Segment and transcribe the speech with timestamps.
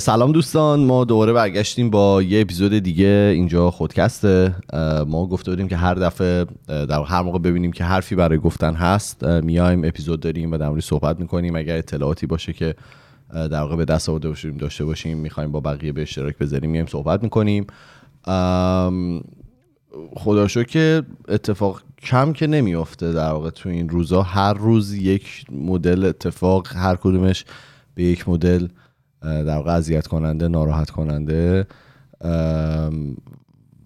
[0.00, 4.54] سلام دوستان ما دوباره برگشتیم با یه اپیزود دیگه اینجا خودکسته
[5.06, 9.24] ما گفته بودیم که هر دفعه در هر موقع ببینیم که حرفی برای گفتن هست
[9.24, 11.56] میایم اپیزود داریم و در صحبت می‌کنیم.
[11.56, 12.74] اگر اطلاعاتی باشه که
[13.32, 16.86] در واقع به دست آورده باشیم داشته باشیم می‌خوایم با بقیه به اشتراک بذاریم میایم
[16.86, 17.66] صحبت می‌کنیم.
[20.16, 24.22] خدا که اتفاق کم که نمیافته در واقع تو این روزا.
[24.22, 27.44] هر روز یک مدل اتفاق هر کدومش
[27.94, 28.66] به یک مدل
[29.24, 31.66] در واقع اذیت کننده ناراحت کننده.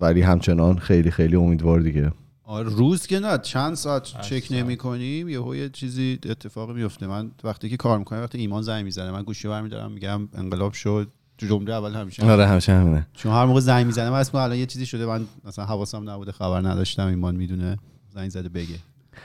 [0.01, 2.13] ولی همچنان خیلی خیلی امیدوار دیگه.
[2.45, 7.07] آره روز که نه چند ساعت چک نمی کنیم یه یه چیزی اتفاق میفته.
[7.07, 11.09] من وقتی که کار می‌کنم وقتی ایمان زنگ می‌زنه من گوشی برمیدارم میگم انقلاب شد
[11.39, 13.07] جمله اول همیشه آره همیشه همینه.
[13.13, 16.33] چون هر موقع زنگ می‌زنه من اسم الان یه چیزی شده من مثلا حواسم نبوده
[16.33, 17.77] خبر نداشتم ایمان می‌دونه
[18.15, 18.77] زنگ زده بگه.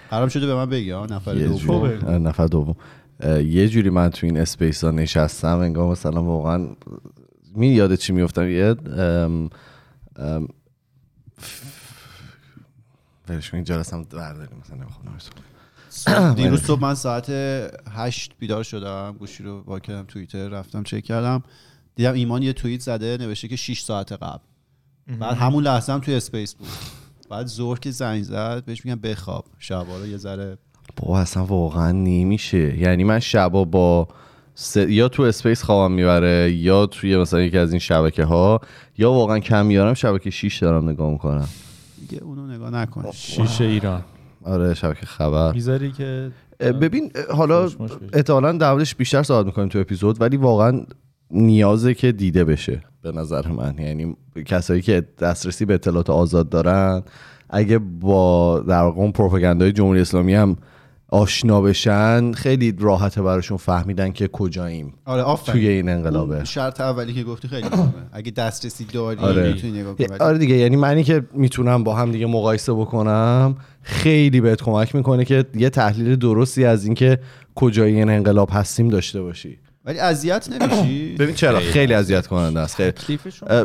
[0.09, 1.70] قرار شده به من بگه نفر دوم.
[1.70, 2.76] آره، نفر دوم.
[3.45, 6.67] یه جوری من تو این اسپیس ها نشستم انگار مثلا واقعا
[7.55, 8.76] می یاد چی میفتم یه
[13.27, 17.29] برش این جلسم برداریم مثلا نمی‌خوام دیروز صبح من ساعت
[17.91, 21.43] هشت بیدار شدم گوشی رو با کردم توییتر رفتم چک کردم.
[21.96, 24.43] دیدم ایمان یه توییت زده نوشته که 6 ساعت قبل.
[25.20, 26.68] بعد همون لحظه هم توی space بود.
[27.30, 29.46] بعد زور که زنگ زد بهش میگم بخواب.
[29.59, 30.57] شبا رو یه ذره
[30.98, 32.79] بابا اصلا واقعا نمیشه.
[32.79, 34.07] یعنی من شبا با
[34.76, 38.62] یا تو space خوابم می‌بره یا توی مثلا یکی از این شبکه ها
[38.98, 41.48] یا واقعا کم میارم شبکه 6 دارم نگاه می‌کنم.
[42.09, 43.12] دیگه اونو نگاه نکن.
[43.13, 44.01] شیش ایران.
[44.45, 45.53] آره شبکه خبر.
[45.53, 47.70] می‌ذاری که ببین حالا
[48.13, 50.81] احتمالا دعوتش بیشتر صحبت می‌کنیم تو اپیزود ولی واقعا
[51.31, 53.75] نیازه که دیده بشه به نظر من.
[53.79, 57.03] یعنی کسایی که دسترسی به اطلاعات آزاد دارن
[57.49, 60.57] اگه با در واقع اون پروپاگاندای جمهوری اسلامی هم
[61.13, 64.94] آشنا بشن خیلی راحته براشون فهمیدن که کجاییم.
[65.06, 65.53] آره آفرین.
[65.53, 66.44] توی این انقلابه.
[66.44, 69.56] شرط اولی که گفتی خیلی مهمه اگه دسترسی داری آره.
[69.63, 74.96] نگاه آره دیگه یعنی معنی که می‌تونم با هم دیگه مقایسه بکنم خیلی بهت کمک
[74.96, 77.19] می‌کنه که یه تحلیل درستی از اینکه
[77.56, 79.57] کجای این انقلاب هستیم داشته باشی.
[79.85, 82.75] ولی اذیت نمیشی؟ ببین چرا؟ خیلی اذیت کننده است.
[82.75, 83.19] خیلی.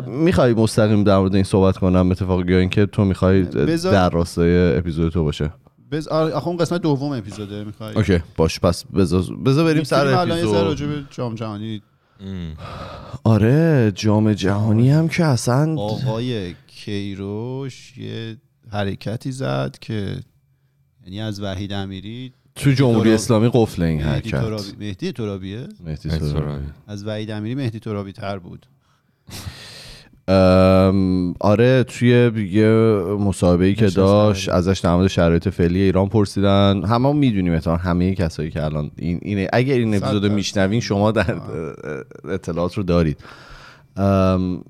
[0.07, 5.11] می‌خوای مستقیم در مورد این صحبت کنم؟ اتفاقی یا اینکه تو می‌خوای در راستای اپیزود
[5.11, 5.51] تو باشه.
[5.91, 10.79] بز آخه اون قسمت دوم اپیزوده می‌خوای؟ اوکی باش پس بذار بذار بریم سر اپیزود.
[10.79, 11.81] به جام جهانی
[13.23, 18.37] آره جام جهانی هم که اصلا آقای کیروش یه
[18.71, 20.19] حرکتی زد که
[21.03, 24.43] یعنی از وحید امیری تو جمهوری اسلامی قفل این حرکت.
[24.79, 28.65] مهدی ترابیه مهدی ترابی از وحید امیری مهدی ترابی تر بود.
[31.39, 32.67] آره توی یه
[33.19, 36.83] مسابقه ای که داشت ازش در مورد شرایط فعلی ایران پرسیدن.
[36.83, 39.47] همه می‌دونیم اتفاقا همه کسایی که الان این اینه.
[39.53, 41.35] اگر این اپیزود میشنوین شما در
[42.29, 43.17] اطلاعات رو دارید.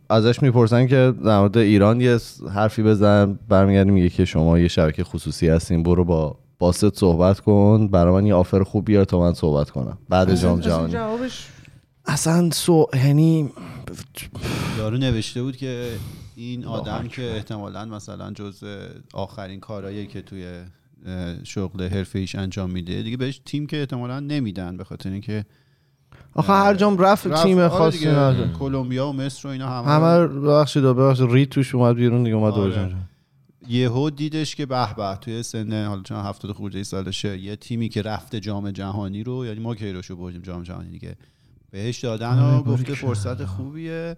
[0.09, 2.17] ازش می‌پرسن که در مورد ایران یه
[2.53, 3.39] حرفی بزن.
[3.49, 7.87] برمیگردیم میگه که شما یه شبکه خصوصی هستین برو با باست صحبت کن.
[7.87, 9.97] برای من یه آفر خوب بیار تا من صحبت کنم.
[10.09, 10.95] بعد جام جهانی.
[12.09, 13.49] اصلا سو یعنی
[14.77, 15.91] یارو نوشته بود که
[16.35, 18.63] این آدم که احتمالا مثلا جز
[19.13, 20.61] آخرین کارهایی که توی
[21.43, 25.45] شغل حرفه ایش انجام میده دیگه بهش تیم که احتمالا نمیدن به خاطر اینکه
[26.33, 27.43] آخه هر جام رفت, رفت.
[27.43, 28.07] تیم خاصی
[28.59, 31.31] کلمبیا و مصر و اینا همه همه ببخشید ببخشید.
[31.31, 32.95] ری توش اومد بیرون دیگه اومد آره.
[33.67, 38.01] یهو دیدش که به به توی سن حالا چون 70 خورده سالشه یه تیمی که
[38.01, 41.15] رفته جام جهانی رو یعنی ما کیروشو بردیم جام جهانی دیگه.
[41.71, 44.17] بهش دادن و گفته فرصت خوبیه.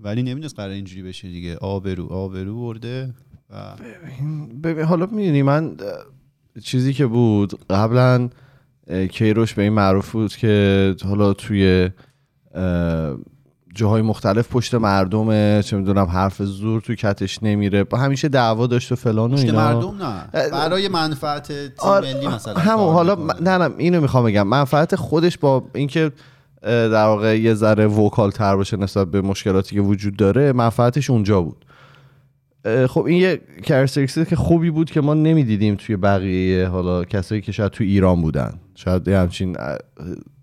[0.00, 1.56] ولی نمی‌دونست قرار اینجوری بشه دیگه.
[1.56, 3.14] آبرو آبرو برده
[3.50, 5.76] و ببین, ببین حالا می‌دونی من
[6.62, 8.28] چیزی که بود قبلا
[9.10, 11.90] کیروش به این معروف بود که حالا توی
[13.74, 17.86] جاهای مختلف پشت مردمه چه می‌دونم حرف زور تو کتش نمیره.
[17.92, 19.52] همیشه دعوا داشت و فلان و اینا.
[19.52, 20.50] مردم نه.
[20.50, 22.54] برای منفعت تیم آره ملی مثلا.
[22.54, 24.46] همون حالا نه نه اینو می‌خوام بگم.
[24.46, 26.12] منفعت خودش با اینکه
[26.62, 31.40] در واقع یه ذره vocal تر باشه نسبت به مشکلاتی که وجود داره منفعتش اونجا
[31.40, 31.64] بود.
[32.88, 37.72] خب این یه characteristic خوبی بود که ما نمی‌دیدیم توی بقیه حالا کسایی که شاید
[37.72, 38.54] توی ایران بودن.
[38.74, 39.56] شاید همچین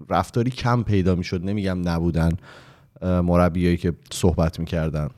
[0.10, 2.32] رفتاری کم پیدا می‌شد نمیگم نبودن
[3.02, 5.10] مربیایی که صحبت می‌کردن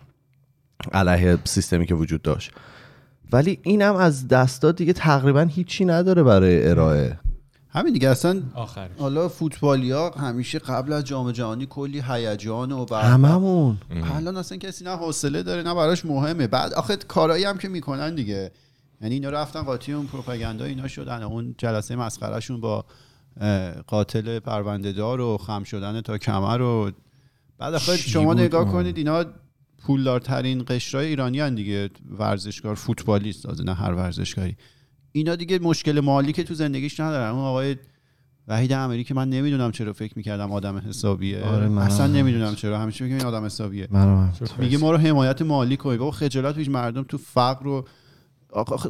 [0.94, 2.52] علیه سیستمی که وجود داشت.
[3.34, 7.20] ولی اینم از دستات دیگه تقریبا هیچی نداره برای ارائه.
[7.74, 8.42] همین دیگه اصلا
[9.00, 13.78] حالا فوتبالیا همیشه قبل از جام جهانی کلی هیجان و بعد هممون.
[14.16, 16.48] الان اصلا کسی نه حوصله داره نه براش مهمه.
[16.48, 18.52] بعد آخه کارایی هم که می‌کنن دیگه.
[19.02, 21.24] یعنی اینا رفتن قاطی اون پروپاگاندا اینا شدن.
[21.24, 22.86] اون جلسه مسخرهشون با
[23.88, 26.92] قاتل پرونده دار و خم شدن تا کمر و
[27.58, 29.26] بعد آخه شما نگاه؟ کنید اینا
[29.84, 31.90] پولدارترین قشرهای ایرانی هن دیگه.
[32.10, 34.58] ورزشکار فوتبالیست از نه هر ورزشکاری.
[35.12, 37.32] اینا دیگه مشکل مالی که تو زندگیش ندارن.
[37.32, 37.76] اون آقای
[38.48, 41.44] وحید امری که من نمی‌دونم چرا فکر می‌کردم آدم حسابیه.
[41.44, 42.12] آره، اصلا هم.
[42.12, 42.80] نمی‌دونم چرا.
[42.80, 43.88] همیشه میگم این آدم حسابیه.
[44.58, 46.00] میگه ما رو حمایت مالی کنید.
[46.00, 47.88] بابا خجالت پیش مردم تو فقر رو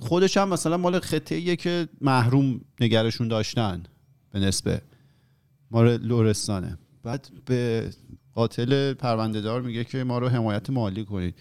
[0.01, 3.83] خودش هم مثلا مال خطه که محروم نگرشون داشتن
[4.31, 4.81] به نسبه
[5.71, 7.89] مال لورستانه بعد به
[8.33, 11.35] قاتل پرونده دار میگه که ما رو حمایت مالی کنید.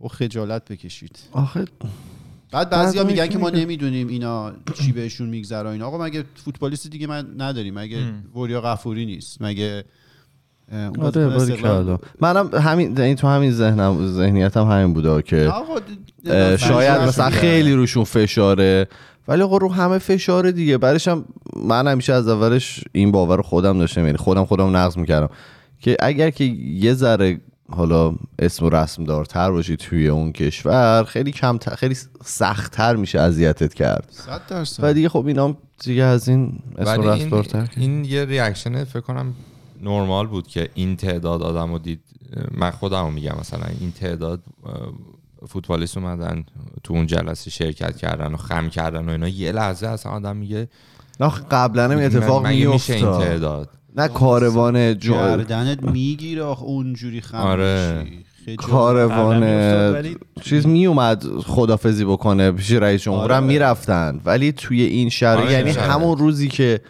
[0.00, 1.18] و خجالت بکشید.
[1.32, 1.64] آخه
[2.52, 5.86] بعد بعضیا بعضی میگن که ما نمی‌دونیم اینا چی بهشون میگذره اینا.
[5.86, 7.74] آقا مگه فوتبالیست دیگه من نداریم.
[7.74, 7.98] مگه
[8.36, 9.36] وریا غفوری نیست.
[9.40, 9.84] مگه
[10.72, 11.98] آره باری استقلال- کلا.
[12.20, 15.52] منم همین این تو همین ذهنم ذهنیتم همین بوده که
[16.58, 17.30] شاید مثلا.
[17.30, 18.88] خیلی روشون فشاره.
[19.28, 20.78] ولی آقا رو همه فشاره دیگه.
[20.78, 21.24] بعدش هم
[21.56, 24.04] من همیشه از اولش این باور خودم داشتم.
[24.06, 25.28] یعنی خودم خودم نقض می‌کردم.
[25.80, 27.40] که اگر که یه ذره
[27.70, 33.74] حالا اسم و رسم دارتر باشی توی اون کشور خیلی کم خیلی سختتر میشه اذیتت
[33.74, 34.08] کرد.
[34.10, 34.84] صد درصد.
[34.84, 38.84] و دیگه خب اینا دیگه از این اسم و رسم این, دارتر این یه ریاکشن
[38.84, 39.34] فکر کنم
[39.82, 42.00] نرمال بود که این تعداد آدم رو دید.
[42.50, 44.42] من خودم رو میگم مثلا این تعداد
[45.48, 46.44] فوتبالیست اومدن
[46.82, 49.28] تو اون جلسه شرکت کردن و خم کردن و اینا.
[49.28, 50.68] یه لحظه اصلا آدم میگه
[51.20, 52.42] نه قبلا هم این اتفاق
[53.18, 55.12] تعداد؟ نه کاروان جو...
[55.12, 58.06] گردنت می‌گیره آخه اونجوری خم آره.
[58.58, 63.32] کاروان چیز می اومد خدافزی بکنه پیش رئیس جمهور.
[63.32, 63.46] هم آره.
[63.46, 64.20] می‌رفتن.
[64.24, 65.90] ولی توی این شرایط آره، یعنی شرایط.
[65.90, 66.80] همون روزی که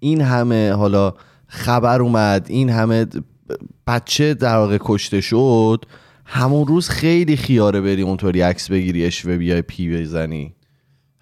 [0.00, 1.14] این همه حالا
[1.46, 3.06] خبر اومد این همه
[3.86, 5.84] بچه در واقع کشته شد
[6.24, 10.55] همون روز خیلی خیاره بری اونطوری عکس بگیری اشوه بیای پی بزنی.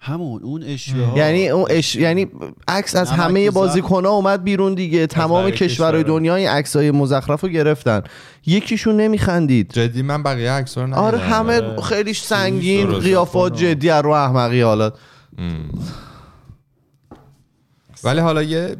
[0.05, 1.17] همون اون اشوه ها.
[1.17, 1.95] یعنی اون اش...
[1.95, 2.27] یعنی
[2.67, 3.51] عکس از همه.
[3.51, 6.03] بازیکن‌ها اومد بیرون دیگه تمام کشورهای کشورها.
[6.03, 8.01] دنیا این عکسای مزخرف رو گرفتن
[8.45, 11.17] یکیشون نمیخندید جدی من بقیه عکس رو آره.
[11.17, 11.81] همه آره.
[11.81, 12.99] خیلی سنگین.
[12.99, 14.97] قیافات جدی از رو احمقی حالات
[15.37, 15.69] ام.
[18.03, 18.75] ولی حالا یه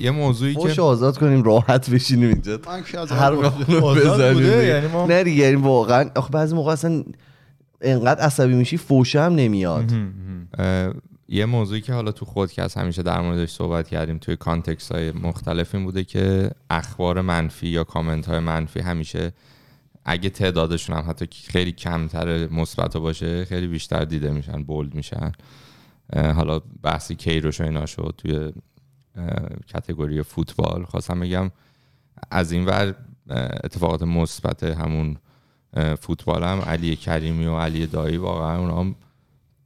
[0.00, 3.66] یه موضوعی که آزاد کنیم راحت بشینیم اینجا من که از هر آزاد
[3.96, 4.68] بزنیم.
[4.68, 7.04] یعنی ما- نه دیگه یعنی واقعا آخه بعضی موقع اصلا
[7.80, 9.92] انقدر عصبی میشی فوشه هم نمیاد
[11.28, 15.74] یه موضوعی که حالا تو خودکست همیشه در موردش صحبت کردیم توی context های مختلف
[15.74, 19.32] این بوده که اخبار منفی یا کامنت های منفی همیشه
[20.04, 25.32] اگه تعدادشون هم حتی خیلی کمتر مثبت باشه خیلی بیشتر دیده میشن bold میشن.
[26.14, 28.52] حالا بحثی کیروش و اینا شد توی
[29.66, 30.84] کتگوری فوتبال.
[30.84, 31.50] خواستم بگم
[32.30, 32.94] از این ور
[33.64, 35.16] اتفاقات مثبت همون
[36.00, 38.94] فوتبال هم علی کریمی و علی دایی واقعا اونا هم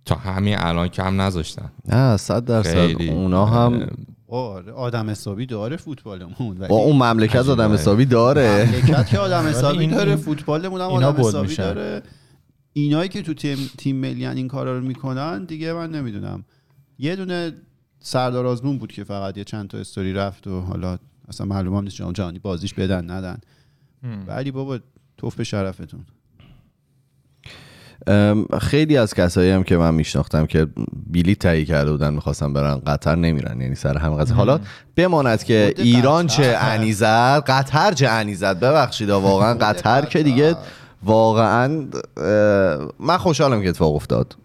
[0.04, 1.72] تا همین الان کم نذاشتن.
[1.88, 3.02] نه صد درصد.
[3.02, 3.86] اونا هم
[4.28, 7.36] آره آدم حسابی داره فوتبالمون ولی با اون مملکت.
[7.48, 8.64] آدم حسابی داره.
[8.66, 11.56] مملکت که آدم حسابی این- داره فوتبالمون هم آدم حسابی.
[11.56, 12.02] داره.
[12.72, 16.44] اینایی که تو تیم تیم ملی این کارا رو می‌کنن دیگه من نمی‌دونم.
[16.98, 17.52] یه دونه
[18.00, 21.84] سردار آزمون بود که فقط یه چند تا استوری رفت و حالا اصلا معلوم هم
[21.84, 23.38] نیست جام جهانی بازیش بدن ندن.
[24.26, 24.78] ولی بابا
[25.22, 26.04] توف به شرفتون.
[28.60, 30.66] خیلی از کسایی هم که من میشناختم که
[31.06, 33.60] بیلی تهیه کرده بودن می‌خواستم برن قطر نمیرن.
[33.60, 34.36] یعنی سر همه قضیه.
[34.36, 34.60] حالا
[34.96, 36.36] بماند که ایران قطر.
[36.36, 40.56] چه عنی زد قطر چه عنی زد ببخشید واقعا قطر که دیگه
[41.02, 41.86] واقعا
[43.00, 44.36] من خوشحالم که اتفاق افتاد.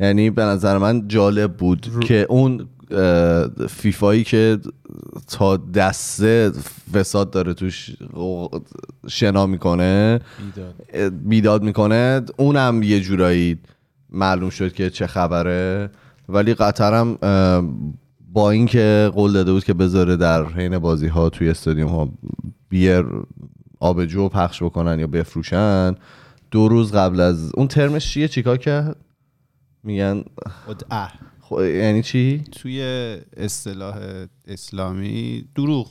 [0.00, 2.68] یعنی به نظر من جالب بود که اون
[3.68, 4.58] فیفایی که
[5.28, 6.52] تا دسته
[6.94, 7.96] فساد داره توش
[9.08, 10.20] شنا می‌کنه
[11.24, 11.62] بیداد.
[11.62, 13.58] می‌کنه اونم یه جورایی
[14.10, 15.90] معلوم شد که چه خبره.
[16.28, 17.64] ولی قطر هم اه،
[18.32, 22.08] با اینکه قول داده بود که بذاره در حین بازی ها توی استادیوم ها
[22.68, 23.04] بیر
[23.80, 25.94] آبجو پخش بکنن یا بفروشن
[26.50, 28.96] دو روز قبل از اون ترمش چیه؟ چیکار کرد؟
[29.82, 30.24] میگن
[31.48, 32.82] خب یعنی چی؟ توی
[33.36, 33.98] اصطلاح
[34.46, 35.90] اسلامی دروغ.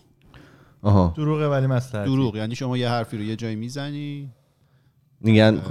[0.82, 1.14] آها.
[1.18, 4.30] دروغه ولی مسئله دروغ یعنی شما یه حرفی رو یه جایی می‌زنی.
[5.22, 5.62] میگن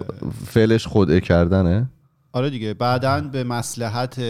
[0.46, 1.90] فعلش خدعه کردنه.
[2.32, 4.22] آره دیگه بعدا به مسلحت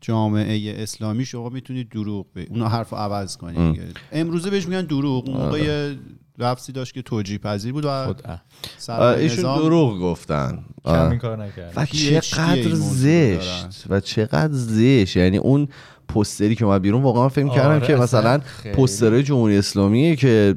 [0.00, 3.96] جامعه اسلامی شما می‌تونید دروغ به اونا حرف رو عوض کنید.
[4.12, 5.98] امروزه بهش میگن دروغ اون موقع یه
[6.38, 10.64] لفظی داشت که توجیه پذیر بود و ایشون نظام دروغ گفتن.
[10.84, 11.72] کار نکرد.
[11.76, 13.84] و چقدر زشت.
[13.88, 15.16] و چقدر زشت.
[15.16, 15.68] یعنی اون
[16.08, 18.40] پستری که اومد بیرون واقعا فکر کردم آره، که مثلا.
[18.74, 20.54] پسترهای جمهوری اسلامیه که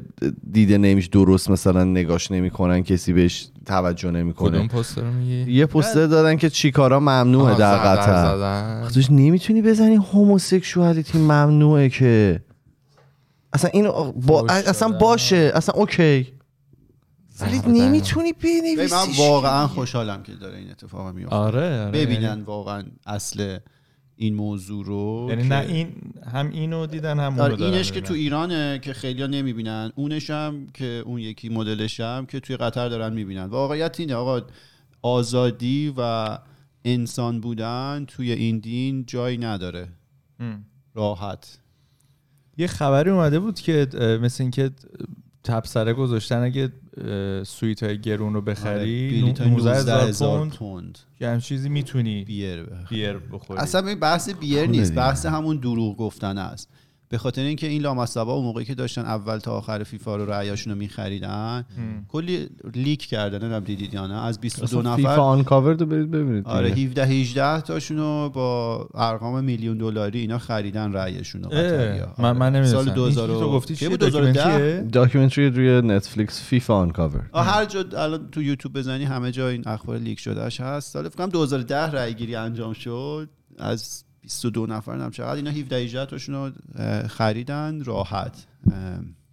[0.52, 5.66] دیده نمیش درست مثلا نگاش نمی‌کنن کسی بهش توجه کدوم نمی‌کنه پستر رو میگی؟ یه
[5.66, 8.88] پستر دادن که چیکارا ممنوعه در قطر.
[8.94, 12.40] توش نمی‌تونی بزنی هوموسکشوالیتی ممنوعه که
[13.52, 13.88] اصلا این
[14.26, 14.46] با...
[14.48, 14.88] اصلا.
[14.88, 15.52] باشه.
[15.54, 16.32] اصلا اوکی.
[17.40, 21.34] ولی آره، نمی‌تونی بنویسی من واقعا خوشحالم که داره این اتفاق میفته.
[21.36, 23.58] آره, آره ببینن واقعا اصل
[24.16, 25.92] این موضوع رو یعنی که- نه این
[26.32, 28.00] هم اینو دیدن هم اونو آره دارن اینش که.
[28.00, 32.88] تو ایرانه که خیلیا نمی‌بینن اونش هم که اون یکی مدلش هم که توی قطر
[32.88, 33.44] دارن می‌بینن.
[33.44, 34.40] واقعیت اینه آقا
[35.02, 36.38] آزادی و
[36.84, 39.88] انسان بودن توی این دین جایی نداره.
[40.40, 40.64] ام.
[40.94, 41.59] راحت.
[42.58, 43.86] یه خبری اومده بود که
[44.22, 44.70] مثل اینکه
[45.44, 46.72] تبصره گذاشتن اگه
[47.44, 52.24] سویت های گرون رو بخری بلیط 19 هزار هزار پوند پوند که هم چیزی می‌تونی
[52.24, 52.96] بیر بخری.
[52.96, 54.94] بیر بخوری اصلا این بحث بیر خونه نیست.
[54.94, 56.68] بحث همون دروغ گفتن است
[57.10, 60.72] به خاطر اینکه این لامصبا اون موقعی که داشتن اول تا آخر فیفا رو رأیاشون
[60.72, 61.64] رو میخریدن.
[62.08, 65.86] کلی لیک کردن نمی‌دونم دیدید یا نه از 22 اصلا نفر فیفا آن covered رو
[65.86, 66.88] برید ببینید آره دیگه.
[66.88, 71.50] 17 18 تاشون رو با ارقام میلیون دلاری اینا خریدن رأیشون رو.
[72.18, 72.56] من من آره.
[72.56, 77.64] نمی‌دونم سال 2000 تو گفتی بود 2010 documentary ه documentary روی نتفلیکس فیفا uncovered هر
[77.64, 81.28] جا الان تو یوتیوب بزنی همه جا این اخبار leak شدهش هست سال فکر کنم
[81.28, 86.50] 2010 رأی گیری انجام شد از 22 نفر نم چقدر؟ اینا 17 18 تاشون رو
[87.08, 88.46] خریدن راحت.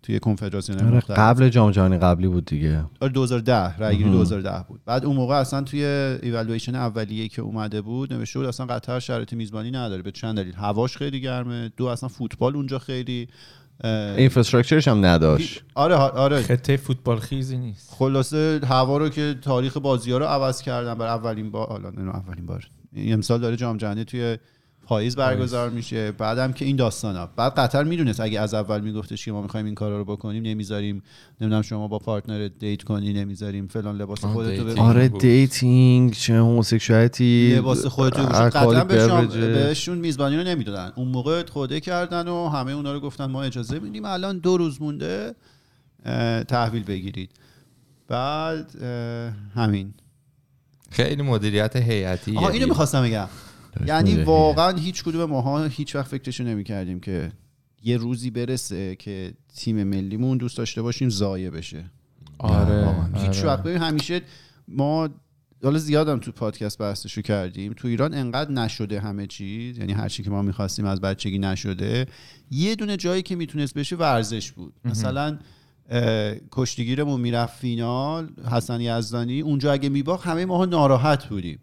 [0.04, 1.20] توی کنفدراسیون آره مختلف.
[1.20, 2.86] قبل جام جهانی قبلی بود دیگه.
[3.02, 4.18] آره 2010 رأی گیری مهم.
[4.18, 4.82] 2010 بود.
[4.86, 5.86] بعد اون موقع اصلا توی
[6.22, 10.54] ایوالویشن اولیه که اومده بود نوشته بود اصلا قطر شرایط میزبانی نداره به چند دلیل.
[10.54, 13.28] هواش خیلی گرمه دو اصلا فوتبال اونجا خیلی
[13.84, 15.64] infrastructure ش هم نداشت.
[15.76, 17.90] آره آره خطه فوتبال خیزی نیست.
[17.92, 22.16] خلاصه هوا رو که تاریخ بازی ها رو عوض کردن بر اولین بار حالا نه
[22.16, 22.68] اولین بار.
[22.94, 24.38] این امسال داره جام جهانی توی
[24.88, 26.12] پاییز برگزار میشه.
[26.12, 27.30] بعدم که این داستانا.
[27.36, 31.04] بعد قطر می‌دونست اگه از اول میگفتش که ما می‌خوایم این کارا رو بکنیم نمی‌ذاریم.
[31.42, 33.68] نمی‌دونم شما با پارتنر دیت کنی نمی‌ذاریم.
[33.68, 34.64] فلان لباس خودتو.
[34.64, 34.80] ببین.
[34.80, 35.08] آره.
[35.08, 39.28] دیتینگ چه هوموسکشوالیتی لباس خودتو قطعا بهشون-.
[39.28, 40.92] بهشون میزبانی رو نمی‌دادن.
[40.96, 44.82] اون موقع خوده کردن و همه اونا رو گفتن ما اجازه میدیم الان دو روز
[44.82, 45.36] مونده
[46.48, 47.30] تحویل بگیرید.
[48.08, 48.76] بعد
[49.56, 49.94] همین.
[50.90, 53.28] خیلی مدیریت هیئتی آها اینو می‌خواستم بگم.
[53.88, 54.24] یعنی.
[54.24, 57.32] واقعا هیچ کدوم ماها هیچ وقت فکرشو نمی‌کردیم که
[57.84, 61.86] یه روزی برسه که تیم ملیمون دوست داشته باشیم ضایع بشه.
[62.38, 63.28] آره واقعا.
[63.28, 63.48] هیچ آره.
[63.48, 63.64] وقت.
[63.64, 64.22] ببین همیشه
[64.68, 65.10] ما
[65.64, 67.74] حالا زیادم تو پادکست بحثشو کردیم.
[67.74, 72.06] تو ایران انقدر نشده همه چیز یعنی هر چی که ما می‌خواستیم از بچگی نشده.
[72.52, 74.74] یه دونه جایی که می‌تونست بشه ورزش بود.
[74.86, 75.40] مثلا
[76.52, 79.42] کشتیگیرمون می‌رفت فینال حسن یزدانی.
[79.42, 81.60] اونجا اگه میباخت همه ماها ناراحت بودیم.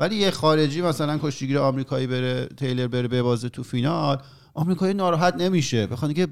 [0.00, 4.18] ولی یه خارجی مثلا کشتیگیر آمریکایی بره تیلر بره ببازه تو فینال
[4.54, 5.86] آمریکایی ناراحت نمیشه.
[5.86, 6.28] بخاطر که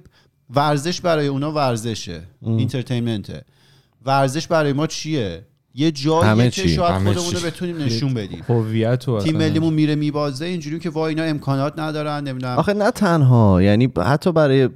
[0.51, 3.45] ورزش برای اونا ورزشه اینترتینمنته
[4.05, 6.69] ورزش برای ما چیه؟ یه جاییه همه که.
[6.69, 7.41] شاید خودمون رو.
[7.47, 8.45] بتونیم نشون بدیم.
[8.49, 12.59] هویت و تیم ملیمون میره میبازه اینجوری که وای اینا امکانات ندارن نمی‌دونم.
[12.59, 14.69] آخه نه تنها یعنی حتی برای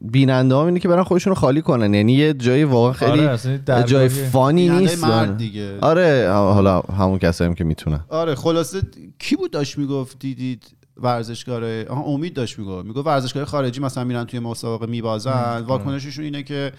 [0.00, 1.94] بیننده اینه که برن خودشون رو خالی کنن.
[1.94, 5.04] یعنی یه جای واقعا خیلی آره اصلا درگاهی- جای فانی نیست.
[5.04, 5.78] مرد دیگه.
[5.80, 8.00] آره حالا همون کسایی هم که می‌تونن.
[8.08, 8.80] آره خلاصه
[9.18, 10.64] کی بود داشت می‌گفت دیدید
[10.96, 12.86] ورزشکاره آها امید داشت می‌گفت.
[12.86, 15.64] می‌گفت ورزشکار خارجی مثلا میرن توی مسابقه میبازن.
[15.66, 16.72] واکنششون اینه که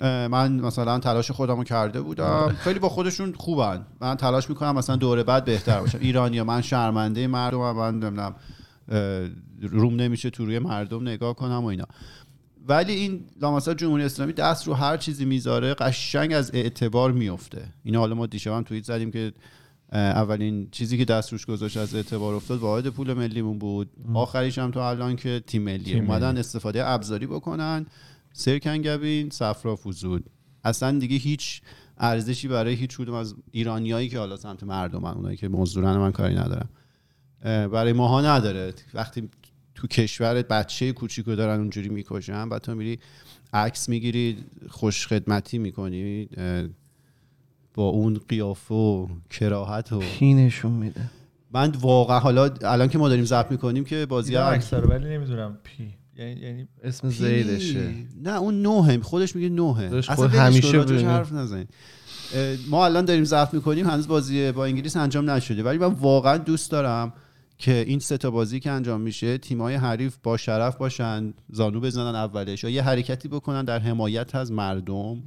[0.00, 2.56] من مثلا تلاش خودمو کرده بودم.
[2.60, 3.86] خیلی با خودشون خوبن.
[4.00, 5.98] من تلاش می‌کنم مثلا دوره بعد بهتر باشم.
[6.00, 8.34] ایرانیا من شرمنده مردم من نمی‌دونم
[9.62, 11.84] روم نمیشه تو روی مردم نگاه کنم و اینا.
[12.68, 17.98] ولی این لامصب جمهوری اسلامی دست رو هر چیزی می‌ذاره قشنگ از اعتبار میفته اینا
[17.98, 19.32] حالا ما دیشب هم توییت زدیم که
[19.92, 23.90] اولین چیزی که دست روش گذاشت از اعتبار افتاد واحد پول ملیمون بود.
[24.14, 27.86] آخریش هم تو الان که تیم ملی اومدن استفاده ابزاری بکنن.
[28.32, 30.30] سرکنگبین صفرا فوزود.
[30.64, 31.62] اصلا دیگه هیچ
[31.98, 36.34] ارزشی برای هیچ کدوم از ایرانیایی که حالا سمت مردم اونایی که مزدورن من کاری
[36.34, 36.68] ندارم.
[37.42, 38.74] برای ماها نداره.
[38.94, 39.28] وقتی
[39.74, 42.98] تو کشورت بچه کوچیکو دارن اونجوری می‌کشن بعد تو میری
[43.52, 46.28] عکس می‌گیری خوش خدمتی می‌کنی
[47.74, 51.00] با اون قیافه و کراهت و کی نشون میده.
[51.52, 55.94] من واقعا حالا الان که ما داریم ضبط می‌کنیم که بازی اکثر ولی نمی‌دونم پی.
[56.18, 57.10] یعنی یعنی اسم.
[57.10, 57.94] زیدشه.
[58.22, 60.80] نه اون نوه خودش میگه نوه اصلا همیشه.
[61.06, 61.68] حرف نزنید.
[62.70, 65.62] ما الان داریم ضبط می‌کنیم هنوز بازی با انگلیس انجام نشده.
[65.62, 67.12] ولی من واقعا دوست دارم
[67.58, 72.14] که این سه تا بازی که انجام میشه تیمای حریف با شرف باشن زانو بزنن
[72.14, 75.22] اولش یا یه حرکتی بکنن در حمایت از مردم.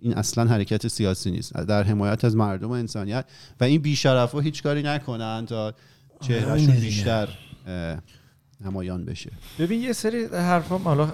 [0.00, 1.54] این اصلا حرکت سیاسی نیست.
[1.54, 3.24] در حمایت از مردم و انسانیت.
[3.60, 5.74] و این بیشرف ها هیچ کاری نکنن تا
[6.20, 6.86] چهرهشون اینه دیگه.
[6.86, 7.28] بیشتر
[8.64, 9.30] نمایان بشه.
[9.58, 11.06] ببین یه سری حرفا حالا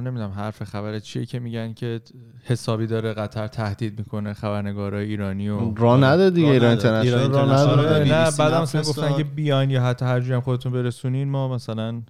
[0.00, 2.00] نمی‌دونم حرف خبر چیه که میگن که
[2.44, 6.70] حسابی داره قطر تهدید می‌کنه خبرنگارای ایرانی و راه نده دیگه ایران.
[6.70, 8.84] اینترنشنال آره نه بعد مثلا نفرستاد.
[8.84, 12.02] گفتن که بیاین یا حتی هر جوری هم خودتون برسونین ما مثلا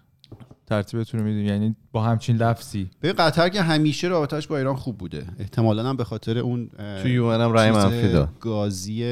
[0.67, 2.91] ترتیبتون رو می‌دونی یعنی با همچین لفظی.
[3.01, 5.27] به قطر که همیشه رابطش با ایران خوب بوده.
[5.39, 6.71] احتمالا هم به خاطر اون
[7.03, 8.29] تو یو هم رای منفی داد.
[8.41, 9.05] گازی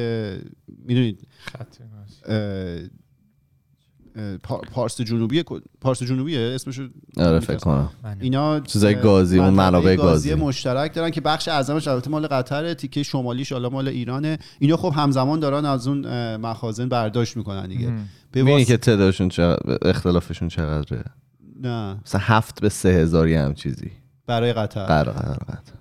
[0.84, 1.28] می‌دونید
[4.72, 5.44] پارس جنوبی
[5.80, 6.80] پارس جنوبیه؟ اسمش
[7.16, 7.90] آره فکر کنم.
[8.20, 10.34] اینا چیزای گازی، اون منابع گازی.
[10.34, 14.38] مشترک دارن که بخش اعظمش البته مال قطر تیکه شمالیش حالا مال ایرانه.
[14.58, 17.92] اینا خب همزمان دارن از اون مخازن برداشت می‌کنن دیگه.
[18.36, 21.04] واس- که تعدادشون چقدر اختلافشون چقدره؟
[21.62, 21.96] نه.
[22.06, 23.90] مثلا هفت به سه هزار یه هم چیزی.
[24.26, 24.84] برای قطر.
[24.84, 25.72] قرار قرار قطر.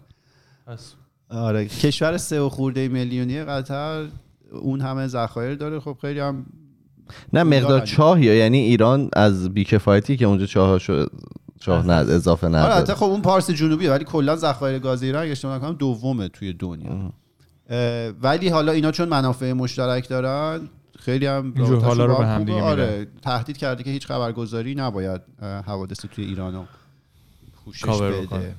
[1.30, 4.08] آره کشور سه و خورده میلیونی قطر
[4.52, 5.80] اون همه ذخایر داره.
[5.80, 6.46] خب خیلی هم
[7.34, 11.06] نه مقدار یا یعنی ایران از بیکفایتی که اونجا چاه شو
[11.60, 15.32] چاه ند اضافه آره البته خب اون پارس جنوبیه ولی کلا ذخایر گاز ایران اگه
[15.32, 17.12] اشتباه نکنم دومه توی دنیا.
[18.22, 21.54] ولی حالا اینا چون منافع مشترک دارن خیلی هم
[21.84, 22.44] حالا رو به هم.
[22.44, 26.64] دیگه آره تهدید کرده که هیچ خبرگزاری نباید حوادث توی ایرانو
[27.66, 28.56] پوشش بده.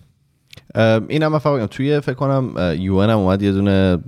[1.08, 3.98] این هم من فقط توی فکر کنم یو هم اومد یه دونه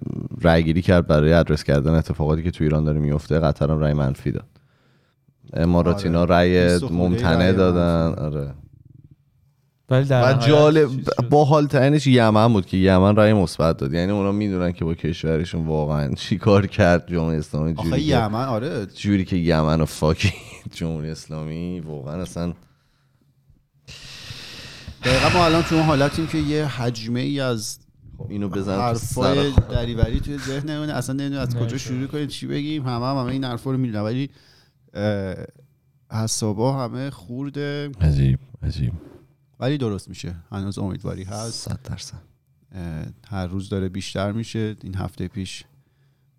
[0.42, 3.40] رأیگیری کرد برای ادرس کردن اتفاقاتی که تو ایران داره میفته.
[3.40, 4.44] قطر هم رأی منفی داد.
[5.52, 6.30] اماراتینا آره.
[6.34, 8.14] رأی 20 خورده ممتنع رأی دادن.
[8.24, 8.54] آره.
[9.90, 10.88] ولی در و جالب.
[11.30, 13.92] با حال ترینش یمن بود که یمن رأی مثبت داد.
[13.92, 17.08] یعنی اونا می‌دونن که با کشورشون واقعا چیکار کرد.
[17.08, 18.86] جمهوری اسلامی آخه جوری که یمن آره.
[18.86, 20.32] جوری که یمن و فاکی
[20.78, 22.52] جمهوری اسلامی واقعا اصلا
[25.04, 27.78] دقیقا ما الان تو اون حالتیم که یه حجمه ای از
[28.18, 31.78] خب اینو بزن تو حرفای دریوری توی ذهنمون اصلا نمی‌دونم از کجا.
[31.78, 32.82] شروع کنیم چی بگیم.
[32.82, 34.30] همه هم همه این حرفا رو می‌دونم ولی
[36.10, 37.90] اعصابا همه خورده.
[38.00, 38.92] عجیب عجیب.
[39.60, 40.34] ولی درست میشه.
[40.50, 41.68] هنوز امیدواری هست.
[41.68, 42.18] صد درصد.
[42.74, 44.76] اه، هر روز داره بیشتر میشه.
[44.82, 45.64] این هفته پیش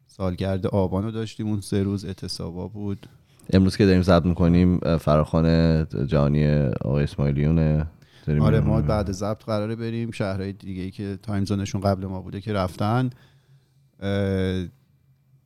[0.07, 1.47] سالگرد آبان رو داشتیم.
[1.47, 3.07] اون سه روز اعتصابا بود.
[3.53, 7.87] امروز که داریم ضبط می‌کنیم فراخان جهانی آقای اسماعیلیونه.
[8.25, 8.59] داریم آره.
[8.59, 12.53] ما بعد ضبط قراره بریم شهرهای دیگه ای که تایم زونشون قبل ما بوده که
[12.53, 13.09] رفتن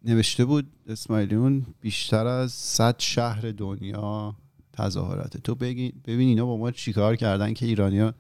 [0.05, 4.35] نوشته بود اسماعیلیون بیشتر از 100 شهر دنیا
[4.73, 8.13] تظاهراته تو بگی ببین اینا با ما چیکار کردن که ایرانیا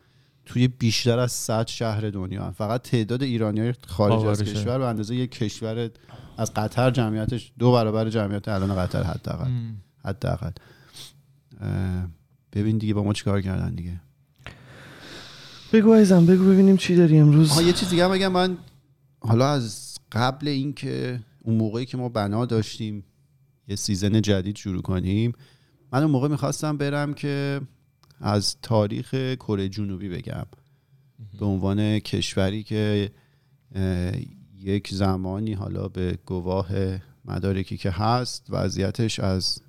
[0.45, 2.51] توی بیشتر از 100 شهر دنیا هن.
[2.51, 4.43] فقط تعداد ایرانی خارج از.
[4.43, 5.89] کشور به اندازه یک کشور
[6.37, 9.51] از قطر جمعیتش دو برابر جمعیت الان قطر حداقل.
[10.05, 10.51] حداقل
[12.53, 14.01] ببین دیگه با ما چیکار کردن دیگه
[15.73, 17.61] بگو عزیزم بگو ببینیم چی داری امروز.
[17.61, 18.57] یه چیز دیگه بگم من
[19.21, 23.03] حالا از قبل اینکه اون موقعی که ما بنا داشتیم
[23.67, 25.33] یه سیزن جدید شروع کنیم
[25.93, 27.61] من اون موقع می‌خواستم برم که
[28.21, 30.45] از تاریخ کره جنوبی بگم.
[31.39, 33.11] به عنوان کشوری که
[34.59, 36.69] یک زمانی حالا به گواه
[37.25, 39.61] مدارکی که هست وضعیتش از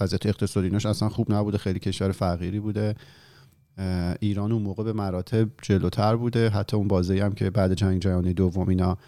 [0.00, 2.94] وضعیت اقتصادیناش اصلا خوب نبوده خیلی کشور فقیری بوده.
[4.20, 8.34] ایران اون موقع به مراتب جلوتر بوده حتی اون بازی هم که بعد جنگ جهانی
[8.34, 8.98] دوم اینا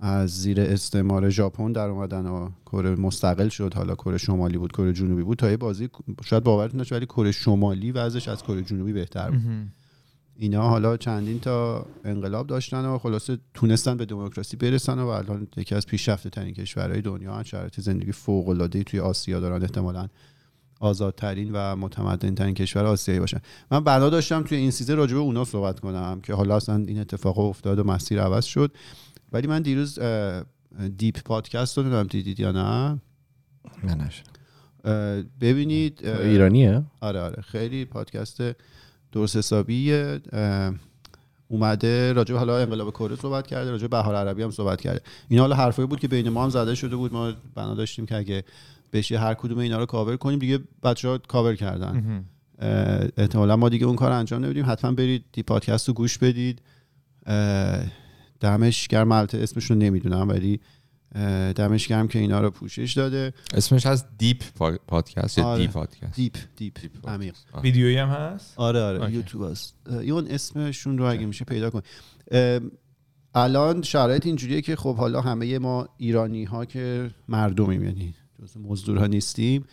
[0.00, 4.92] از زیر استعمار ژاپن در اومدن و کره مستقل شد حالا کره شمالی بود کره
[4.92, 5.88] جنوبی بود تا یه بازی
[6.24, 9.40] شاید باورتون نشه ولی کره شمالی وضعش از کره جنوبی بهتر بود.
[10.36, 15.74] اینا حالا چندین تا انقلاب داشتن و خلاصه تونستن به دموکراسی برسن و الان یکی
[15.74, 17.42] از پیشرفته ترین کشورهای دنیا.
[17.42, 20.08] شرایط زندگی فوق العاده توی آسیا دارن احتمالاً
[20.82, 23.38] آزادترین و متمدن ترین کشور آسیایی باشن.
[23.70, 27.00] من بنا داشتم توی این season راجع به اونا صحبت کنم که حالا اصلا این
[27.00, 28.72] اتفاق افتاد و مسیر عوض شد.
[29.32, 29.98] ولی من دیروز
[30.96, 33.00] دیپ پادکست رو نمی‌دونم دیدید یا نه.
[34.84, 37.42] اه، ببینید ایرانیه؟ آره آره.
[37.42, 38.42] خیلی پادکست
[39.12, 40.20] درست حسابیه.
[41.48, 45.00] اومده راجع حالا انقلاب کره صحبت کرده راجع به بهار عربی هم صحبت کرده.
[45.28, 47.12] این حالا حرفایی بود که بین ما هم زده شده بود.
[47.12, 48.44] ما بنا داشتیم که اگه
[48.92, 50.38] بشه هر کدوم اینا رو کاور کنیم.
[50.38, 52.24] دیگه بچه ها کاور کردن
[53.16, 54.64] احتمالا ما دیگه اون کار انجام نمیدیم.
[54.70, 56.62] حتما برید دیپ پادکست رو گوش بدید.
[58.40, 59.12] دمش گرم.
[59.12, 60.60] البته اسمش رو نمی‌دونم ولی
[61.54, 63.32] دمش گرم که اینا رو پوشش داده.
[63.54, 65.66] اسمش از دیپ پا- پادکست یا آره.
[65.66, 66.16] دیپ پادکست.
[66.16, 66.80] دیپ دیپ.
[66.80, 67.34] دیپ عمیق.
[67.62, 69.12] ویدیویی هم هست؟ آره آره.
[69.12, 69.74] یوتیوب هست.
[69.86, 71.80] اه، اون اسمشون رو اگه میشه پیدا کن
[73.34, 78.98] الان شرایط اینجوریه که خب حالا همه ما ایرانی ها که مردمیم یعنی جز مزدور
[78.98, 79.64] ها نیستیم.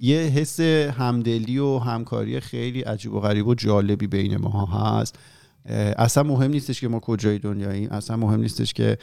[0.00, 5.18] یه حس همدلی و همکاری خیلی عجیب و غریب و جالبی بین ما هست.
[5.66, 7.90] اه، اصلا مهم نیستش که ما کجای دنیاییم.
[7.90, 8.98] اصلا مهم نیستش که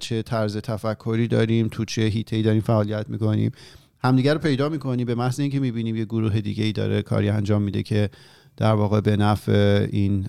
[0.00, 3.52] چه طرز تفکری داریم تو چه هیته داریم فعالیت می‌کنیم.
[3.98, 7.62] همدیگه رو پیدا می‌کنیم به محض اینکه می‌بینیم یه گروه دیگه ای داره کاری انجام
[7.62, 8.10] میده که
[8.56, 10.26] در واقع به نفع این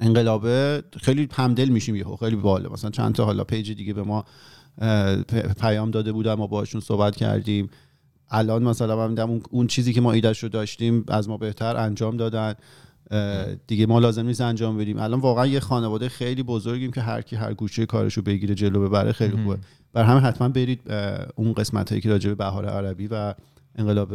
[0.00, 2.68] انقلابه خیلی همدل میشیم یهو خیلی باله.
[2.68, 4.24] مثلا چند تا حالا پیج دیگه به ما
[5.60, 7.70] پیام داده بودن ما باشون صحبت کردیم.
[8.30, 12.16] الان مثلا من دیدم اون, چیزی که ما ایدهش رو داشتیم از ما بهتر انجام
[12.16, 12.54] دادن.
[13.66, 14.98] دیگه ما لازم نیست انجام بدیم.
[14.98, 18.88] الان واقعا یه خانواده خیلی بزرگیم که هر کی هر گوشه کارش رو بگیره جلو
[18.88, 19.58] ببره خیلی خوبه.
[19.92, 20.90] بر همه حتما برید
[21.36, 23.34] اون قسمت هایی که راجع به بهار عربی و
[23.80, 24.14] انقلاب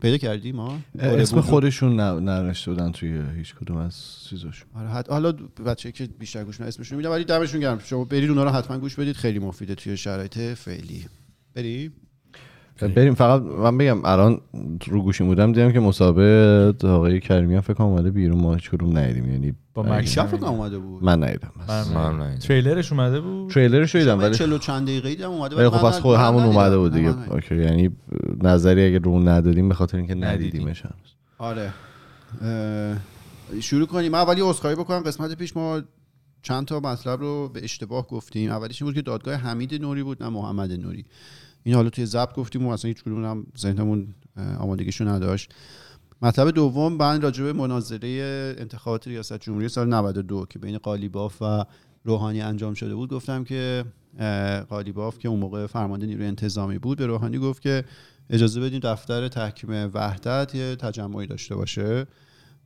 [0.00, 3.94] پیدا کردی ما اسم خودشون ن- ننوشته بودن توی هیچ کدوم از
[4.30, 4.68] چیزاشون.
[4.74, 5.04] آره.
[5.08, 5.32] حالا
[5.66, 7.78] بچه که بیشتر گوش اسمشون میدم ولی دمشون گرم.
[7.78, 9.16] شما برید اونا رو حتما گوش بدید.
[9.16, 11.06] خیلی مفیده توی شرایط فعلی.
[11.54, 11.92] بریم؟
[12.80, 14.40] بریم فقط من بگم الان
[14.86, 18.70] رو گوشی بودم دیدم که مسابقه آقای کریمی هم فکر کنم اومده بیرون ما هیچ
[18.70, 21.04] کدوم ندیدیم یعنی با شب فکر اومده بود.
[21.04, 22.38] من ندیدم من- من ندیدم.
[22.38, 26.16] تریلرش اومده بود؟ تریلرش رو دیدم ولی چلو چند دقیقه دیدم اومده خب پس خود
[26.18, 26.42] همون.
[26.44, 27.32] اومده بود دیگه.
[27.32, 27.90] اوکی یعنی
[28.42, 30.48] نظری اگه رو ندادیم به خاطر اینکه ندیدیم.
[30.68, 30.82] ندیدیمش.
[31.38, 31.72] آره.
[33.60, 34.12] شروع کنیم.
[34.12, 35.00] من اولی عذرخواهی بکنم.
[35.00, 35.82] قسمت پیش ما
[36.42, 38.50] چند تا مطلب رو به اشتباه گفتیم.
[38.50, 41.04] اولیش این بود که دادگاه حمید نوری بود نه محمد نوری.
[41.64, 44.14] این حالا توی ضبط گفتیم و اصلا هیچ کدوم هم ذهنمون
[44.58, 45.54] آمادگیشو نداشت.
[46.22, 48.08] مطلب دوم من راجع به مناظره
[48.58, 51.64] انتخابات ریاست جمهوری سال 92 که بین قالیباف و
[52.04, 53.84] روحانی انجام شده بود گفتم که
[54.68, 57.84] قالیباف که اون موقع فرمانده نیروی انتظامی بود به روحانی گفت که
[58.30, 62.06] اجازه بدیم دفتر تحکیم وحدت یه تجمعی داشته باشه.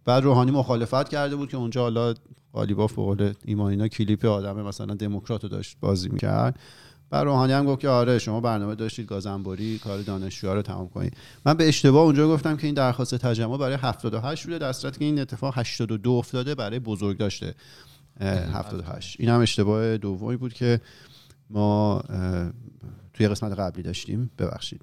[0.05, 2.15] بعد روحانی مخالفت کرده بود که اونجا حالا
[2.53, 6.61] قالیباف به قول ایمانینا کلیپ آدم مثلا دموکرات رو داشت بازی می‌کرد.
[7.11, 11.17] بعد روحانی هم گفت که آره شما برنامه داشتید گازنباری کار دانشجوها رو تمام کنید.
[11.47, 15.05] من به اشتباه اونجا گفتم که این درخواست تجمع برای 78 بوده در صورتی که
[15.05, 17.55] این اتفاق 82 افتاده برای بزرگ داشته
[18.21, 20.81] 78 این هم اشتباه دومی بود که
[21.51, 22.03] ما
[23.15, 24.31] توی قسمت قبلی داشتیم.
[24.39, 24.83] ببخشید.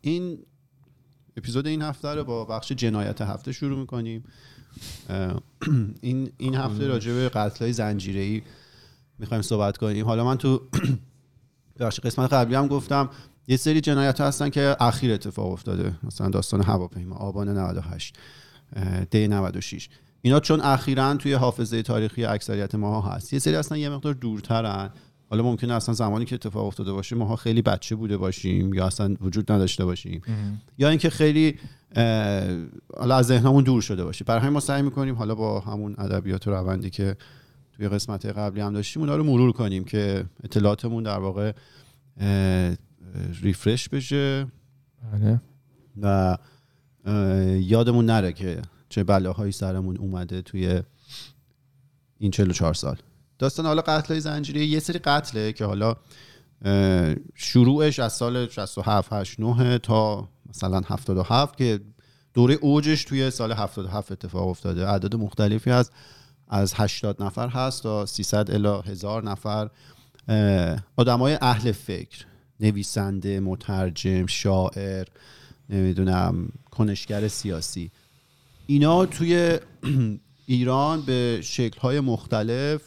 [0.00, 0.38] این
[1.36, 4.24] اپیزود این هفته رو با بخش جنایت هفته شروع می‌کنیم.
[6.00, 8.42] این این هفته راجع به قتل های زنجیره ای
[9.18, 10.06] می‌خوایم صحبت کنیم.
[10.06, 10.62] حالا من تو
[11.80, 13.10] بخش قسمت قبلی هم گفتم
[13.48, 15.94] یه سری جنایت هستن که اخیر اتفاق افتاده.
[16.02, 18.16] مثلا داستان هواپیما آبان 98
[18.76, 19.88] اه، دی 96
[20.22, 23.32] اینا چون اخیرا توی حافظه تاریخی اکثریت ماها هست.
[23.32, 24.90] یه سری اصلا یه مقدار دورترن.
[25.30, 29.16] حالا ممکنه اصلا زمانی که اتفاق افتاده باشه ماها خیلی بچه بوده باشیم یا اصلا
[29.20, 30.20] وجود نداشته باشیم.
[30.78, 31.58] یا اینکه خیلی
[32.96, 34.24] حالا از ذهنمون دور شده باشه.
[34.24, 37.16] برای همین ما سعی می‌کنیم حالا با همون ادبیات و روندی که
[37.78, 41.52] توی قسمت قبلی هم داشتیم اونا رو مرور کنیم که اطلاعاتمون در واقع
[43.42, 44.46] ریفرش بشه.
[45.12, 45.40] بله.
[46.02, 46.38] و
[47.60, 50.82] یادمون نره که چه بلاهایی سرمون اومده توی
[52.18, 52.96] این 44 سال.
[53.38, 55.96] داستان حالا قتل های زنجیره یه سری قتله که حالا
[57.34, 61.80] شروعش از سال 67 8 9 تا مثلا 77 که
[62.34, 64.88] دوره اوجش توی سال 77 اتفاق افتاده.
[64.88, 65.90] اعداد مختلفی از
[66.48, 69.70] از 80 نفر هست تا 300 الی 1000 نفر.
[70.96, 72.26] آدمای اهل فکر
[72.60, 75.06] نویسنده مترجم شاعر
[75.70, 77.90] نمی‌دونم کنشگر سیاسی.
[78.66, 79.58] اینا توی
[80.46, 82.82] ایران به شکل‌های مختلف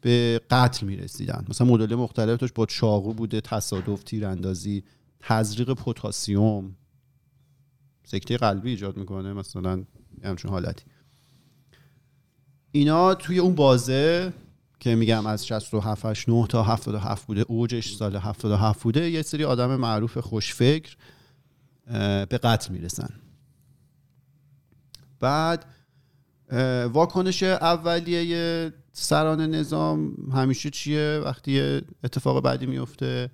[0.00, 1.44] به قتل می‌رسیدن.
[1.48, 4.84] مثلا مدل مختلف داشت با چاقو بوده تصادف تیراندازی
[5.20, 6.76] تزریق پتاسیم
[8.04, 9.84] سکته قلبی ایجاد می‌کنه مثلا
[10.24, 10.84] همچون حالتی.
[12.72, 14.32] اینا توی اون بازه
[14.80, 19.44] که میگم از 67 8 9 تا 77 بوده اوجش سال 77 بوده یه سری
[19.44, 20.96] آدم معروف خوشفکر
[22.28, 23.08] به قتل می‌رسن.
[25.20, 25.64] بعد
[26.92, 33.30] واکنش اولیه سران نظام همیشه چیه؟ وقتی اتفاق بعدی میفته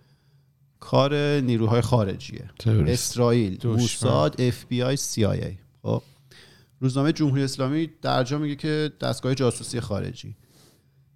[0.80, 2.50] کار نیروهای خارجیه.
[2.66, 3.72] اسرائیل دشمن.
[3.72, 5.54] موساد اف بی آی سی آی ای.
[5.82, 6.02] خب؟
[6.80, 10.36] روزنامه جمهوری اسلامی درجا میگه که دستگاه جاسوسی خارجی.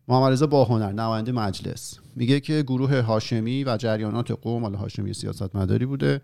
[0.09, 1.99] محمد رضا باهنر نماینده مجلس.
[2.17, 6.21] میگه که گروه هاشمی و جریانات قوم حالا هاشمی سیاست مداری بوده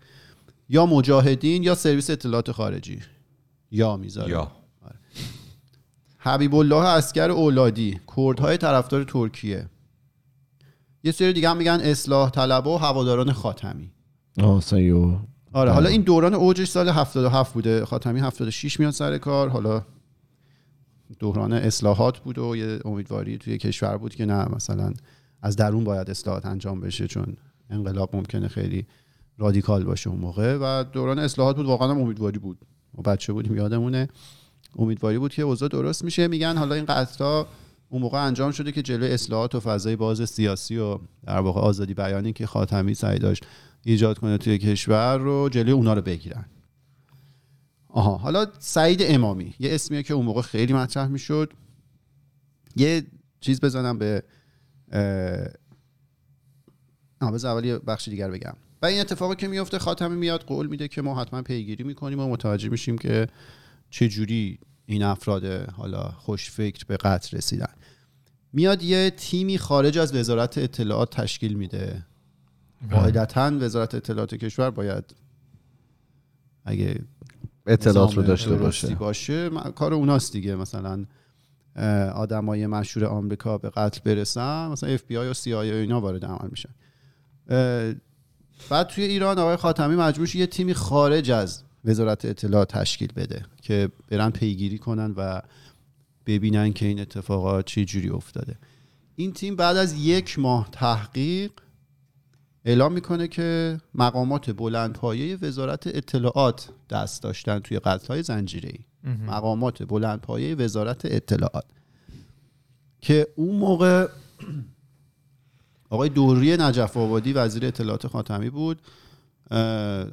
[0.69, 2.99] یا مجاهدین یا سرویس اطلاعات خارجی.
[3.71, 4.31] یا می‌ذاره.
[4.31, 4.51] یا.
[6.17, 9.69] حبیب الله عسگر اولادی کردهای طرفدار ترکیه.
[11.03, 13.91] یه سری دیگه هم میگن اصلاح طلبه و هواداران خاتمی.
[14.41, 15.17] آه سیو
[15.53, 15.71] آره.
[15.71, 17.85] حالا این دوران اوجش سال 77 بوده.
[17.85, 19.49] خاتمی 76 میاد سر کار.
[19.49, 19.81] حالا
[21.19, 24.93] دوران اصلاحات بود و یه امیدواری توی کشور بود که نه مثلا
[25.41, 27.37] از درون باید اصلاحات انجام بشه چون
[27.69, 28.85] انقلاب ممکنه خیلی
[29.37, 30.57] رادیکال باشه اون موقع.
[30.61, 32.57] و دوران اصلاحات بود واقعا هم امیدواری بود.
[32.93, 34.07] ما بچه بودیم یادمونه.
[34.75, 36.27] امیدواری بود که اوضاع درست میشه.
[36.27, 37.45] میگن حالا این قطعا
[37.89, 41.93] اون موقع انجام شده که جلوی اصلاحات و فضای باز سیاسی و در واقع آزادی
[41.93, 43.45] بیانی که خاتمی سعی داشت
[43.83, 46.45] ایجاد کنه توی کشور رو جلوی اونا رو بگیرن.
[47.87, 51.53] آها حالا سعید امامی یه اسمیه که اون موقع خیلی مطرح می‌شد.
[52.75, 53.03] یه
[53.41, 54.23] چیز بزنم به
[57.21, 58.53] آه بذار اول یه بخش دیگر بگم.
[58.81, 62.29] و این اتفاقی که میفته خاتمی میاد قول میده که ما حتما پیگیری می‌کنیم و
[62.29, 63.27] متوجه میشیم که
[63.89, 67.73] چه جوری این افراد حالا خوش فکر به قتل رسیدن.
[68.53, 72.05] میاد یه تیمی خارج از وزارت اطلاعات تشکیل میده.
[72.91, 75.15] قاعدتا وزارت اطلاعات کشور باید
[76.65, 77.01] اگه
[77.67, 78.95] اطلاعات رو داشته باشه.
[78.95, 80.55] باشه کار اوناست دیگه.
[80.55, 81.05] مثلا
[82.15, 86.25] آدمای مشهور آمریکا به قتل برسن مثلا اف بی آی و سی آی اینا وارد
[86.25, 86.69] عمل میشن.
[88.69, 93.45] بعد توی ایران آقای خاتمی مجبور شه یه تیمی خارج از وزارت اطلاعات تشکیل بده
[93.61, 95.41] که برن پیگیری کنن و
[96.25, 98.55] ببینن که این اتفاقات چه جوری افتاده.
[99.15, 101.51] این تیم بعد از یک ماه تحقیق
[102.69, 108.79] اعلام می‌کنه که مقامات بلندپایه وزارت اطلاعات دست داشتن توی قتل‌های زنجیره‌ای.
[109.27, 111.65] مقامات بلندپایه وزارت اطلاعات.
[113.01, 114.07] که اون موقع
[115.89, 118.81] آقای دوری نجف آبادی وزیر اطلاعات خاتمی بود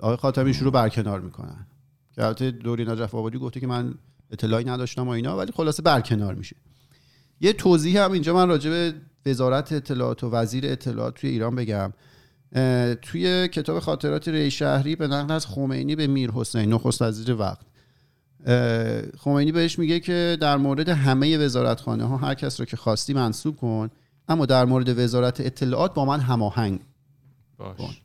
[0.01, 1.67] آقای خاتمی شروع برکنار می‌کنن.
[2.15, 3.95] که البته دوری نجف آبادی گفته که من
[4.31, 6.57] اطلاعی نداشتم و اینا ولی خلاصه برکنار میشه.
[7.41, 8.95] یه توضیح هم اینجا من راجع به
[9.27, 11.93] وزارت اطلاعات و وزیر اطلاعات توی ایران بگم.
[13.03, 17.67] توی کتاب خاطرات ری شهری به نقل از خمینی به میر حسین نخست وزیر وقت.
[19.19, 23.57] خمینی بهش میگه که در مورد همه وزارتخانه ها هر کس رو که خواستی منصوب
[23.57, 23.91] کن
[24.29, 26.81] اما در مورد وزارت اطلاعات با من هماهنگ
[27.59, 28.03] باش.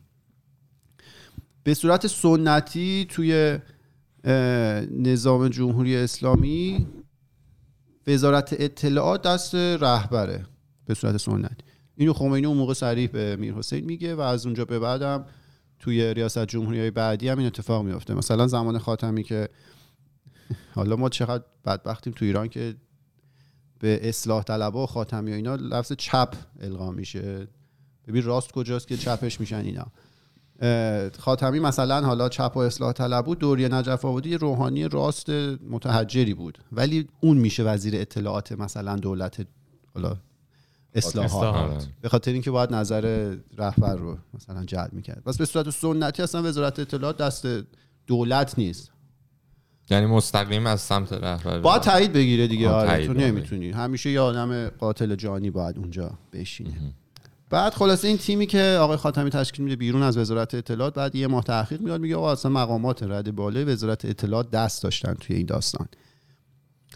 [1.64, 3.58] به صورت سنتی توی
[4.90, 6.86] نظام جمهوری اسلامی
[8.06, 10.46] وزارت اطلاعات دست رهبره
[10.86, 11.64] به صورت سنتی.
[12.02, 15.24] اینو خمینی اون موقع صریح به میر حسین میگه و از اونجا به بعدم
[15.78, 19.48] توی ریاست جمهوری های بعدی هم این اتفاق میفته مثلا زمان خاتمی که
[20.74, 22.74] حالا ما چقدر بدبختیم تو ایران که
[23.78, 27.48] به اصلاح طلبها و خاتمی و اینا لفظ چپ القا میشه.
[28.08, 29.86] ببین راست کجاست که چپش میشن اینا.
[31.18, 35.30] خاتمی مثلا حالا چپ و اصلاح طلب بود دوری نجف آبادی روحانی راست
[35.70, 36.58] متحجری بود.
[36.72, 39.46] ولی اون میشه وزیر اطلاعات مثلا دولت
[39.94, 40.16] حالا
[40.94, 41.32] اصلاحات.
[41.32, 41.86] اصلاحات.
[42.00, 45.22] به خاطر اینکه باید نظر رهبر رو مثلا جلب می‌کرد.
[45.26, 47.46] پس به صورت سنتی اصلا وزارت اطلاعات دست
[48.06, 48.90] دولت نیست.
[49.90, 53.70] یعنی مستقیم از سمت رهبر باید تایید بگیره دیگه آره تایید تو باید نمی‌تونی.
[53.70, 56.94] همیشه یه آدم قاتل جانی باید اونجا بشینه.
[57.50, 61.26] بعد خلاصه این تیمی که آقای خاتمی تشکیل میده بیرون از وزارت اطلاعات بعد یه
[61.26, 65.46] ماه تحقیق میاد میگه آقا اصلا مقامات رد بالای وزارت اطلاعات دست داشتن توی این
[65.46, 65.88] داستان.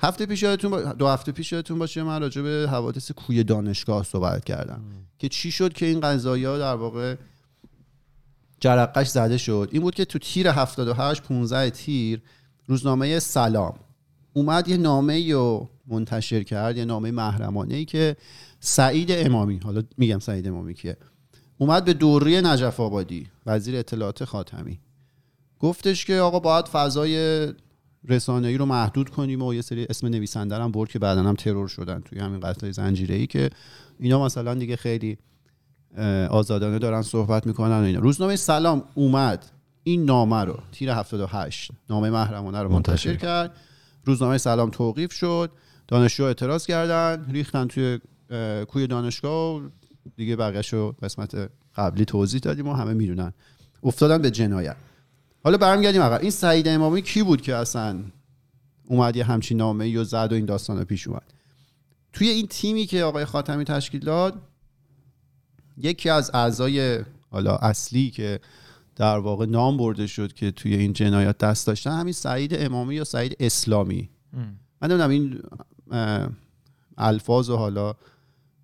[0.03, 0.83] هفته پیش یادتون با...
[0.83, 4.83] دو هفته پیش یادتون باشه من راجع به حوادث کوی دانشگاه صحبت کردم.
[5.19, 7.17] که چی شد که این قضایا در واقع
[8.61, 12.23] جرقش زده شد؟ این بود که تو تیر 78 15 تیر
[12.67, 13.75] روزنامه سلام
[14.33, 18.17] اومد یه نامه رو منتشر کرد یه نامه محرمانه ای که
[18.61, 20.97] سعید امامی حالا میگم سعید امامی کیه
[21.59, 24.81] اومد به دوری نجف آبادی وزیر اطلاعات خاتمی.
[25.59, 27.47] گفتش که آقا باید فضای
[28.09, 31.69] رسانه‌ای رو محدود کنیم و یه سری اسم نویسنده هم برد که بعدا هم ترور
[31.69, 33.51] شدن توی همین قتل زنجیره‌ای که
[33.99, 35.19] اینا مثلا دیگه خیلی
[36.31, 38.01] آزادانه دارن صحبت می‌کنن و اینا.
[38.01, 39.45] روزنامه سلام اومد.
[39.83, 43.57] این نامه رو تیر 78 نامه محرمانه رو منتشر کرد.
[44.05, 45.51] روزنامه سلام توقیف شد.
[45.89, 47.27] دانشجو اعتراض کردن.
[47.31, 47.99] ریختن توی
[48.69, 49.69] کوی دانشگاه و
[50.17, 53.33] دیگه بقیه‌ش رو قسمت قبلی توضیح دادیم و همه می‌دونن.
[53.83, 54.77] افتادن به جنایت.
[55.47, 58.05] حالا برمیگردیم عقب این سعید امامی کی بود که اصلا
[58.85, 61.35] اومد یه همچین نامه و زد و این داستان پیش اومد؟
[62.13, 64.43] توی این تیمی که آقای خاتمی تشکیل داد
[65.77, 68.41] یکی از اعضای حالا اصلی که
[68.97, 73.05] در واقع نام برده شد که توی این جنایات دست داشتن همین سعید امامی یا
[73.05, 74.11] سعید اسلامی.
[74.83, 75.43] من نمی‌دونم این
[76.99, 77.95] الفاظ و حالا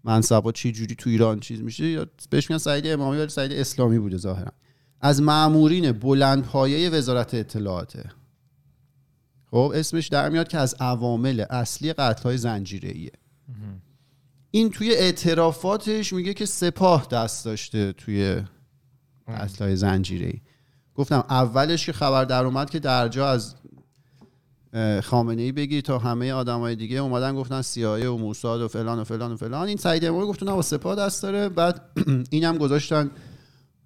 [0.04, 3.98] منصبا چی جوری تو ایران چیز میشه یا بهش میگن سعید امامی ولی سعید اسلامی
[3.98, 4.52] بوده ظاهرا.
[5.02, 8.10] از مامورین بلند پایه وزارت اطلاعاته.
[9.50, 13.10] خب اسمش در میاد که از عوامل اصلی قتل های زنجیره
[14.50, 18.42] این توی اعترافاتش میگه که سپاه دست داشته توی
[19.28, 20.40] قتل های زنجیره
[20.94, 23.54] گفتم اولش که خبر در اومد که درجا از
[25.02, 29.04] خامنه ای بگیر تا همه آدمای دیگه اومدن گفتن سیایه و موساد و فلان و
[29.04, 29.68] فلان و فلان.
[29.68, 31.48] این سعید امامی گفتن نه سپاه دست داره.
[31.48, 31.80] بعد
[32.30, 33.10] اینم گذاشتن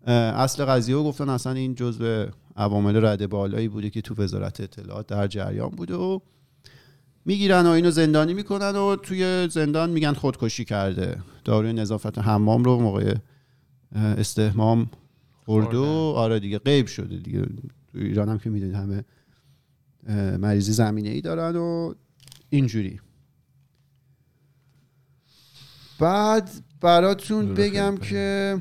[0.07, 5.07] اصل قضیه و گفتن اصلا این جزء عوامل رد بالایی بوده که تو وزارت اطلاعات
[5.07, 6.19] در جریان بوده و
[7.25, 11.23] می‌گیرن و اینو زندانی می‌کنن و توی زندان میگن خودکشی کرده.
[11.45, 13.14] داروی نظافت حمام رو موقع
[13.95, 14.90] اه، استحمام
[15.45, 17.40] خورده و آره دیگه غیب شده دیگه.
[17.92, 19.05] تو ایران هم که می‌دونید همه
[20.38, 21.95] مریضی زمینه ای دارن و
[22.51, 23.01] اینجوری.
[25.99, 28.57] بعد براتون بگم که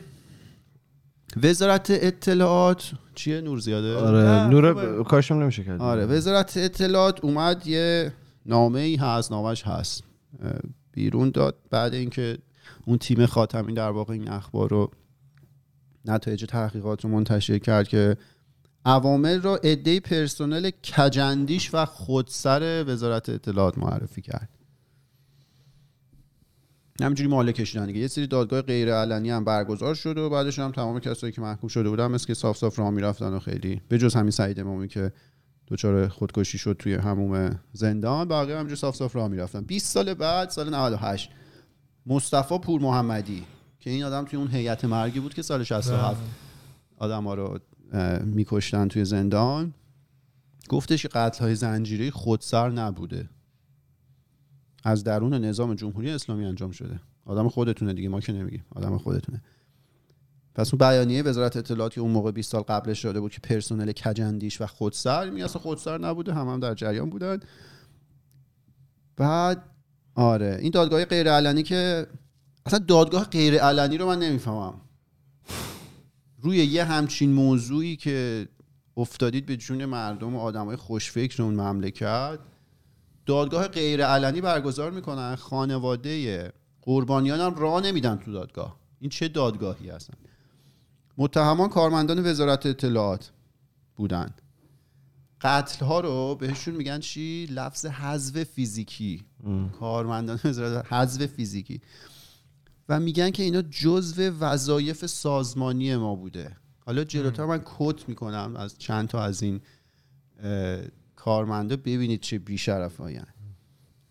[1.43, 5.03] وزارت اطلاعات چیه نور زیاده؟ آره نور.
[5.03, 5.81] کارشم نمیشه کرد.
[5.81, 8.13] آره وزارت اطلاعات اومد یه
[8.45, 10.03] نامه ای هست نامش هست.
[10.91, 11.55] بیرون داد.
[11.69, 12.37] بعد اینکه
[12.85, 14.91] اون تیم خاتمی در واقع این اخبار رو
[16.05, 18.17] نتایج تحقیقات رو منتشر کرد که
[18.85, 24.49] عوامل رو عده پرسنل کجندیش و خودسر وزارت اطلاعات معرفی کرد.
[27.01, 27.99] همینجوری ماله کشیدن دیگه.
[27.99, 31.67] یه سری دادگاه غیر علنی هم برگزار شد و بعدش هم تمام کسایی که محکوم
[31.67, 34.87] شده بودن مثل که صاف صاف راه می‌رفتن و خیلی به جز همین سعید امامی
[34.87, 35.11] که
[35.67, 39.61] دچار خودکشی شد توی هموم زندان بقیه همینجوری صاف صاف راه می‌رفتن.
[39.61, 41.29] 20 سال بعد سال 98
[42.05, 43.43] مصطفی پور محمدی
[43.79, 46.21] که این آدم توی اون هیئت مرگی بود که سال 67
[46.97, 47.59] آدم ها رو
[48.25, 49.73] میکشتن توی زندان.
[50.69, 53.29] گفتش قتل های زنجیری خودسر نبوده.
[54.85, 56.99] از درون نظام جمهوری اسلامی انجام شده.
[57.25, 58.65] آدم خودتونه دیگه ما که نمیگیم.
[58.75, 59.41] آدم خودتونه.
[60.55, 63.91] پس اون بیانیه وزارت اطلاعات که اون موقع 20 سال قبلش داده بود که پرسنل
[63.91, 67.39] کجندیش و خودسر می خودسر نبوده هم هم در جریان بودن.
[69.17, 69.63] بعد
[70.15, 72.07] آره این دادگاه غیر علنی که
[72.65, 74.81] اصلا دادگاه غیر علنی رو من نمی‌فهمم.
[76.41, 78.47] روی یه همچین موضوعی که
[78.97, 82.39] افتادید به جون مردم و آدمای خوشفکر اون مملکت
[83.25, 88.79] دادگاه غیر علنی برگزار می‌کنن خانواده قربانیان هم راه نمیدن تو دادگاه.
[88.99, 90.13] این چه دادگاهی هستن؟
[91.17, 93.31] متهمان کارمندان وزارت اطلاعات
[93.95, 94.33] بودن.
[95.41, 99.25] قتل ها رو بهشون میگن چی؟ لفظ حذف فیزیکی.
[99.79, 101.81] کارمندان وزارت حذف فیزیکی.
[102.89, 106.57] و میگن که اینا جزو وظایف سازمانی ما بوده.
[106.85, 109.61] حالا جلوتر من کت می‌کنم از چند تا از این
[111.25, 113.25] کارمندا ببینید چه بیشرف هاین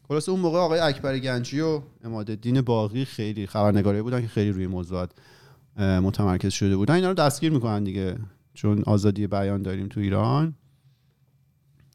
[0.09, 4.66] خلاصه اون موقع آقای اکبر گنجی و امادالدین باقی خیلی خبرنگاری بودن که خیلی روی
[4.66, 5.11] موضوعات
[5.79, 6.94] متمرکز شده بودن.
[6.94, 8.18] اینا رو دستگیر می‌کنن دیگه
[8.55, 10.55] چون آزادی بیان داریم تو ایران.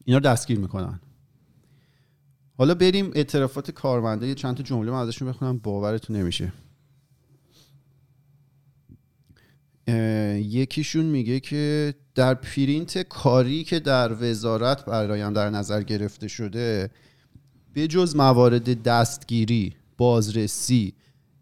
[0.05, 0.99] اینا رو دستگیر می‌کنن.
[2.58, 4.27] حالا بریم اعترافات کارمنده.
[4.27, 5.58] یه چند تا جمله من ازشون بخونم.
[5.58, 6.53] باورتون نمیشه.
[10.36, 16.89] یکیشون میگه که در پرینت کاری که در وزارت برایم در نظر گرفته شده
[17.73, 20.93] به جز موارد دستگیری بازرسی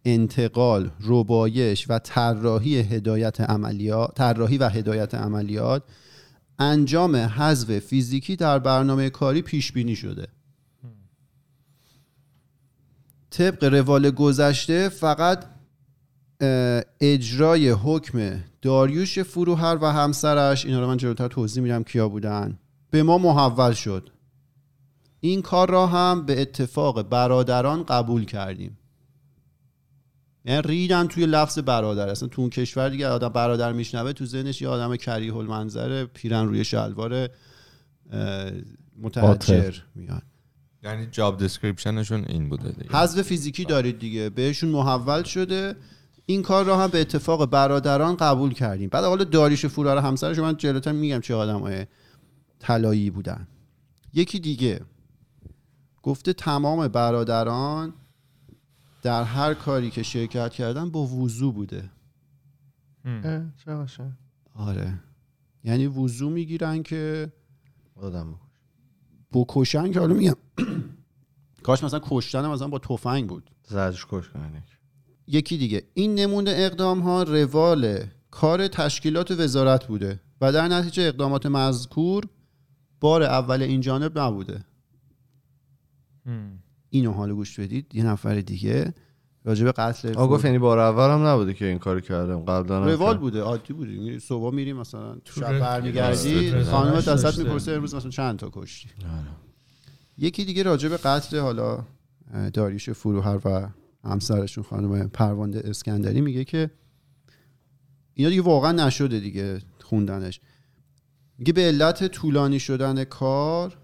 [0.05, 5.83] انتقال ربایش و طراحی هدایت عملیات طراحی و هدایت عملیات
[6.59, 10.27] انجام حذف فیزیکی در برنامه کاری پیش بینی شده.
[13.29, 15.56] طبق روال گذشته فقط
[17.01, 22.59] اجرای حکم داریوش فروهر و همسرش اینا رو من جلوتر توضیح میدم کیا بودن.
[22.89, 24.09] به ما محول شد.
[25.19, 28.77] این کار را هم به اتفاق برادران قبول کردیم.
[30.45, 32.09] یعنی ریدن توی لفظ برادر.
[32.09, 36.45] اصلا تو اون کشور دیگه آدم برادر میشنوه تو ذهنش یه آدم کریه المنظره پیرن
[36.45, 37.29] روی شلوار
[39.01, 40.23] متحجر میاد.
[40.83, 42.97] یعنی جاب دسکریپشنشون این بوده دیگه.
[42.97, 44.29] حذف فیزیکی دارید دیگه.
[44.29, 45.75] بهشون محول شده.
[46.29, 48.89] این کار را هم به اتفاق برادران قبول کردیم.
[48.89, 51.85] بعد حالا داریش فورار همسرش من جلوتر میگم چه آدمای
[52.59, 53.47] طلایی بودن.
[54.13, 54.81] یکی دیگه
[56.03, 57.93] گفته تمام برادران
[59.01, 61.89] در هر کاری که شرکت کردن با وضو بوده.
[63.65, 63.71] چه
[64.55, 64.99] آره.
[65.63, 67.31] یعنی وضو می‌گیرن که
[67.95, 68.39] آدم
[69.33, 70.35] بکشن که حالا میگم.
[71.63, 73.51] کاش مثلا کشتن هم مثلا با تفنگ بود.
[73.63, 74.63] زجر کش کنن
[75.27, 75.83] یکی دیگه.
[75.93, 82.23] این نمونه اقدام ها روال کار تشکیلات وزارت بوده و در نتیجه اقدامات مذکور
[82.99, 84.63] بار اول این جانب نبوده.
[86.89, 87.95] اینو حالا گوش بدید.
[87.95, 88.93] یه نفر دیگه.
[89.45, 92.39] راجع به قتل آقا گفت یعنی بار اول هم نبوده که این کارو کردم.
[92.39, 93.17] قبلا هم روال.
[93.17, 93.41] بوده.
[93.41, 93.91] عادی بوده.
[93.91, 97.39] میری صبح میری مثلا تو شب برمیگردی خانمت رفت- ازت.
[97.39, 99.27] می‌پرسه امروز مثلا چند تا کشتی؟ آره.
[100.17, 101.83] یکی دیگه راجع به قتل حالا
[102.53, 103.69] داریوش فروهر و
[104.03, 106.71] همسرشون خانم پرونده اسکندری میگه که
[108.13, 110.39] اینا دیگه واقعا نشده دیگه خوندنش
[111.37, 113.77] میگه به علت طولانی شدن کار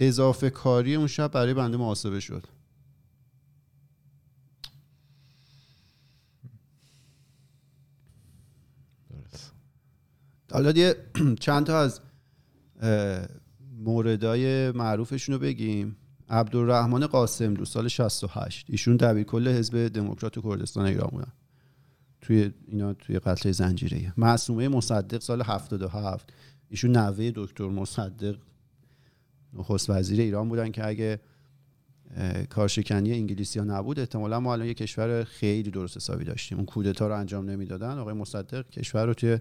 [0.00, 2.46] اضافه کاری اون شب برای بنده محاسبه شد.
[10.52, 10.96] حالا یه
[11.40, 12.00] چند تا از
[13.78, 15.96] موردای معروفشون رو بگیم
[16.30, 21.32] عبدالرحمن قاسم دو سال 68 ایشون دبیرکل حزب دموکرات کردستان ایران بودن.
[22.20, 26.32] توی اینا توی قتل زنجیره معصومه مصدق سال 77
[26.68, 28.36] ایشون نوه دکتر مصدق
[29.52, 31.20] نخست وزیر ایران بودن که اگه
[32.50, 36.58] کارشکنی انگلیسی ها نبود احتمالا ما الان یه کشور خیلی درست حسابی داشتیم.
[36.58, 37.98] اون کودتا رو انجام نمی‌دادن.
[37.98, 39.38] آقای مصدق کشور رو توی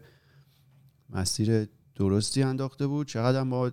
[1.09, 3.07] مسیر درستی انداخته بود.
[3.07, 3.71] چقدر ما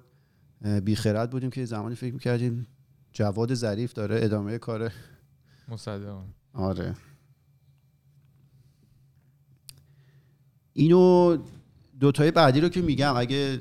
[0.84, 2.66] بیخرد بودیم که زمانی فکر می‌کردیم
[3.16, 4.92] جواد ظریف داره ادامه کار
[5.68, 6.18] مصدق
[6.52, 6.94] آره.
[10.72, 11.36] اینو
[12.00, 13.60] دوتای بعدی رو که میگم اگه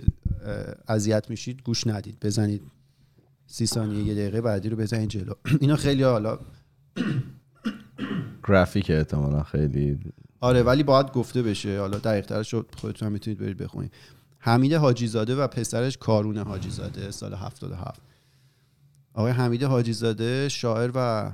[0.87, 2.17] اذیت میشید گوش ندید.
[2.21, 2.61] بزنید
[3.47, 5.33] سی ثانیه یه دقیقه بعدی رو بزنید جلو.
[5.61, 6.39] اینا خیلی حالا
[8.47, 9.99] گرافیک احتمالا خیلی.
[10.39, 11.79] آره ولی باید گفته بشه.
[11.79, 13.91] حالا دقیق ترش رو خودتون هم می‌تونید برید بخونید.
[14.39, 18.01] حمید حاجی زاده و پسرش کارون حاجی زاده سال 77
[19.15, 21.31] آقای حمید حاجی زاده شاعر و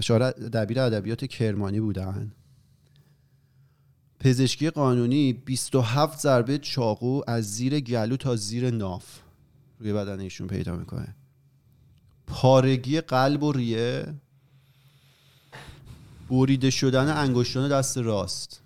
[0.00, 2.32] شاعر دبیر ادبیات کرمانی بودن.
[4.20, 9.20] پزشکی قانونی 27 ضربه چاقو از زیر گلو تا زیر ناف
[9.78, 11.14] روی بدن ایشون پیدا می‌کنه.
[12.26, 14.14] پارگی قلب و ریه
[16.30, 18.62] بریده شدن انگشتان دست راست.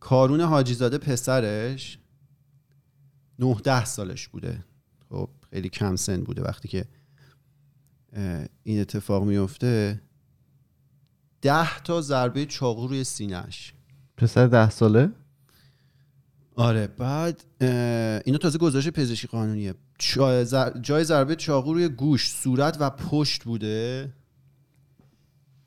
[0.00, 1.98] کارون حاجی زاده پسرش
[3.38, 4.64] 9 ده سالش بوده.
[5.10, 6.42] خب خیلی کم سن بوده.
[6.42, 6.84] وقتی که
[8.62, 10.00] این اتفاق میفته
[11.42, 13.74] ده تا ضربه چاقو روی سینهش
[14.16, 15.10] پسر ده ساله؟
[16.56, 19.74] آره بعد اه، اینو تازه گزارش پزشکی قانونیه.
[20.82, 24.12] جای ضربه چاقو روی گوش صورت و پشت بوده.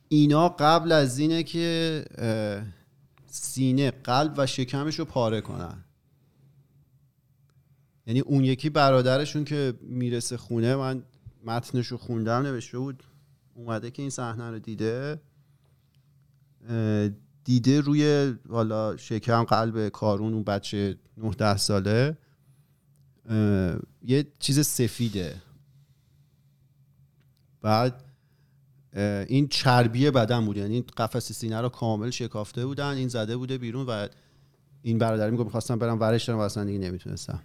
[0.07, 2.05] اینا قبل از اینه که
[3.27, 5.83] سینه قلب و شکمش رو پاره کنن.
[8.09, 11.03] یعنی اون یکی برادرشون که می‌رسه خونه من
[11.45, 13.03] متنش رو خوندم نوشته بود
[13.55, 15.21] اومده که این صحنه رو دیده
[17.43, 22.17] دیده روی حالا شکم قلب کارون اون بچه 9 10 ساله.
[24.01, 25.35] یه چیز سفیده.
[27.61, 28.03] بعد
[29.27, 33.85] این چربی بدن بود یعنی قفس سینه رو کامل شکافته بودن این زده بوده بیرون
[33.85, 34.07] و
[34.81, 37.41] این برادر می‌گفت می‌خواستم برم ورش دارم و دیگه نمی‌تونستم.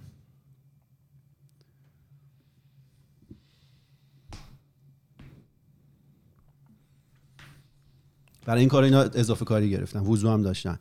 [8.47, 10.79] برای این کار اینا اضافه کاری گرفتن وضو هم داشتن.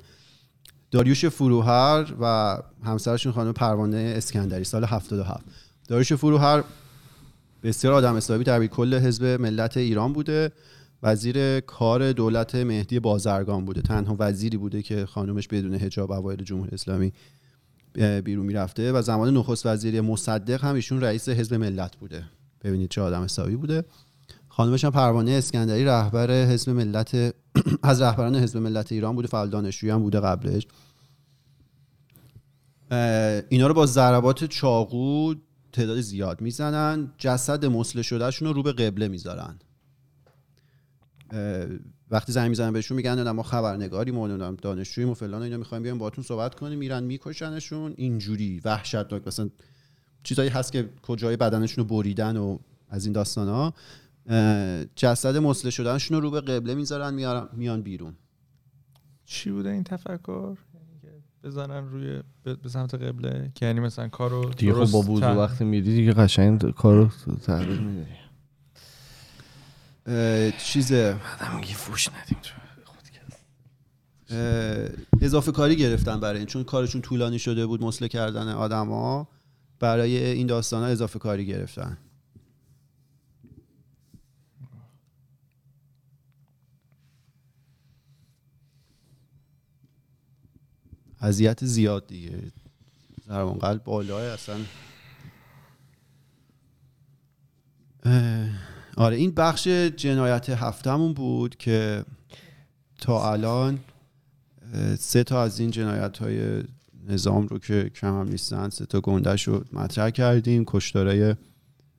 [0.92, 5.46] داریوش فروهر و همسرشون خانم پروانه اسکندری سال 77
[5.88, 6.64] داریوش فروهر
[7.64, 10.52] بسیار آدم حسابی در کل حزب ملت ایران بوده.
[11.04, 13.82] وزیر کار دولت مهدی بازرگان بوده.
[13.82, 17.14] تنها وزیری بوده که خانومش بدون حجاب اوایل جمهوری اسلامی
[18.24, 18.92] بیرون می‌رفته.
[18.92, 22.24] و زمان نخست وزیری مصدق هم ایشون رئیس حزب ملت بوده.
[22.64, 23.86] ببینید چه آدم حسابی بوده.
[24.50, 27.36] خانمش هم پروانه اسکندری رهبر حزب ملت
[27.84, 30.68] از رهبران حزب ملت ایران بوده فعال دانشجویی هم بوده قبلش.
[33.50, 35.34] اینا رو با ضربات چاقو
[35.72, 37.12] تعداد زیاد می‌زنن.
[37.18, 39.60] جسد مسله شدهشون رو رو به قبله می‌ذارن.
[42.12, 45.98] وقتی زنگ می‌زنن بهشون میگن ما خبرنگاریم و نمی‌دونم دانشجوییم و فلان اینا می‌خوایم بیایم
[45.98, 47.94] باهاتون صحبت کنیم میرن میکشنشون.
[47.98, 49.28] اینجوری وحشتناک.
[49.28, 49.50] مثلا
[50.24, 52.58] چیزایی هست که کجای بدنشون رو بریدن و
[52.90, 53.74] از این داستان ها
[54.96, 58.16] جسد مسله شدنشون رو رو به قبله می‌ذارن میارن- میان بیرون.
[59.26, 61.08] چی بوده این تفکر؟ یعنی که
[61.44, 65.64] بزنن روی به سمت قبله؟ که یعنی مثلا کارو دیگه خب درست با وضو وقتی
[65.64, 67.10] میری دیگه قشنگ کارو
[67.46, 68.12] تحویل میدی.
[70.58, 71.16] چیزه.
[71.40, 72.38] بعدم میگی فوش ندیم
[75.22, 79.28] اضافه کاری گرفتن برای این چون کارشون طولانی شده بود مسله کردن آدما
[79.80, 81.98] برای این داستان ها اضافه کاری گرفتن.
[91.24, 92.40] اذیت زیاد دیگه.
[93.28, 94.56] ضربان قلب بالاه اصلا.
[98.98, 102.06] آره این بخش جنایت هفتمون بود که
[103.02, 103.80] تا الان
[105.00, 106.64] سه تا از این جنایت های
[107.08, 110.64] نظام رو که کم هم نیستن سه تا گندش رو مطرح کردیم.
[110.68, 111.36] کشتارای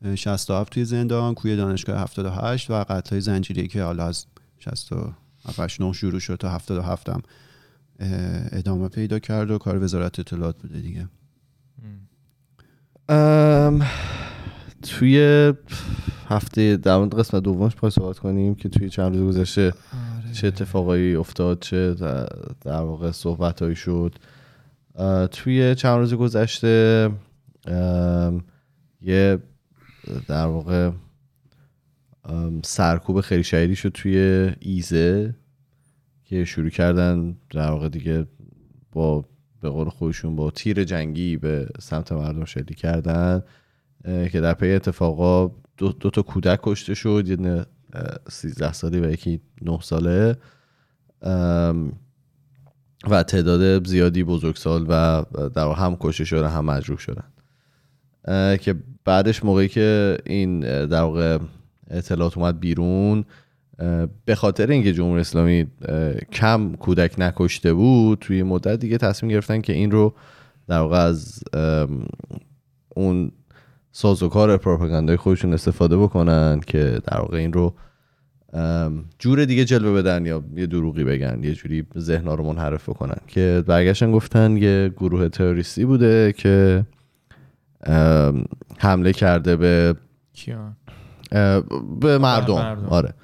[0.02, 4.26] اه، 67 توی زندان کوی دانشگاه 78 و قتل های زنجیری که حالا از
[4.58, 7.22] 67 9 شروع شد تا 77 هم
[8.52, 11.08] ادامه پیدا کرد و کار وزارت اطلاعات بوده دیگه.
[13.08, 13.82] ام،
[14.82, 15.52] توی
[16.28, 19.72] هفته در مورد قسمت دومش پای صحبت کنیم که توی چند روز گذشته
[20.32, 24.14] چه اتفاقایی افتاد چه در- واقع صحبت هایی شد
[25.30, 27.10] توی چند روز گذشته
[29.00, 29.38] یه
[30.28, 30.90] در واقع
[32.64, 35.34] سرکوب خیلی شهیدی شد توی ایزه.
[36.34, 38.26] که شروع کردن در واقع دیگه
[38.92, 39.24] با
[39.60, 43.42] به قول خودشون با تیر جنگی به سمت مردم شلیک کردن
[44.04, 47.66] که در پی اتفاقا دو, دو تا کودک کشته شد یه دونه
[48.28, 50.36] 13 ساله و یکی 9 ساله.
[53.10, 55.24] و تعداد زیادی بزرگسال و
[55.54, 57.28] در هم کشته شدن هم مجروح شدن.
[58.56, 58.74] که
[59.04, 61.38] بعدش موقعی که این در واقع
[61.90, 63.24] اطلاعات اومد بیرون
[64.24, 65.66] به خاطر اینکه جمهوری اسلامی
[66.32, 70.14] کم کودک نکشته بود توی مدت دیگه تصمیم گرفتن که این رو
[70.68, 71.40] در واقع از
[72.88, 73.32] اون
[73.92, 77.74] سازوکار پروپاگاندای خودشون استفاده بکنن که در واقع این رو
[79.18, 83.16] جور دیگه جلوه بدن یا یه دروغی بگن یه جوری ذهنها رو منحرف بکنن.
[83.26, 86.84] که برگشتن گفتن یه گروه تروریستی بوده که
[88.78, 89.94] حمله کرده به
[90.32, 90.76] کیان؟
[92.00, 92.86] به مردم, مردم.
[92.88, 93.14] آره.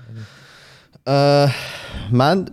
[2.12, 2.44] من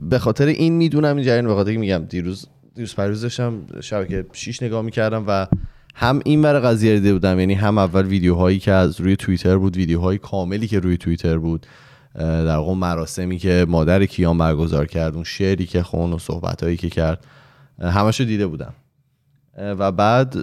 [0.00, 4.62] به خاطر این می‌دونم این جریان به خاطر میگم دیروز دیروز پریروز داشتم شبکه 6
[4.62, 5.46] نگاه می‌کردم و
[5.94, 9.76] هم این ور قضیه دیده بودم یعنی هم اول ویدیوهایی که از روی توییتر بود
[9.76, 11.66] ویدیوهای کاملی که روی توییتر بود
[12.14, 16.90] در واقع مراسمی که مادر کیان برگزار کرد اون شعری که خون و صحبتهایی که
[16.90, 17.26] کرد
[17.78, 18.74] اه، همشو دیده بودم.
[19.58, 20.36] و بعد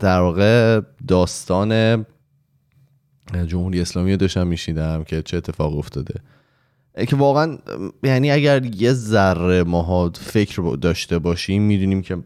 [0.00, 2.04] در واقع داستان
[3.46, 6.14] جمهوری اسلامی رو داشتم میشیدم که چه اتفاق افتاده.
[7.06, 7.58] که واقعا
[8.02, 12.18] یعنی اگر یه ذره ماها فکر داشته باشیم می‌دونیم که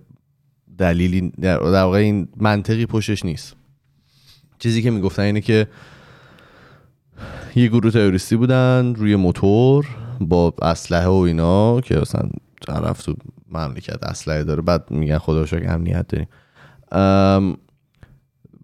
[0.79, 3.57] دلیلی در واقع این منطقی پشتش نیست.
[4.59, 5.66] چیزی که می‌گفتن اینه که
[7.57, 9.87] یه گروه تروریستی بودن روی موتور
[10.20, 12.31] با اسلحه و اینا که اصلا
[12.66, 13.14] طرف تو
[13.51, 16.29] مملکت اسلحه داره بعد میگن خدا امنیت داریم.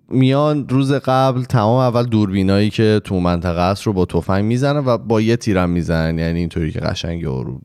[0.09, 4.99] میان روز قبل تمام اول دوربینایی که تو منطقه است رو با تفنگ می‌زنن و
[4.99, 6.19] با یه تیرم می‌زنن.
[6.19, 7.61] یعنی اینطوری که قشنگ رو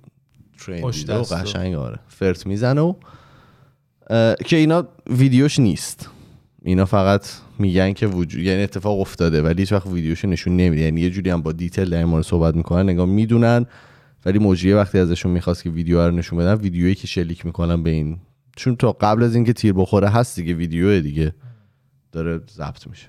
[0.66, 1.24] ترین و.
[1.24, 2.94] قشنگ آره فرت می‌زنه و
[4.46, 6.10] که اینا ویدیوش نیست.
[6.66, 7.28] اینا فقط
[7.60, 10.82] میگن که وجود یعنی اتفاق افتاده ولی هیچ وقت ویدیوش نشون نمیده.
[10.82, 13.66] یعنی یه جوری هم با دیتیل در این مورد صحبت می‌کنن نگاه می‌دونن
[14.26, 17.89] ولی مجریه وقتی ازشون می‌خواست که ویدیو رو نشون بدن ویدیویی که شلیک می‌کنن به
[17.89, 18.18] این
[18.56, 21.34] چون تا قبل از اینکه تیر بخوره هست دیگه ویدیو دیگه.
[22.14, 23.07] داره ضبط میشه.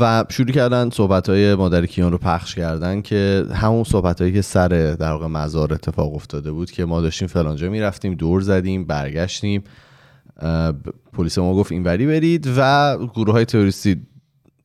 [0.00, 4.42] و شروع کردن صحبت های مادر کیان رو پخش کردن که همون صحبت هایی که
[4.42, 9.64] سر در واقع مزار اتفاق افتاده بود که ما داشتیم فلانجا می‌رفتیم دور زدیم برگشتیم.
[11.12, 14.06] پلیس ما گفت اینوری برید و گروه های تروریستی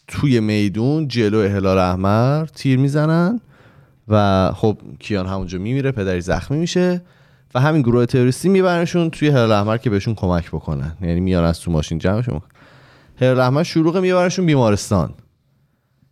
[0.08, 3.40] توی میدون جلو هلال احمر تیر می‌زنن
[4.08, 7.02] و خب کیان همونجا میمیره پدری زخمی میشه.
[7.56, 10.98] و همین گروه تروریستی میبرنشون توی هلال احمر که بهشون کمک بکنن.
[11.02, 12.42] یعنی میان از تو ماشین جمعشون.
[13.22, 15.14] هلال احمر شروع میبرنشون بیمارستان.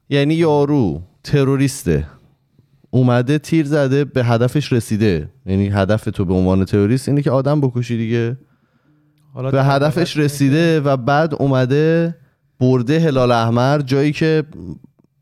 [0.10, 2.08] یعنی یارو تروریسته.
[2.90, 5.30] اومده تیر زده به هدفش رسیده.
[5.46, 8.38] یعنی هدف تو به عنوان تروریست اینه که آدم بکشی دیگه.
[9.34, 12.16] حالا به هدفش رسیده و بعد اومده
[12.60, 14.44] برده هلال احمر جایی که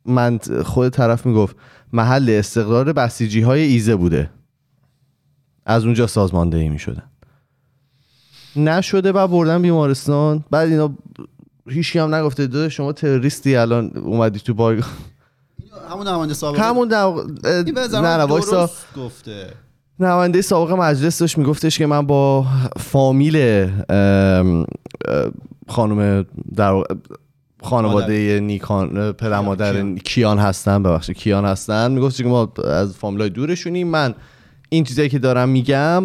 [0.06, 1.56] من خود طرف می‌گفت
[1.94, 4.30] محل استقرار بسیجی های ایزه بوده.
[5.68, 7.04] از اونجا سازماندهی می‌شدن.
[8.56, 10.44] نشده و بردن بیمارستان.
[10.52, 10.94] بعد اینا
[11.70, 14.88] هیچ هم نگفته داده شما تروریستی الان اومدی تو بایگاه
[15.90, 19.50] همون نماینده سابق همون درست گفته.
[20.00, 22.46] نماینده سابق مجلس داشت میگفتش که من با
[22.78, 23.68] فامیل
[25.68, 26.84] خانم در
[27.64, 29.98] خانواده نیکان پدر مادر کیان.
[29.98, 31.92] کیان هستن ببخشید کیان هستن.
[31.92, 34.16] میگفتش که ما از فامیلای دورشونیم من
[34.70, 36.04] این چیزایی که دارم میگم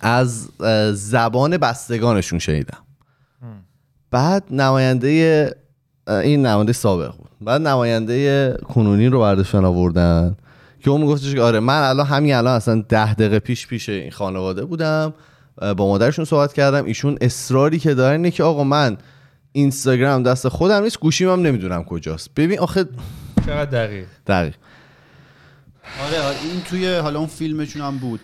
[0.00, 0.48] از
[0.92, 2.78] زبان بستگانشون شنیدم.
[4.10, 5.54] بعد نماینده
[6.08, 7.30] این نماینده سابق بود.
[7.40, 10.36] بعد نماینده کنونی رو برداشتن آوردن.
[10.80, 14.10] که اون میگفتش که آره من الان همین الان اصلا ده دقیقه پیش پیش این
[14.10, 15.14] خانواده بودم.
[15.56, 16.84] با مادرشون صحبت کردم.
[16.84, 18.96] ایشون اصراری که دارن اینه که آقا من
[19.52, 22.30] اینستاگرام دست خودم نیست گوشیم هم نمی‌دونم کجاست.
[22.36, 22.84] ببین آخه
[23.46, 24.54] چقدر دقیق؟ دقیق.
[26.06, 28.20] آره آره این توی حالا اون فیلمشون هم بود.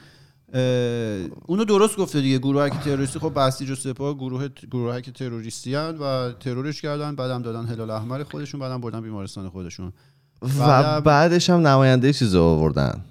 [1.46, 5.74] اونو درست گفته دیگه گروه که تروریستی خب بسیج و سپاه گروه گروه که تروریستی
[5.74, 9.92] هن و ترورش کردن بعدم دادن هلال احمر خودشون بعدم بردن بیمارستان خودشون.
[10.58, 13.04] و بعدش هم نماینده چیز آوردن.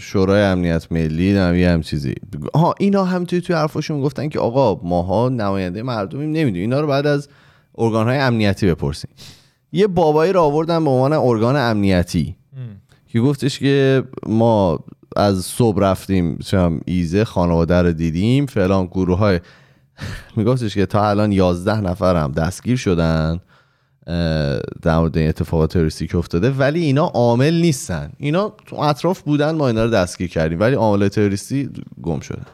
[0.00, 2.14] شورای امنیت ملی نمیه هم چیزی.
[2.54, 6.60] ها اینا هم توی توی حرفاشون گفتن که آقا ماها نماینده مردمیم نمی‌دونیم.
[6.60, 7.28] اینا رو بعد از
[7.78, 9.10] ارگان های امنیتی بپرسیم
[9.72, 12.36] یه بابایی رو آوردن به عنوان ارگان امنیتی.
[13.14, 14.78] که گفتش که ما
[15.16, 19.40] از صبح رفتیم چم ایزه خانواده رو دیدیم فلان گروه های
[20.36, 23.40] میگفتش که تا الان 11 نفر هم دستگیر شدن
[24.82, 28.12] در مورد این اتفاقات تروریستی که افتاده ولی اینا عامل نیستن.
[28.18, 31.70] اینا تو اطراف بودن ما اینا رو دستگیر کردیم ولی عامل تروریستی
[32.02, 32.46] گم شدن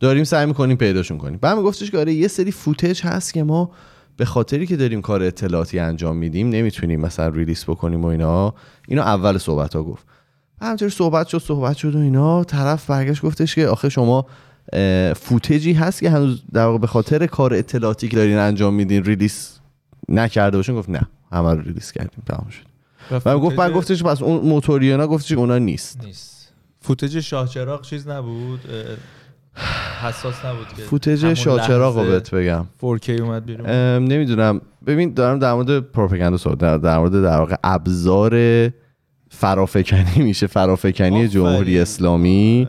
[0.00, 1.38] داریم سعی می‌کنیم پیداشون کنیم.
[1.42, 3.70] بعد گفتش که آره یه سری فوتج هست که ما
[4.16, 8.54] به خاطری که داریم کار اطلاعاتی انجام میدیم نمی‌تونیم مثلا ریلیس بکنیم و اینا.
[8.88, 10.06] اینو اول صحبت ها گفت.
[10.60, 12.44] همینطور صحبت شد صحبت شد و اینا.
[12.44, 14.26] طرف برگشت گفتش که آخه شما
[15.16, 19.58] فوتجی هست که هنوز در واقع به خاطر کار اطلاعاتی که دارین انجام میدین ریلیس
[20.08, 22.72] نکرده باشین؟ گفت نه همه رو ریلیس کردیم تمام شد.
[23.26, 26.04] و گفت بعد گفتش پس اون موتوریانا گفتش اونا نیست.
[26.04, 26.52] نیست.
[26.80, 28.60] فوتج شاه چراغ چیز نبود؟
[30.02, 32.66] حساس نبود که فوتج شاه چراغ رو بهت بگم.
[32.80, 33.66] 4K اومد بیرون.
[33.98, 34.60] نمی‌دونم.
[34.86, 38.70] ببین دارم در مورد پروپاگاندا صحبت در, در مورد در واقع ابزار
[39.30, 40.46] فرافکنی میشه.
[40.46, 42.68] فرافکنی جمهوری اسلامی.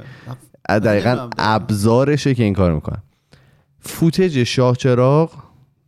[0.70, 3.02] دقیقا ابزارشه که این کار می‌کنن
[3.80, 5.32] فوتج شاه چراغ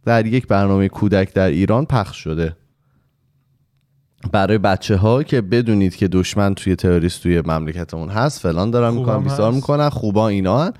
[0.05, 2.55] در یک برنامه کودک در ایران پخش شده.
[4.31, 9.23] برای بچه ها که بدونید که دشمن توی تروریست توی مملکتمون هست فلان دارن می‌کنن
[9.23, 10.73] بیسار می‌کنن خوبا اینا هن.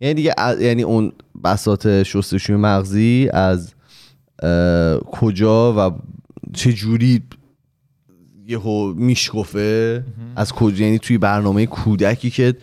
[0.00, 1.12] یعنی دیگه یعنی اون
[1.44, 3.74] بسات شستشوی مغزی از
[5.10, 5.98] کجا و
[6.52, 7.22] چه جوری
[8.46, 10.04] یهو میشکفه
[10.36, 12.54] از کجا؟ یعنی توی برنامه کودکی که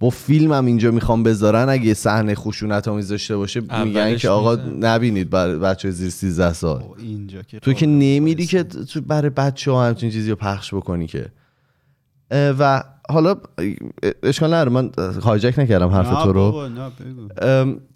[0.00, 4.54] با فیلم هم اینجا می‌خوام بذارن اگه صحنه خشونت آمیز داشته باشه میگن که آقا
[4.80, 6.82] نبینید برای بچه زیر 13 سال.
[6.98, 11.06] اینجا که تو که نمیری که تو برای بچه ها همچین چیزی رو پخش بکنی
[11.06, 11.26] که.
[12.30, 13.36] و حالا
[14.22, 14.90] اشکال نداره من
[15.22, 16.70] هایجک نکردم حرف تو رو.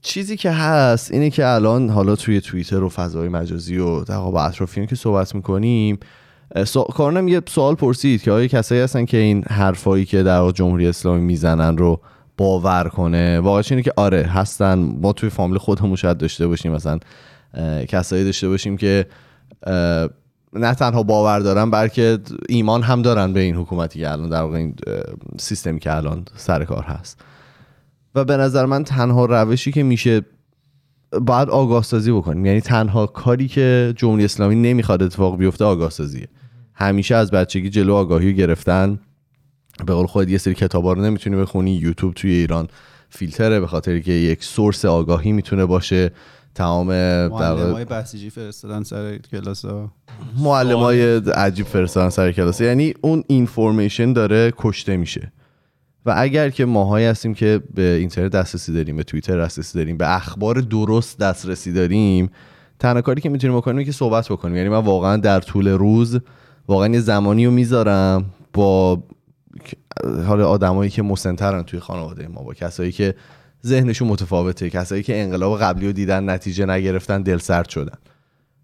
[0.03, 4.42] چیزی که هست اینه که الان حالا توی توییتر و فضای مجازی و در با
[4.42, 5.98] اطرافیان که صحبت می‌کنیم
[6.94, 11.20] کارنم یه سوال پرسید که آیا کسایی هستن که این حرفایی که در جمهوری اسلامی
[11.20, 12.01] می‌زنن رو
[12.36, 14.78] باور کنه؟ واقعا اینه که آره هستن.
[14.78, 16.72] ما توی فامیل خودمون شاید داشته باشیم.
[16.72, 16.98] مثلا
[17.88, 19.07] کسایی داشته باشیم که
[20.53, 24.57] نه تنها باور دارن بلکه ایمان هم دارن به این حکومتی که الان در واقع
[24.57, 24.74] این
[25.38, 27.20] سیستمی که الان سر کار هست.
[28.14, 30.22] و به نظر من تنها روشی که میشه
[31.20, 32.46] باید آگاه سازی بکنیم.
[32.46, 36.28] یعنی تنها کاری که جمهوری اسلامی نمی‌خواد اتفاق بیفته آگاه سازیه
[36.81, 38.99] همیشه از بچگی جلو آگاهی گرفتن.
[39.87, 41.74] به قول خود یه سری کتابا رو نمی‌تونی بخونی.
[41.74, 42.68] یوتیوب توی ایران
[43.09, 46.11] فیلتره به خاطر که یک سورس آگاهی می‌تونه باشه.
[46.55, 49.93] تمام معلم های بسیجی فرستادن سر کلاس ها
[50.39, 52.61] معلم های عجیب فرستادن سر کلاس.
[52.61, 55.33] یعنی اون اینفورمیشن داره کشته میشه.
[56.07, 60.16] و اگر که ماهایی هستیم که به اینترنت دسترسی داریم به توییتر دسترسی داریم به
[60.16, 62.31] اخبار درست دسترسی داریم
[62.78, 64.57] تنها کاری که می‌تونیم بکنیم که صحبت بکنیم.
[64.57, 66.20] یعنی من واقعا در طول روز
[66.71, 69.03] واقعا یه زمانی رو می‌ذارم با
[70.26, 73.14] حالا آدمایی که مسن‌ترن توی خانواده ما با کسایی که
[73.66, 77.99] ذهنشون متفاوته کسایی که انقلاب قبلی رو دیدن نتیجه نگرفتن دل سرد شدن.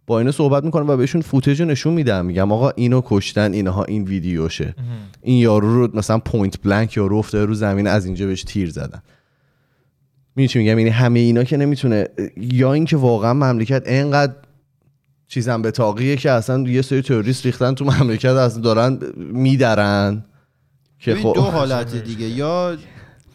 [0.07, 2.27] با اینا صحبت می‌کنم و بهشون footage نشون میدم.
[2.27, 4.75] میگم آقا اینو کشتن اینها این ویدیوشه.
[5.23, 9.03] این یارو رو مثلا point blank یارو افتاده رو زمین از اینجا بهش تیر زدن.
[10.37, 14.33] می چی میگم؟ یعنی همه اینا که نمی‌تونه یا اینکه واقعا مملکت انقدر
[15.29, 20.25] چیزم به تاقیه که اصلا یه سری تروریست ریختن تو مملکت اصلا دارن میدرن
[20.99, 22.77] که خب دو حالت دیگه یا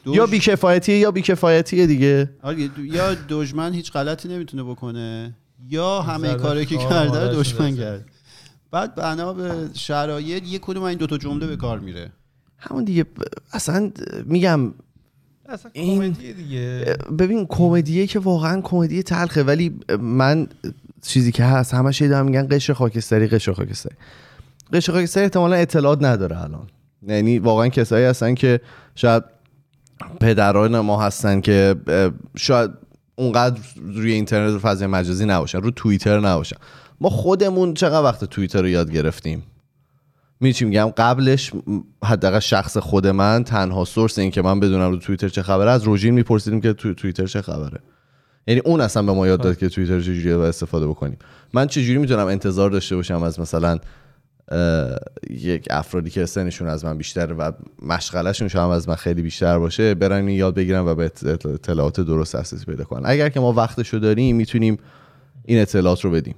[0.03, 0.17] دوش...
[0.17, 2.29] یا بیکفایتیه یا بیکفایتیه دیگه.
[2.41, 5.35] آره، یا دشمن هیچ غلطی نمی‌تونه بکنه
[5.69, 8.05] یا همه کاری که کرده رو دشمن کرد.
[8.71, 12.11] بعد بنا به شرایط یه کدوم این دوتا جمله به کار میره.
[12.57, 13.05] همون دیگه
[13.53, 13.91] اصلا
[14.25, 14.73] میگم
[15.45, 16.97] اصلا کمدیه دیگه.
[17.19, 20.47] ببین کمدیه که واقعا کمدی تلخه ولی من
[21.01, 23.95] چیزی که هست همه شی دارم میگن قشر خاکستری قشر خاکستری.
[24.73, 26.67] قشر خاکستری احتمالا اطلاعات نداره الان.
[27.07, 28.61] یعنی واقعا کسایی هستن که
[28.95, 29.23] شاید
[30.19, 31.75] پدران ما هستن که
[32.37, 32.71] شاید
[33.15, 36.57] اونقدر روی اینترنت و فضای مجازی نباشن رو توییتر نباشن.
[37.01, 39.43] ما خودمون چقدر وقت توییتر رو یاد گرفتیم؟
[40.39, 41.51] میچی میگم؟ قبلش
[42.03, 45.83] حداقل شخص خود من تنها سورس این که من بدونم رو توییتر چه خبره از
[45.83, 47.79] روژین میپرسیدیم که تو توییتر چه خبره.
[48.47, 51.17] یعنی اون اصلا به ما یاد داد که توییتر چجوری باید استفاده بکنیم.
[51.53, 53.79] من چجوری می‌تونم انتظار داشته باشم از مثلا
[55.29, 59.93] یک افرادی که سنشون از من بیشتر و مشغلهشون شاید از من خیلی بیشتر باشه
[59.93, 61.11] برن یاد بگیرن و به
[61.45, 63.01] اطلاعات درست دسترسی پیدا کنن.
[63.05, 64.77] اگر که ما وقتشو داریم می‌تونیم
[65.45, 66.35] این اطلاعات رو بدیم.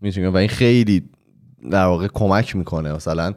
[0.00, 0.34] می‌تونیم.
[0.34, 1.08] و این خیلی
[1.70, 2.92] در واقع کمک می‌کنه.
[2.92, 3.34] مثلا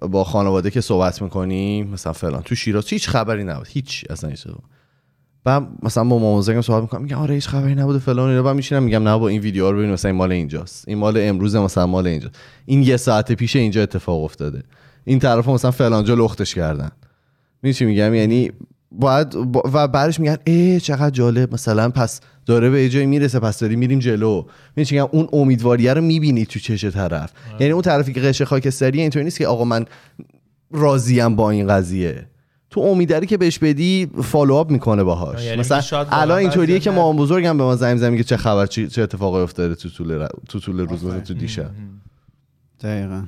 [0.00, 2.42] با خانواده که صحبت می‌کنیم مثلا فلان.
[2.42, 3.66] تو شیراز هیچ خبری نبود.
[3.70, 4.46] هیچ اصلا هیچ
[5.46, 8.82] بعد مثلا با مامانزگم صحبت می‌کنم میگم آره هیچ خبری نبوده فلان اینا بعد میشینم
[8.82, 10.88] میگم نه با این ویدیو رو ببین مثلا این مال اینجاست.
[10.88, 12.30] این مال امروز مثلا مال اینجا
[12.64, 14.62] این یه ساعت پیش اینجا اتفاق افتاده.
[15.04, 16.90] این طرف مثلا فلانجا لختش کردن.
[17.62, 18.50] میشه میگم؟ یعنی
[18.92, 19.34] باید
[19.74, 21.54] و بعدش میگن ای چقدر جالب.
[21.54, 24.44] مثلا پس داره به جایی می‌رسه پس داری میریم جلو.
[24.76, 27.32] میگم؟ اون امیدواریه رو می‌بینی تو چش طرف.
[27.60, 29.84] یعنی اون طرفی که قشه خاکستری اینطوری نیست که آقا من
[30.70, 32.26] راضیم با این قضیه.
[32.70, 35.44] تو امیدری که بهش بدی فالوآپ می‌کنه باهاش.
[35.44, 36.90] یعنی مثلا الان اینطوریه که.
[36.90, 40.12] مامان بزرگم به ما زنگ می‌زنه میگه چه خبر چی- چه اتفاقی افتاده تو طول
[40.12, 41.70] ر- تو طول روز مثلا تو دیشب.
[42.80, 43.24] دقیقا.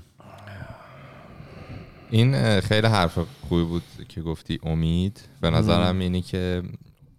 [2.11, 3.19] این خیلی حرف
[3.49, 5.21] خوبی بود که گفتی امید.
[5.41, 6.63] به نظرم اینی که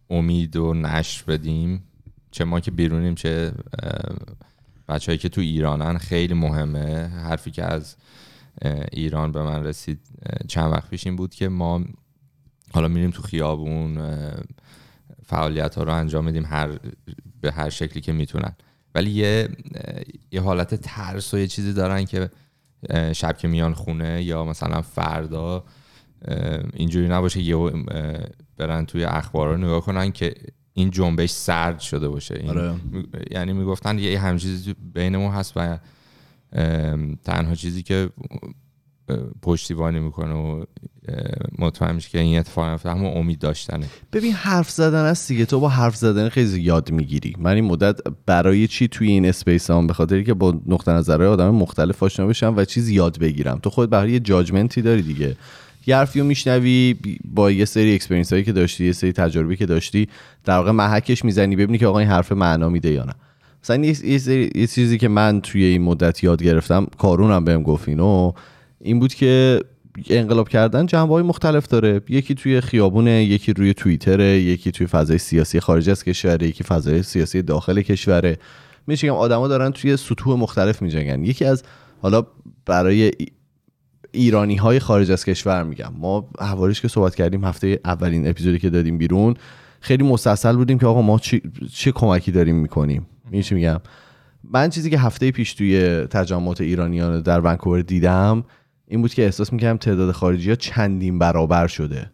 [0.09, 1.83] امید و نشر بدیم.
[2.31, 3.51] چه ما که بیرونیم چه
[4.89, 7.07] بچههایی که تو ایرانن خیلی مهمه.
[7.07, 7.95] حرفی که از
[8.91, 9.99] ایران به من رسید
[10.47, 11.81] چند وقت پیش این بود که ما
[12.73, 13.97] حالا میریم تو خیابون
[15.25, 16.79] فعالیت ها رو انجام میدیم هر
[17.41, 18.55] به هر شکلی که می‌تونن
[18.95, 19.49] ولی یه
[20.31, 22.29] یه حالت ترس و یه چیزی دارن که
[23.13, 25.63] شب که میان خونه یا مثلا فردا
[26.73, 27.55] اینجوری نباشه یه
[28.57, 30.33] برن توی اخبار رو نگاه کنن که
[30.73, 32.73] این جنبش سرد شده باشه این آره.
[32.91, 35.77] می- یعنی می‌گفتن یه همین چیزی بینمون هست و
[37.23, 38.09] تنها چیزی که
[39.41, 40.63] پشتیبانی می‌کنه و
[41.59, 43.85] مطمئن میشه که این اتفاق میفته همون امید داشتنه.
[44.13, 45.45] ببین حرف زدن است دیگه.
[45.45, 47.35] تو با حرف زدن خیلی یاد می‌گیری.
[47.39, 51.29] من این مدت برای چی توی این space هم به خاطری که با نقطه نظرهای
[51.29, 55.01] آدم مختلف آشنا بشم و چیز یاد بگیرم؟ تو خود برای یه judgement ی داری
[55.01, 55.35] دیگه.
[55.87, 56.95] یه حرفی رو میشنوی
[57.25, 60.09] با یه سری experience هایی که داشتی یه سری تجربه‌ی که داشتی
[60.45, 63.13] در واقع محکش می‌زنی ببینی که آقا این حرف معنا میده یا نه.
[63.63, 68.31] مثلا یه, یه چیزی که من توی این مدت یاد گرفتم کارونم بهم گفت اینو.
[68.81, 69.59] این بود که
[70.09, 72.01] انقلاب کردن جنبه های مختلف داره.
[72.09, 77.03] یکی توی خیابونه یکی روی توییتره یکی توی فضای سیاسی خارج از کشوره یکی فضای
[77.03, 78.37] سیاسی داخل کشوره
[78.87, 81.23] میشه آدما دارن توی سطوح مختلف میجنگن.
[81.23, 81.63] یکی از
[82.01, 82.23] حالا
[82.65, 83.11] برای ای-
[84.11, 85.93] ایرانی های خارج از کشور میگم.
[85.97, 89.33] ما حوالیش که صحبت کردیم هفته اولین اپیزودی که دادیم بیرون
[89.81, 91.41] خیلی مستاصل بودیم که آقا ما چی-
[91.73, 93.07] چه کمکی داریم می‌کنیم.
[93.31, 93.79] میشه میگم؟
[94.43, 98.43] من چیزی که هفته پیش توی تجمعات ایرانیان در ونکوور دیدم
[98.89, 102.11] این بود که احساس می‌کردم تعداد خارجی ها چندین برابر شده.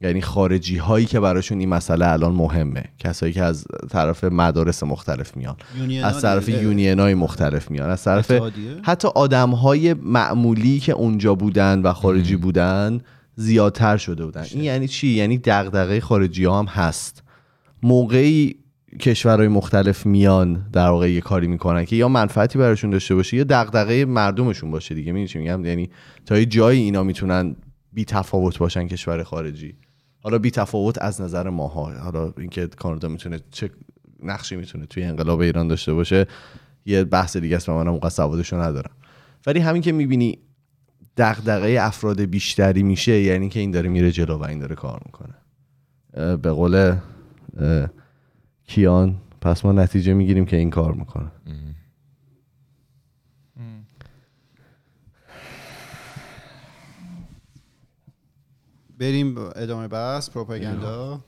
[0.00, 2.84] یعنی خارجی هایی که براشون این مسئله الان مهمه.
[2.98, 5.56] کسایی که از طرف مدارس مختلف میان.
[6.04, 6.62] از طرف دیگه.
[6.62, 7.90] یونین های مختلف میان.
[7.90, 8.32] از طرف؟
[8.82, 13.00] حتی آدم های معمولی که اونجا بودن و خارجی بودن
[13.36, 14.44] زیادتر شده بودن.
[14.50, 17.22] این یعنی چی؟ یعنی دغدغه خارجی ها هم هست.
[17.82, 18.56] موقعی
[19.00, 23.44] کشورهای مختلف میان در واقع یه کاری می‌کنن که یا منفعتی براشون داشته باشه یا
[23.44, 25.12] دغدغه مردمشون باشه دیگه.
[25.12, 25.90] می‌دونی چی میگم؟ یعنی
[26.26, 27.56] تا یه جایی اینا می‌تونن
[27.92, 29.74] بی تفاوت باشن کشور خارجی.
[30.20, 31.92] حالا بی تفاوت از نظر ماها.
[31.92, 33.70] حالا اینکه کانادا می‌تونه چه
[34.22, 36.26] نقشی می‌تونه توی انقلاب ایران داشته باشه
[36.86, 38.92] یه بحث دیگه است و منم سوادشو ندارم.
[39.46, 40.38] ولی همین که می‌بینی
[41.16, 45.34] دغدغه افراد بیشتری میشه یعنی که این داره میره جلو و این داره کار می‌کنه.
[46.36, 46.96] به قول
[48.66, 51.30] کیان پس ما نتیجه می‌گیریم که این کار می‌کنه.
[58.98, 61.20] بریم ادامه بحث پروپاگاندا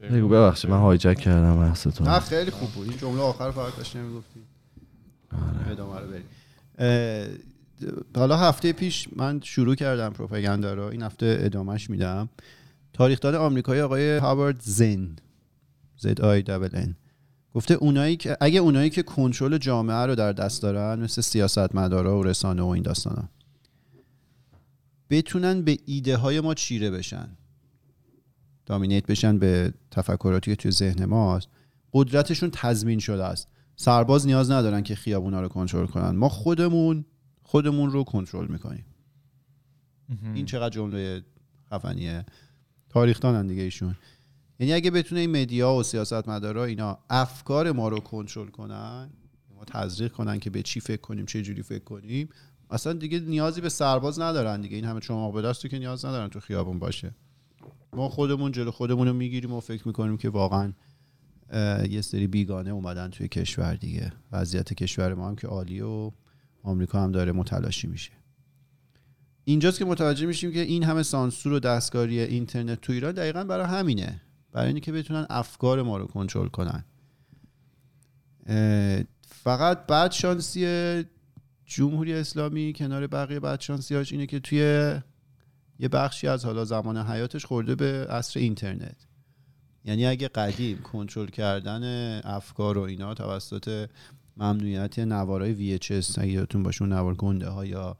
[0.00, 2.08] بگو ببخشید من هایجک کردم بحثتون.
[2.08, 2.88] نه خیلی خوب بود.
[2.88, 4.40] این جمله آخر فقط داشتی نمی‌گفتی
[5.70, 6.24] ادامه رو بریم.
[8.16, 10.82] حالا هفته پیش من شروع کردم پروپاگاندا رو.
[10.82, 12.28] این هفته ادامهش میدم.
[12.92, 15.16] تاریخدان آمریکایی آقای هاوارد زن.
[16.06, 16.96] دبل ان
[17.54, 22.22] گفته اونایی که اگه اونایی که کنترل جامعه رو در دست دارن مثل سیاستمدارا و
[22.22, 23.28] رسانه و این داستانا
[25.10, 27.28] بتونن به ایده های ما چیره بشن.
[28.66, 31.48] دامینیت بشن به تفکراتی که توی ذهن ماست.
[31.92, 33.48] قدرتشون تضمین شده است.
[33.76, 36.10] سرباز نیاز ندارن که خیابونا رو کنترل کنن.
[36.10, 37.04] ما خودمون
[37.42, 38.84] خودمون رو کنترل می‌کنیم.
[40.34, 41.22] این چقدر جمله
[41.72, 42.26] خفنیه.
[42.88, 43.96] تاریخ دانن دیگه ایشون.
[44.60, 49.10] یعنی اگه بتونه این مدیا و سیاستمدارا اینا افکار ما رو کنترل کنن
[49.56, 52.28] ما تزریق کنن که به چی فکر کنیم چه جوری فکر کنیم
[52.70, 54.76] اصلا دیگه نیازی به سرباز ندارن دیگه.
[54.76, 57.14] این همه چماق به دستو که نیاز ندارن تو خیابون باشه.
[57.92, 60.72] ما خودمون جلو خودمون رو می‌گیریم و فکر می‌کنیم که واقعا
[61.90, 64.12] یه سری بیگانه اومدن توی کشور دیگه.
[64.32, 66.10] وضعیت کشور ما هم که عالیه و
[66.62, 68.10] آمریکا هم داره متلاشی میشه.
[69.44, 73.66] اینجاست که متوجه میشیم که این همه سانسور و دستکاری اینترنت تو ایران دقیقا برای
[73.66, 74.20] همینه.
[74.52, 76.84] برای اینکه که بتونن افکار ما رو کنترل کنن.
[79.22, 81.04] فقط بعد شانسی
[81.64, 84.58] جمهوری اسلامی کنار بقیه بعد شانسیاش اینه که توی
[85.78, 89.06] یه بخشی از حالا زمان حیاتش خورده به عصر اینترنت.
[89.84, 91.82] یعنی اگه قدیم کنترل کردن
[92.24, 93.88] افکار و اینا توسط
[94.36, 97.96] ممنوعیت نوارای VHS اگه یادتون باشه اون نوار گنده ها یا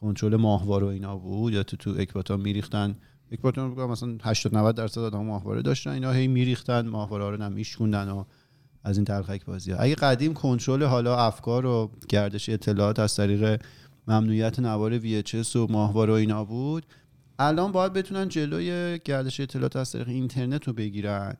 [0.00, 2.96] کنترل ماهواره و اینا بود یا تو تو اکباتان میریختن
[3.32, 7.52] اکباتان بگم مثلا 80 90 درصد آدم ماهواره داشتن اینا هی میریختن ماهواره رو هم
[7.52, 8.24] میشکوندن و
[8.84, 9.78] از این تلخک بازی ها.
[9.78, 13.62] اگه قدیم کنترل حالا افکار و گردش اطلاعات از طریق
[14.08, 16.86] ممنوعیت نوار VHS و ماهواره و اینا بود
[17.38, 21.34] الان باید بتونن جلوی گردش اطلاعات از طریق اینترنت رو بگیرن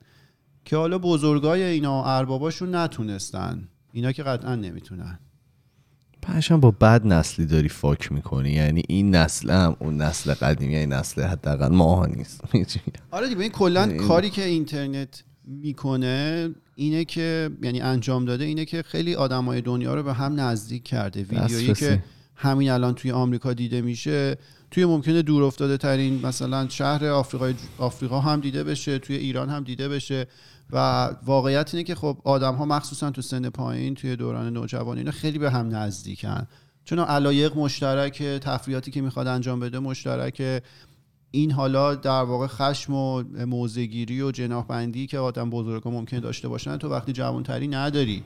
[0.64, 5.18] که حالا بزرگای اینا ارباباشون نتونستن اینا که قطعا نمی‌تونن
[6.22, 8.50] پشم با بد نسلی داری فاک می‌کنی.
[8.50, 12.40] یعنی این نسل هم اون نسل قدیمی این نسل حداقل ماها نیست.
[13.10, 18.82] آره دیگه این کلا کاری که اینترنت می‌کنه اینه که یعنی انجام داده اینه که
[18.82, 21.22] خیلی آدمای دنیا رو به هم نزدیک کرده.
[21.22, 22.02] ویدیویی که
[22.36, 24.36] همین الان توی آمریکا دیده میشه
[24.70, 29.64] توی ممکنه دور افتاده ترین مثلا شهر آفریقای آفریقا هم دیده بشه توی ایران هم
[29.64, 30.26] دیده بشه.
[30.72, 35.10] و واقعیت اینه که خب آدم ها مخصوصا تو سن پایین توی دوران نوجوانی اینا
[35.10, 36.46] خیلی به هم نزدیکن.
[36.84, 40.62] چون علایق مشترک تفریحاتی که می‌خواد انجام بده مشترک
[41.30, 46.76] این حالا در واقع خشم و موزگیری و جناح که آدم بزرگا ممکن داشته باشن
[46.76, 48.24] تو وقتی جوانتری نداری.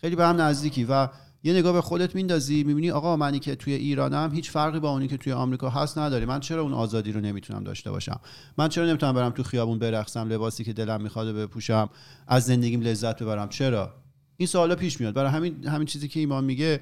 [0.00, 1.08] خیلی به هم نزدیکی و
[1.42, 5.08] یه نگاه به خودت میندازی می‌بینی آقا منی که توی ایرانم هیچ فرقی با اونی
[5.08, 6.26] که توی آمریکا هست نداره.
[6.26, 8.20] من چرا اون آزادی رو نمی‌تونم داشته باشم؟
[8.58, 11.88] من چرا نمی‌تونم برم تو خیابون برقصم لباسی که دلم می‌خواد بپوشم
[12.26, 13.94] از زندگیم لذت ببرم؟ چرا؟
[14.36, 15.14] این سوالا پیش میاد.
[15.14, 16.80] برای همین همین چیزی که ایمان میگه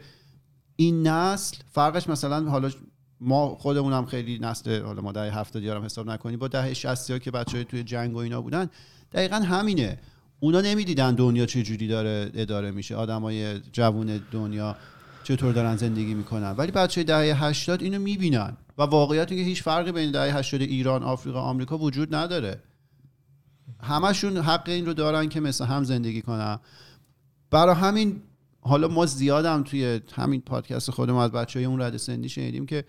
[0.76, 2.70] این نسل فرقش مثلا حالا
[3.20, 7.18] ما خودمونم خیلی نسل حالا ما دهه 70 یارم حساب نکنیم با دهه 60 ها
[7.18, 8.70] که بچهای توی جنگ و اینا بودن
[9.12, 9.98] دقیقا همینه.
[10.40, 14.76] اونا نمی‌دیدن دنیا چه جوری داره اداره میشه آدمای جوون دنیا
[15.24, 16.50] چطور دارن زندگی می‌کنن.
[16.50, 21.02] ولی بچه دهه 80 اینو می‌بینن و واقعیت که هیچ فرقی بین دهه 80 ایران
[21.02, 22.62] آفریقا آمریکا وجود نداره.
[23.82, 26.58] همشون حق این رو دارن که مثل هم زندگی کنن.
[27.50, 28.22] برای همین
[28.60, 32.84] حالا ما زیادم توی همین پادکست خودمون از بچه های اون رد سندی شنیدیم که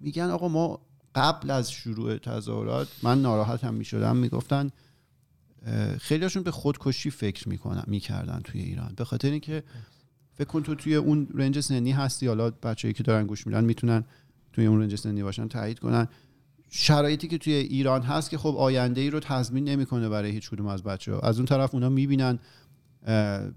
[0.00, 0.80] میگن آقا ما
[1.14, 4.70] قبل از شروع تظاهرات من ناراحت هم می‌شدم می‌گفتن
[6.00, 8.92] خیلیشون به خودکشی فکر می‌کنن می‌کردن توی ایران.
[8.96, 9.62] به خاطر اینکه
[10.34, 12.26] فکر کن تو توی اون رنج سنی هستی.
[12.26, 14.04] حالا بچه‌ای که دارن گوش میدن می‌تونن
[14.52, 16.08] توی اون رنج سنی باشن تایید کنن.
[16.70, 20.66] شرایطی که توی ایران هست که خب آینده ای رو تضمین نمی‌کنه برای هیچ کدوم
[20.66, 22.38] از بچه ها از اون طرف اونا می‌بینن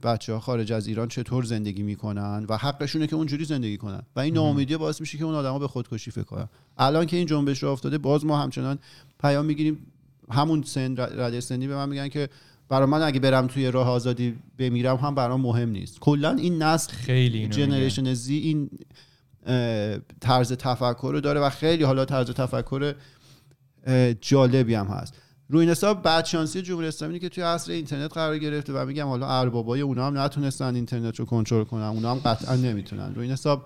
[0.04, 4.02] بچه ها خارج از ایران چطور زندگی می‌کنن و حقشونه که اونجوری زندگی کنن.
[4.16, 6.50] و این ناامیدی باعث میشه که اون آدما به خودکشی فکر کنن.
[6.78, 8.80] الان که این جنبش رو افتاده باز ما همچنان
[9.22, 9.78] پیام می‌گیریم
[10.32, 12.30] همون سن رده سنی به من میگن که
[12.70, 16.00] برای من اگه برم توی راه آزادی بمیرم هم برام مهم نیست.
[16.00, 18.70] کلا این نسل خیلی جنریشن زی این
[20.22, 22.96] طرز تفکر رو داره و خیلی حالا طرز تفکر
[24.22, 25.14] جالبی هم هست.
[25.50, 29.28] روی این حساب شانسی جمهوری اسلامی که توی عصر اینترنت قرار گرفته و میگم حالا
[29.28, 33.16] اربابای اونا هم نتونستن اینترنت رو کنترل کنن اونا هم قطعا نمی‌تونن.
[33.16, 33.66] روی این حساب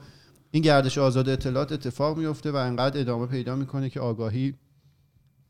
[0.52, 4.54] این گردش آزاد اطلاعات اتفاق میفته و انقدر ادامه پیدا می‌کنه که آگاهی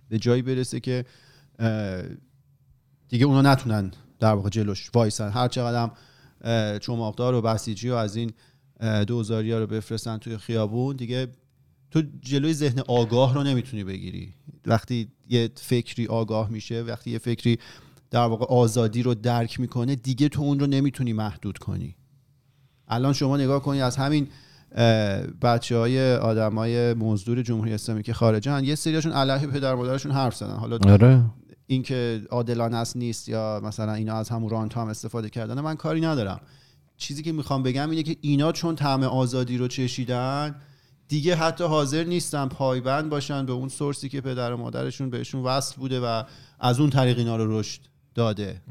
[0.09, 1.05] به جایی برسه که
[3.09, 5.29] دیگه اونا نتونن در واقع جلوش وایسن.
[5.29, 5.91] هر چقدر
[6.79, 8.33] چماقدار و بسیجی و از این
[9.07, 11.27] دوزاری ها رو بفرستن توی خیابون دیگه
[11.91, 14.33] تو جلوی ذهن آگاه رو نمی‌تونی بگیری.
[14.65, 17.59] وقتی یه فکری آگاه میشه وقتی یه فکری
[18.11, 21.95] در واقع آزادی رو درک می‌کنه دیگه تو اون رو نمی‌تونی محدود کنی.
[22.87, 24.27] الان شما نگاه کنی از همین
[25.41, 28.63] بچه های آدم های مزدور جمهوری اسلامی که خارجن.
[28.63, 30.55] یه سریاشون علیه پدر مادرشون حرف زدن.
[30.55, 31.21] حالا آره.
[31.67, 36.01] اینکه عادلانه است نیست یا مثلا اینا از همون رانت هم استفاده کردن من کاری
[36.01, 36.39] ندارم.
[36.97, 40.55] چیزی که می‌خوام بگم اینه که اینا چون طعم آزادی رو چشیدن
[41.07, 45.75] دیگه حتی حاضر نیستن پایبند باشن به اون سورسی که پدر و مادرشون بهشون وصل
[45.75, 46.23] بوده و
[46.59, 47.81] از اون طریق اینا رو رشد
[48.15, 48.61] داده.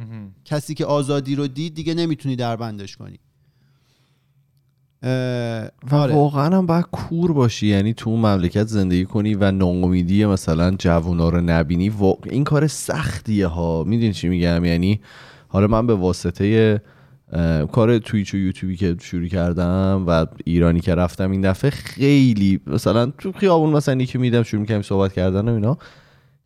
[0.45, 3.19] کسی که آزادی رو دید دیگه نمی‌تونی دربندش کنی.
[3.19, 3.24] و
[5.91, 6.15] آره.
[6.15, 7.67] واقعا هم باید کور باشی.
[7.67, 11.93] یعنی تو اون مملکت زندگی کنی و ناامیدی مثلا جوونا رو نبینی.
[12.31, 13.85] این کار سختیه ها.
[13.85, 15.01] می‌دونی چی میگم؟ یعنی
[15.49, 16.81] حالا من به واسطه
[17.73, 23.13] کار تویچ و یوتیوبی که شروع کردم و ایرانی که رفتم این دفعه خیلی مثلا
[23.19, 25.79] تو خیابون مثلا که میدم شروع می‌کنم صحبت کردن و اینا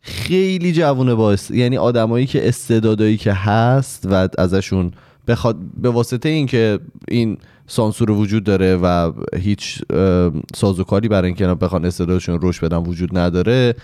[0.01, 4.91] خیلی جوونه باعث یعنی آدمایی که استعدادایی که هست و ازشون
[5.27, 7.37] بخواد به واسطه اینکه این
[7.69, 9.81] سانسور وجود داره و هیچ
[10.55, 13.75] سازوکاری برای اینکه بخوان استعدادشون رشد بدن وجود نداره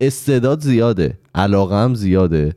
[0.00, 2.56] استعداد زیاده علاقه هم زیاده.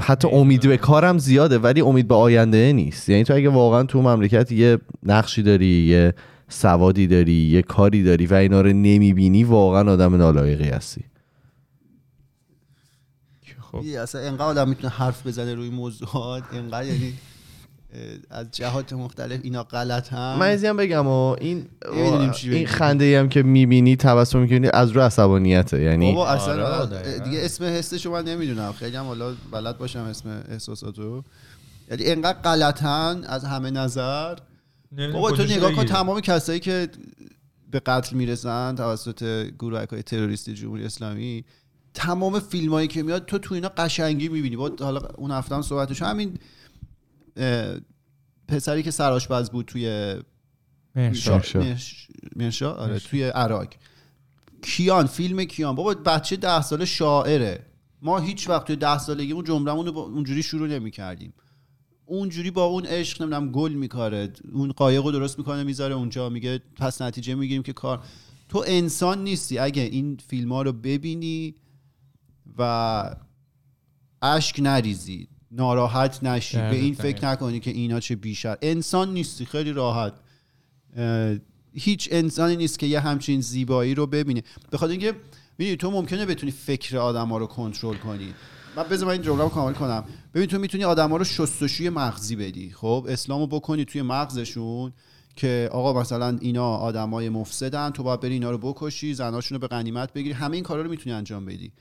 [0.00, 3.08] حتی امید به کارم زیاده ولی امید به آینده نیست.
[3.08, 6.14] یعنی تو اگه واقعا تو مملکت یه نقشی داری یه
[6.48, 11.04] سوادی داری یه کاری داری و اینا رو نمی‌بینی واقعا آدم نالایقی هستی.
[13.60, 13.82] خب.
[13.98, 17.12] اصلا انقدر آدم می‌تونه حرف بزنه روی موضوعات انقدر یعنی
[18.30, 20.38] از جهات مختلف اینا غلط هم.
[20.38, 21.66] من هم بگم و این
[22.42, 27.38] این خنده هم که می‌بینی تبسم می‌کنی از رو عصبانیته یعنی بابا اصلا آره دیگه
[27.44, 28.72] اسم حسشو من نمی‌دونم.
[28.72, 31.24] خیلی هم حالا بلد باشم اسم احساساتو.
[31.90, 34.36] یعنی انقدر غلطن از همه نظر.
[35.12, 36.88] بابا تو نگاه کن تمام کسایی که
[37.70, 41.44] به قتل می‌رسن توسط گروه های تروریستی جمهوری اسلامی
[41.94, 44.56] تمام فیلم هایی که میاد تو تو اینا قشنگی می‌بینی.
[44.56, 46.34] با حالا اون هفته هم صحبتش همین
[48.48, 50.14] پسری که سرآشپز بود توی.
[50.94, 51.38] مرشا.
[51.38, 53.08] مرش- مرشا آره مرشا.
[53.08, 53.68] توی عراق.
[54.62, 55.74] کیان فیلم کیان.
[55.74, 57.66] بابا بچه ده ساله شاعره.
[58.02, 61.32] ما هیچ وقت توی ده سالگی اون جمرمون رو اونجوری شروع نمی کردیم
[62.06, 64.32] اونجوری با اون عشق نمی‌دونم گل میکاره.
[64.52, 68.04] اون قایق رو درست می‌کنه می‌ذاره اونجا میگه پس نتیجه می‌گیریم که کار.
[68.48, 69.58] تو انسان نیستی.
[69.58, 71.54] اگه این فیلم ها رو ببینی
[72.58, 73.16] و
[74.22, 76.56] اشک نریزی ناراحت نشی.
[76.56, 78.56] به این فکر نکنی که اینا چه بیشتر.
[78.62, 80.12] انسان نیستی خیلی راحت.
[81.74, 84.42] هیچ انسانی نیست که یه همچین زیبایی رو ببینه.
[84.70, 85.14] به خاطر اینکه
[85.58, 88.34] می‌دونی تو ممکنه بتونی فکر آدم ها رو کنترل کنی.
[88.76, 90.04] من بذار من این جمله رو کامل کنم.
[90.34, 92.70] ببین تو می‌تونی آدم ها رو شستشوی مغزی بدی.
[92.70, 94.92] خب اسلامو بکنی توی مغزشون
[95.36, 99.68] که آقا مثلا اینا آدمای مفسدن تو باید بری اینا رو بکشی زناشون رو به
[99.68, 100.32] غنیمت بگیری.
[100.32, 101.72] همه این کارا رو می‌تونی انجام بدی.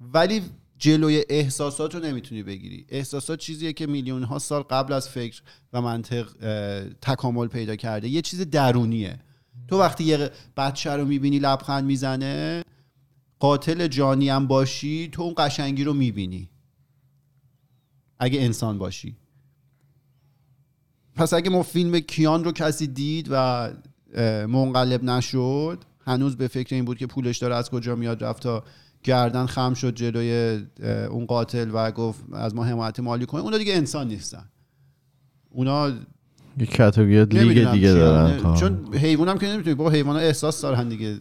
[0.00, 0.42] ولی
[0.78, 2.86] جلوی احساسات رو نمی‌تونی بگیری.
[2.88, 6.28] احساسات چیزیه که میلیون ها سال قبل از فکر و منطق
[7.02, 8.08] تکامل پیدا کرده.
[8.08, 9.18] یه چیز درونیه.
[9.68, 12.64] تو وقتی یه بچه رو می‌بینی لبخند می‌زنه
[13.38, 16.50] قاتل جانی هم باشی تو اون قشنگی رو می‌بینی.
[18.18, 19.16] اگه انسان باشی.
[21.14, 23.70] پس اگه ما فیلم کیان رو کسی دید و
[24.46, 28.64] منقلب نشد هنوز به فکر این بود که پولش داره از کجا میاد رفت تا
[29.08, 30.60] گردن خم شد جلوی
[31.10, 34.44] اون قاتل و گفت از ما حمایت مالی کنه اونا دیگه انسان نیستن.
[35.50, 35.92] اونا
[36.58, 37.92] یه کاتگوری لیگ دیگه.
[37.92, 38.56] دارن نه، کار.
[38.56, 41.16] چون حیوان هم که نمی‌تونی بابا حیوان ها احساس دارن دیگه.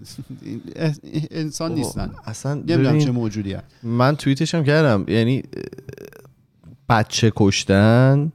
[1.32, 2.12] انسان نیستن.
[2.26, 3.66] اصلا نمی‌دونم چه موجودی هست.
[3.84, 5.06] من توییتش هم کردم.
[5.08, 5.44] یعنی
[6.90, 8.32] بچه کشتن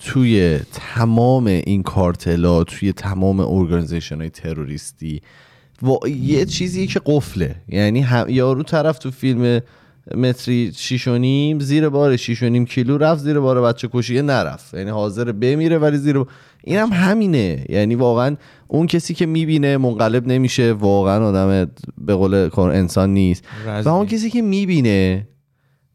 [0.00, 5.22] توی تمام این کارتلا توی تمام ارگانیزیشن های تروریستی
[5.82, 7.54] و یه چیزی که قفله.
[7.68, 9.60] یعنی هم یارو طرف تو فیلم
[10.14, 14.22] متری شیش و نیم زیر بار شیش و نیم کیلو رفت زیر بار بچه کشیه
[14.22, 14.74] نرفت.
[14.74, 16.26] یعنی حاضر بمیره ولی زیر بار...
[16.64, 17.66] این هم همینه.
[17.68, 18.36] یعنی واقعا
[18.68, 20.72] اون کسی که می‌بینه منقلب نمیشه.
[20.72, 23.44] واقعا آدم به قول کار انسان نیست.
[23.84, 25.28] و اون کسی که می‌بینه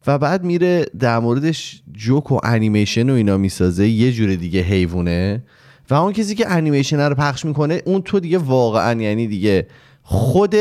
[0.06, 5.42] و بعد میره در موردش جوک و انیمیشن و اینا می‌سازه یه جور دیگه حیوونه
[5.90, 9.66] و اون کسی که انیمیشن رو پخش می‌کنه اون تو دیگه واقعا یعنی دیگه
[10.02, 10.54] خود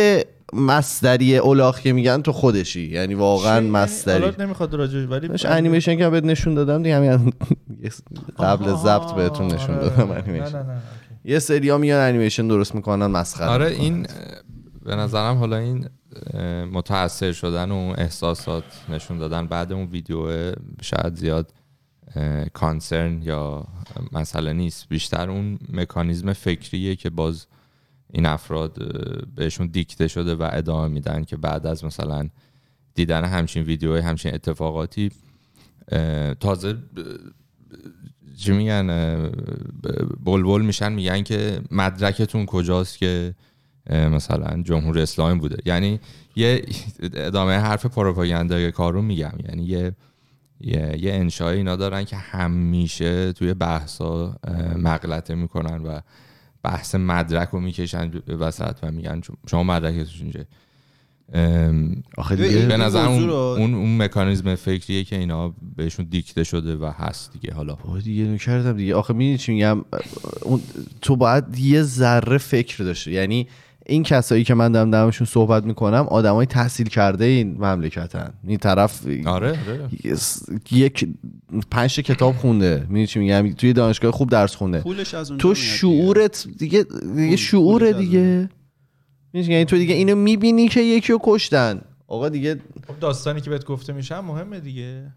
[0.53, 5.97] مصدری اولاخ که میگن تو خودشی یعنی واقعا مصدری حالا نمی‌خواد راجع ولی مش انیمیشن
[5.97, 7.33] که بهت نشون دادم دیگه همین
[8.39, 9.89] قبل ضبط بهتون نشون آره.
[9.89, 11.31] دادم نه انیمیشن نه نه okay.
[11.33, 13.65] یه سریا میان انیمیشن درست می‌کنن مسخره آره.
[13.65, 14.07] این
[14.85, 15.89] به نظرم حالا این
[16.73, 20.51] متاثر شدن و اون احساسات نشون دادن بعد اون ویدیو
[20.81, 21.53] شاید زیاد
[22.53, 23.67] concern یا
[24.11, 24.89] مسئله نیست.
[24.89, 27.47] بیشتر اون مکانیزم فکریه که باز
[28.13, 28.77] این افراد
[29.35, 32.29] بهشون دیکته شده و ادامه میدن که بعد از مثلا
[32.93, 35.11] دیدن همچین ویدیوهای همچین اتفاقاتی
[36.39, 36.77] تازه
[38.37, 38.87] چی میگن
[40.25, 43.35] بلبل میشن میگن که مدرکتون کجاست که
[43.89, 45.57] مثلا جمهوری اسلامی بوده.
[45.65, 45.99] یعنی
[46.35, 46.65] یه
[47.13, 49.33] ادامه حرف پروپاگاندای کارون میگم.
[49.49, 49.91] یعنی یه
[50.65, 54.37] یه, یه انشای اینا دارن که همیشه توی بحثا
[54.77, 55.99] مغلطه می‌کنن و
[56.63, 60.39] بحث مدرک رو می‌کشن وسط و میگن شما مدرکتون اینجا.
[62.17, 66.91] آخه دیگه به نظر اون, اون, اون مکانیزم فکریه که اینا بهشون دیکته شده و
[66.97, 67.77] هست دیگه حالا.
[68.03, 68.95] دیگه نکردم دیگه.
[68.95, 69.85] آخه می‌دونی چی میگم؟
[70.41, 70.61] اون
[71.01, 73.11] تو باید یه ذره فکر داشته.
[73.11, 73.47] یعنی
[73.85, 78.33] این کسایی که من دارم درمشون صحبت می‌کنم آدمای تحصیل کرده این مملکتن.
[78.47, 79.89] این طرف آره آره.
[80.71, 81.07] یک
[81.71, 82.79] پنج تا کتاب خونده.
[82.81, 84.81] می‌دونی چی میگم؟ توی دانشگاه خوب درس خونده.
[84.81, 85.55] پولش از اونجا تو.
[85.55, 87.57] شعورت دیگه دیگه
[87.87, 88.49] از دیگه؟
[89.33, 91.81] یعنی تو دیگه اینو می‌بینی که یکی رو کشتن.
[92.07, 95.11] آقا دیگه خب داستانی که بهت گفته میشه هم مهمه دیگه.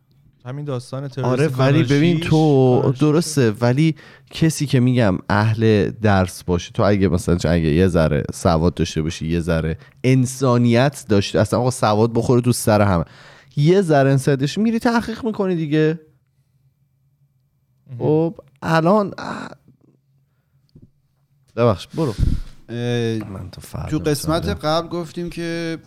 [0.44, 3.00] همین داستان تروریست آره ولی ببین تو شیش.
[3.00, 3.94] درسته ولی
[4.30, 9.02] کسی که میگم اهل درس باشه تو اگه مثلا چه اگه یه ذره سواد داشته
[9.02, 13.04] باشی یه ذره انسانیت داشته اصلا آقا سواد بخوره تو سر همه
[13.56, 16.00] یه ذره انسانیت داشته میری تحقیق می‌کنی دیگه
[17.98, 19.14] خب الان.
[21.56, 22.14] ببخش برو
[23.30, 23.60] من تو
[23.90, 24.48] تو قسمت.
[24.48, 25.78] قبل گفتیم که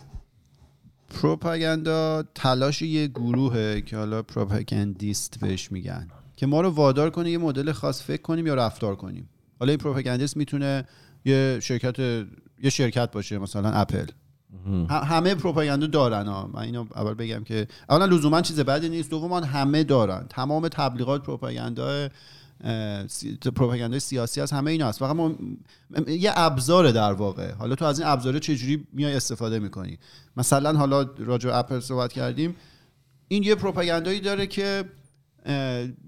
[1.12, 7.38] پروپاگاندا تلاش یه گروهه که حالا propagandist بهش میگن که ما رو وادار کنه یه
[7.38, 9.28] مدل خاص فکر کنیم یا رفتار کنیم.
[9.60, 10.84] حالا این propagandist می‌تونه
[11.24, 11.98] یه شرکت
[12.62, 14.06] یه شرکت باشه مثلا اپل.
[14.90, 16.50] همه پروپاگاندا دارن ها.
[16.54, 20.26] من اینو اول بگم که اولا لزوما چیز بدی نیست دوما همه دارن.
[20.28, 22.08] تمام تبلیغات پروپاگاندا
[23.54, 24.98] پروپاگاندای سیاسی از همه اینا هست.
[24.98, 25.34] فقط ما
[26.06, 27.52] یه ابزاره در واقع.
[27.52, 29.98] حالا تو از این ابزاره چجوری میای استفاده می‌کنی؟
[30.36, 32.56] مثلا حالا راجع اپل صحبت کردیم.
[33.28, 34.84] این یه پروپاگاندایی داره که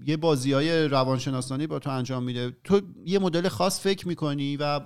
[0.05, 2.51] یه بازی های روانشناسانی با تو انجام میده.
[2.63, 4.81] تو یه مدل خاص فکر می‌کنی و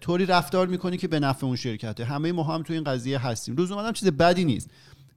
[0.00, 2.04] طوری رفتار می‌کنی که به نفع اون شرکته.
[2.04, 3.56] همه ما هم تو این قضیه هستیم.
[3.56, 4.70] لزوما هم چیز بدی نیست.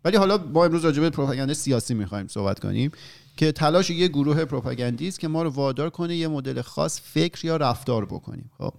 [0.06, 2.92] ولی حالا ما امروز راجع به پروپاگاندا سیاسی می‌خوایم صحبت کنیم.
[3.38, 7.58] که تلاش یه گروه propagandist که ما رو وادار کنه یه مدل خاص فکر یا
[7.58, 8.52] رفتار بکنیم.
[8.58, 8.74] خب.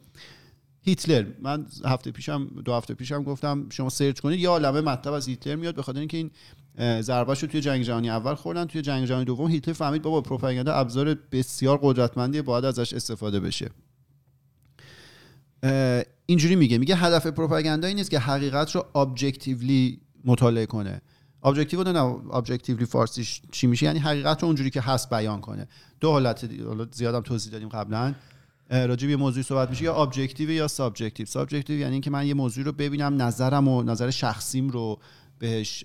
[0.83, 5.29] هیتلر من هفته پیشم دو هفته پیشم گفتم شما search کنید یه عالمه مطلب از
[5.29, 6.31] هیتلر میاد به خاطر اینکه این
[6.79, 10.21] اه، ضربهش رو توی جنگ جهانی اول خوردن توی جنگ جهانی دوم هیتلر فهمید بابا
[10.21, 13.71] پروپاگاندا ابزار بسیار قدرتمندی باید ازش استفاده بشه.
[16.27, 21.01] اینجوری میگه میگه هدف پروپاگاندا این نیست که حقیقت رو objectively مطالعه کنه.
[21.45, 21.99] objective نه
[22.33, 25.69] objectively فارسیش چی میشه؟ یعنی حقیقت رو اونجوری که هست بیان کنه.
[26.01, 26.49] دو حالت
[26.95, 28.15] زیادم توضیح دادیم قبلا.
[28.71, 32.35] راجع به یه موضوعی صحبت میشه یا objective یا subjective subjective یعنی اینکه من یه
[32.35, 34.99] موضوعی رو ببینم نظرم و نظر شخصیم رو
[35.39, 35.85] بهش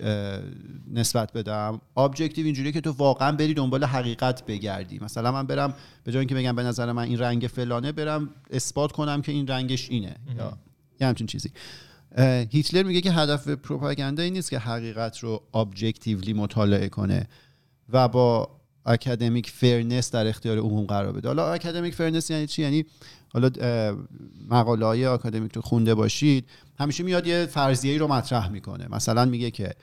[0.91, 1.81] نسبت بدم.
[1.97, 4.99] objective اینجوریه که تو واقعا بری دنبال حقیقت بگردی.
[4.99, 8.91] مثلا من برم به جای اینکه بگم به نظر من این رنگ فلانه برم اثبات
[8.91, 10.15] کنم که این رنگش اینه.
[10.37, 10.57] یا
[11.01, 11.51] یه همچین چیزی.
[12.51, 17.27] هیتلر میگه که هدف پروپاگاندا این نیست که حقیقت رو objectively مطالعه کنه
[17.89, 21.27] و با academic fairness در اختیار عموم قرار بده.
[21.27, 22.85] حالا academic fairness یعنی چی؟ یعنی
[23.33, 23.49] حالا
[24.49, 26.49] مقاله های اکادمیک رو خونده باشید
[26.79, 28.87] همیشه میاد یه فرضیه رو مطرح می‌کنه.
[28.87, 29.75] مثلا میگه که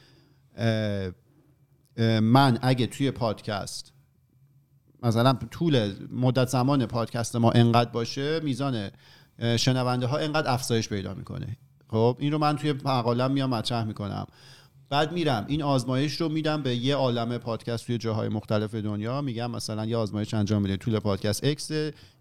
[2.20, 3.92] من اگه توی پادکست
[5.02, 8.90] مثلا طول مدت زمان پادکست ما انقدر باشه میزان
[9.56, 11.56] شنونده ها انقدر افزایش پیدا می‌کنه.
[11.88, 14.26] خب این رو من توی مقالم میام مطرح می‌کنم.
[14.88, 19.20] بعد میرم این آزمایش رو میدم به یه عالم پادکست توی جاهای مختلف دنیا.
[19.20, 21.70] میگم مثلا یه آزمایش انجام میده طول پادکست x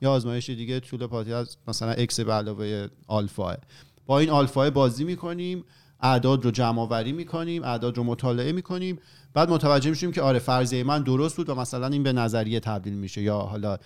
[0.01, 3.57] یا آزمایش دیگه طول پادکست مثلا x به علاوه آلفا.
[4.05, 5.63] با این آلفا بازی می‌کنیم
[6.01, 8.99] اعداد رو جمع آوری می‌کنیم اعداد رو مطالعه می‌کنیم.
[9.35, 12.93] بعد متوجه میشیم که آره فرضیه من درست بود و مثلا این به نظریه تبدیل
[12.93, 13.77] میشه یا حالا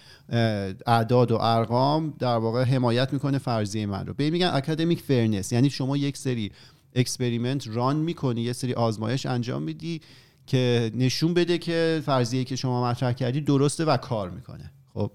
[0.85, 4.13] اعداد و ارقام در واقع حمایت می‌کنه فرضیه من رو.
[4.13, 6.51] به میگن academic fairness یعنی شما یک سری
[6.95, 10.01] experiment run می‌کنی یه سری آزمایش انجام میدی
[10.47, 14.71] که نشون بده که فرضیه که شما مطرح کردی درسته و کار می‌کنه.
[14.93, 15.11] خب.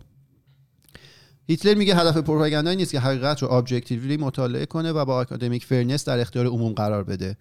[1.48, 6.04] هیتلر میگه هدف پروپاگاندا نیست که حقیقت رو objectively مطالعه کنه و با academic fairness
[6.04, 7.36] در اختیار عموم قرار بده.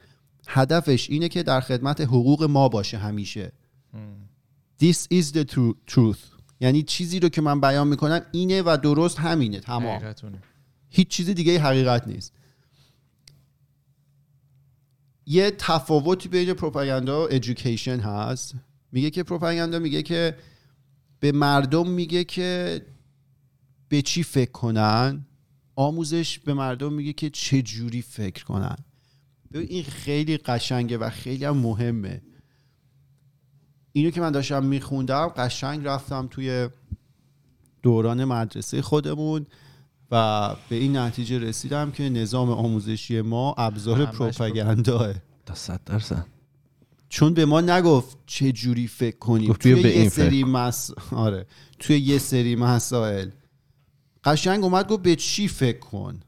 [0.48, 3.52] هدفش اینه که در خدمت حقوق ما باشه همیشه.
[4.82, 6.20] This is the tru- truth.
[6.60, 9.96] یعنی چیزی رو که من بیان می‌کنم اینه و درست همینه تمام.
[9.96, 10.41] حقیقتونه.
[10.89, 12.34] هیچ چیز دیگه حقیقت نیست.
[15.26, 18.56] یه تفاوتی بین پروپاگاندا و ادویکیشن هست.
[18.91, 20.38] میگه که پروپاگاندا میگه که
[21.20, 22.82] به مردم میگه که
[23.89, 25.26] به چی فکر کنن؟
[25.76, 28.76] آموزش به مردم میگه که چه جوری فکر کنن؟
[29.54, 32.22] ببین این خیلی قشنگه و خیلی هم مهمه.
[33.91, 36.70] اینو که من داشتم میخوندم قشنگ رفتم توی
[37.82, 39.45] دوران مدرسه خودمون
[40.12, 45.14] و به این نتیجه رسیدم که نظام آموزشی ما ابزار همش پروپاگانداه
[45.45, 46.26] تا صد درصد.
[47.10, 49.54] چون به ما نگفت چه جوری فکر کنیم.
[49.54, 50.91] توی توی به یه این سری مس...
[51.12, 51.45] آره.
[51.80, 53.30] توی یه سری مسائل.
[54.24, 56.20] قشنگ اومد گفت به چی فکر کن؟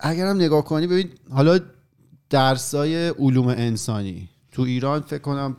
[0.00, 1.58] اگرم نگاه کنی ببین حالا
[2.30, 5.56] درسای علوم انسانی تو ایران فکر کنم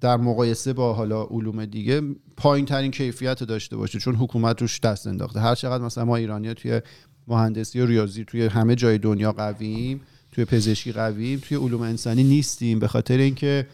[0.00, 2.02] در مقایسه با حالا علوم دیگه
[2.36, 5.40] پایین ترین کیفیت داشته باشه چون حکومت روش دست انداخته.
[5.40, 6.80] هر چقدر مثلا ما ایرانی توی
[7.28, 10.00] مهندسی و ریاضی توی همه جای دنیا قویم
[10.32, 13.66] توی پزشکی قویم توی علوم انسانی نیستیم به خاطر اینکه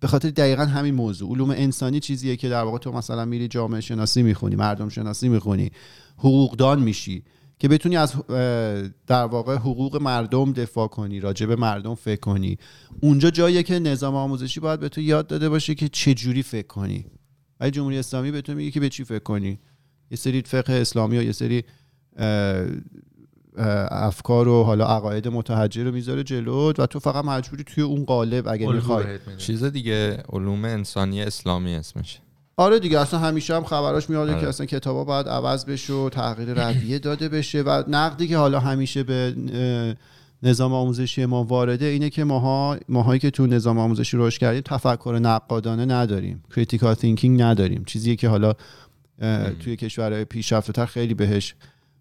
[0.00, 1.30] به خاطر دقیقا همین موضوع.
[1.30, 5.70] علوم انسانی چیزیه که در واقع تو مثلا میری جامعه شناسی می‌خونی مردم شناسی می‌خونی
[6.16, 7.22] حقوقدان میشی.
[7.60, 8.14] که بتونی از
[9.06, 12.58] در واقع حقوق مردم دفاع کنی راجع به مردم فکر کنی.
[13.00, 16.66] اونجا جاییه که نظام آموزشی باید به تو یاد داده باشه که چه جوری فکر
[16.66, 17.06] کنی.
[17.60, 19.58] ولی جمهوری اسلامی به تو میگه که به چی فکر کنی؟
[20.10, 21.64] یه سری فقه اسلامی و یه سری
[23.90, 28.48] افکار و حالا عقاید متحجر رو می‌ذاره جلوت و تو فقط مجبوری توی اون قالب
[28.48, 29.18] اگه می‌خوای.
[29.38, 32.18] چیز دیگه علوم انسانی اسلامی اسمش.
[32.60, 34.40] آره دیگه اصلا همیشه هم خبراش میاد آره.
[34.40, 38.60] که اصلا کتابا باید عوض بشه و تغییر رویه داده بشه و نقدی که حالا
[38.60, 39.34] همیشه به
[40.42, 45.18] نظام آموزشی ما وارده اینه که ماها ماهایی که تو نظام آموزشی رشد کردیم تفکر
[45.22, 47.84] نقادانه نداریم critical thinking نداریم.
[47.84, 48.54] چیزیه که حالا
[49.60, 51.54] توی کشورهای پیشرفته تر خیلی بهش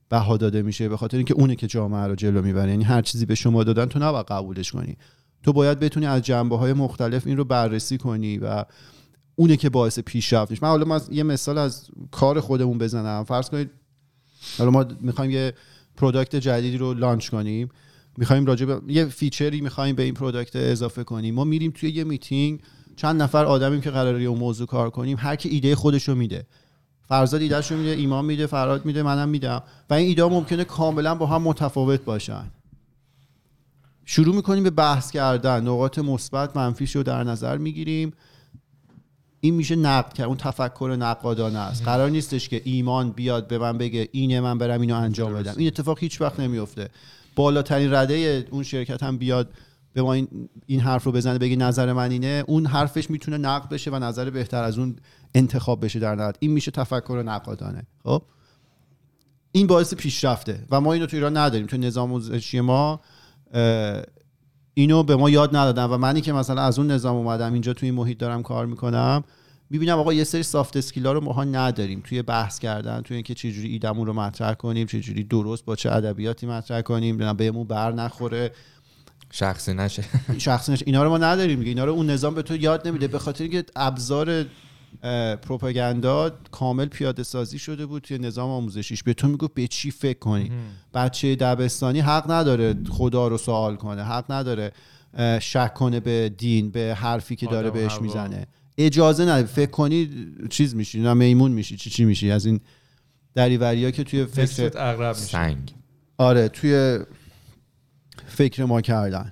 [0.10, 2.70] بها داده میشه به خاطر اینکه اونه که جامعه رو جلو می‌بره.
[2.70, 4.98] یعنی هر چیزی به شما دادن تو نباید قبولش کنی.
[5.44, 8.66] تو باید بتونی از جنبه های مختلف این رو بررسی کنی و
[9.40, 13.24] اونه که باعث پیشرفت میشه من حالا من یه مثال از کار خودمون بزنم.
[13.24, 13.70] فرض کنید
[14.58, 15.54] حالا ما می‌خوایم یه
[15.96, 17.70] product جدیدی رو launch کنیم.
[18.18, 21.36] می‌خوایم راجع به یه feature ی می‌خوایم به این product اضافه کنیم.
[21.36, 22.60] ما میریم توی یه میتینگ
[22.96, 26.46] چند نفر آدمیم که قراره اون موضوع کار کنیم هر کی ایده خودش رو میده.
[27.08, 29.64] فرزاد ایدهش میده ایمان میده فراد میده منم میدم.
[29.90, 32.52] و این ایده ممکنه کاملا با هم متفاوت باشن.
[34.06, 35.64] شروع می‌کنیم به بحث کردن.
[35.64, 38.14] نقاط مثبت منفیش رو در نظر می‌گیریم.
[39.42, 41.84] این میشه نقد که اون تفکر نقادانه است.
[41.84, 45.54] قرار نیستش که ایمان بیاد به من بگه اینه من برم اینو انجام بدم.
[45.58, 46.90] این اتفاق هیچ وقت نمیفته.
[47.36, 49.50] بالاترین رده اون شرکت هم بیاد
[49.94, 52.44] به ما این, این حرف رو بزنه بگه نظر من اینه.
[52.48, 54.96] اون حرفش می‌تونه نقد بشه و نظر بهتر از اون
[55.36, 56.36] انتخاب بشه در نهایت.
[56.40, 57.84] این میشه تفکر نقادانه.
[58.04, 58.22] خب؟
[59.52, 61.68] این باعث پیشرفته و ما اینو تو ایران نداریم.
[61.68, 63.00] تو نظام آموزشی ما
[64.80, 67.90] اینو به ما یاد ندادن و منی که مثلا از اون نظام اومدم اینجا توی
[67.90, 69.24] این محیط دارم کار می‌کنم
[69.70, 72.02] می‌بینم آقا یه سری سافت اسکیلا رو ماها نداریم.
[72.04, 76.48] توی بحث کردن توی اینکه چجوری ایدمون رو مطرح کنیم چجوری درست با چه ادبیاتی
[76.48, 78.52] مطرح کنیم بهمون بر نخوره.
[79.32, 80.04] شخصی نشه.
[80.38, 80.84] شخصی نشه.
[80.88, 83.08] اینا رو ما نداریم اینا رو اون نظام به تو یاد نمیده.
[83.08, 84.46] به خاطر اینکه ابزار
[85.42, 89.04] پروپاگاندا کامل پیاده سازی شده بود توی نظام آموزشیش.
[89.04, 90.52] به تو می‌گفت به چی فکر کنی؟
[90.94, 94.72] بچه دبستانی حق نداره خدا رو سوال کنه حق نداره
[95.42, 98.48] شک کنه به دین به حرفی که داره بهش می‌زنه.
[98.78, 99.48] اجازه نداره.
[99.48, 100.10] فکر کنی
[100.50, 102.60] چیز میشی نه میمون میشی چی چی میشی؟ از این
[103.36, 105.74] دریوریا که توی فکر سنگ.
[106.18, 107.00] آره توی
[108.28, 109.32] فکر ما کردن.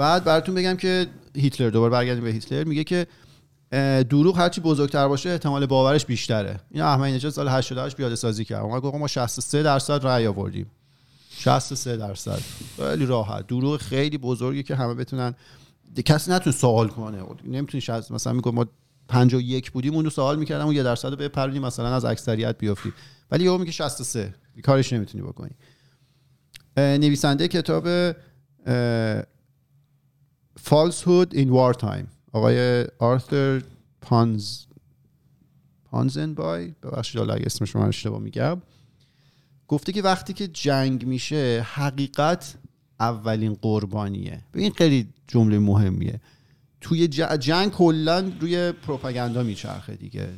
[0.00, 1.06] بعد براتون بگم که
[1.36, 3.06] هیتلر دوباره برگردیم به هیتلر میگه که
[4.02, 6.60] دروغ هرچی بزرگتر باشه احتمال باورش بیشتره.
[6.70, 8.62] این احمدی نژاد سال 88 پیاده سازی کرد.
[8.62, 10.66] ما گفت ما 63 درصد رأی آوردیم.
[11.30, 12.40] 63 درصد.
[12.76, 13.46] خیلی راحت.
[13.46, 15.34] دروغ خیلی بزرگی که همه بتونن
[16.04, 17.22] کسی نتونه سوال کنه.
[17.44, 18.66] نمی‌تونی از مثلا میگم ما
[19.08, 22.92] 51 بودیم اون رو سوال می‌کردم اون یه درصد رو بپرونیم مثلا از اکثریت بیافتی
[23.30, 25.50] ولی یهو میگه 63 کارش نمی‌تونی بکنی.
[26.76, 28.14] نویسنده کتاب
[30.68, 32.06] Falsehood in Wartime.
[32.32, 33.62] آقای آرثر
[34.00, 34.58] پانز
[35.84, 38.62] پانزن بای ببخشید اگه اسمش رو من اشتباه میگم.
[39.68, 42.54] گفته که وقتی که جنگ میشه حقیقت
[43.00, 44.40] اولین قربانیه.
[44.54, 46.20] این خیلی جمله مهمیه.
[46.80, 50.28] توی جنگ کلا روی پروپاگاندا میچرخه دیگه.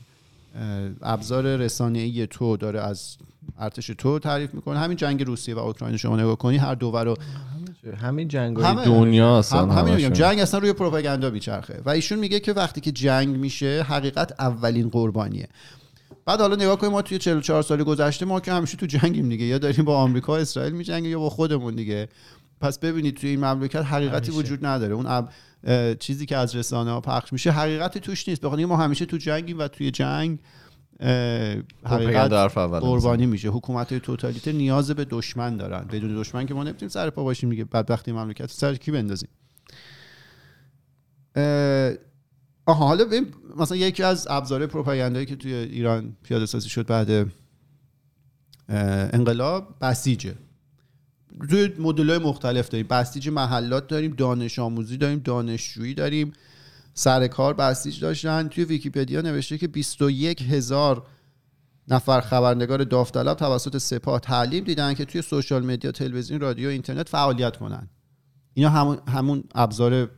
[1.02, 3.16] ابزار رسانه‌ای تو داره از
[3.58, 4.78] ارتش تو تعریف می‌کنه.
[4.78, 7.16] همین جنگ روسیه و اوکراین شما نگاه کنی هر دوور رو
[7.90, 12.40] همین جنگ های دنیا اصلا همین میگم جنگ اصلا روی پروپاگاندا میچرخه و ایشون میگه
[12.40, 15.48] که وقتی که جنگ میشه حقیقت اولین قربانیه.
[16.26, 19.44] بعد حالا نگاه کنیم ما توی 44 سال گذشته ما که همیشه تو جنگیم دیگه.
[19.44, 22.08] یا داریم با آمریکا اسرائیل میجنگیم یا با خودمون دیگه.
[22.60, 24.94] پس ببینید توی این مملکت حقیقتی وجود نداره.
[24.94, 25.28] اون
[25.94, 28.40] چیزی که از رسانه ها پخش میشه حقیقتی توش نیست.
[28.40, 30.38] بخاطر ما همیشه تو جنگیم و توی جنگ
[31.84, 33.48] حقیقت قربانی میشه.
[33.48, 35.84] حکومت توتالیته نیاز به دشمن دارن.
[35.84, 37.50] بدون دشمن که ما نمی‌تونیم سر پا باشیم.
[37.50, 38.50] دیگه بدبختی مملکت.
[38.50, 39.28] سر کی بندازیم؟
[42.66, 43.04] آها حالا
[43.56, 47.32] مثلا یکی از ابزار پروپاگاندایی که توی ایران پیاده سازی شد بعد
[49.14, 50.34] انقلاب بسیجه
[51.50, 52.86] توی مدل مختلف داریم.
[52.86, 56.32] بسیج محلات داریم دانش آموزی داریم دانشجویی داریم.
[56.94, 58.48] سر کار بسیج داشتن.
[58.48, 61.06] توی ویکیپدیا نوشته که 21 هزار
[61.88, 67.56] نفر خبرنگار داوطلب توسط سپاه تعلیم دیدن که توی سوشال مدیا تلویزیون رادیو اینترنت فعالیت
[67.56, 67.88] کنن.
[68.54, 70.10] اینا همون همون ابزار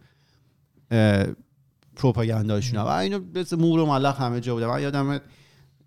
[1.96, 4.66] پروپاگانداشون و اینو مثل مور و ملخ همه جا بوده.
[4.66, 5.20] من یادم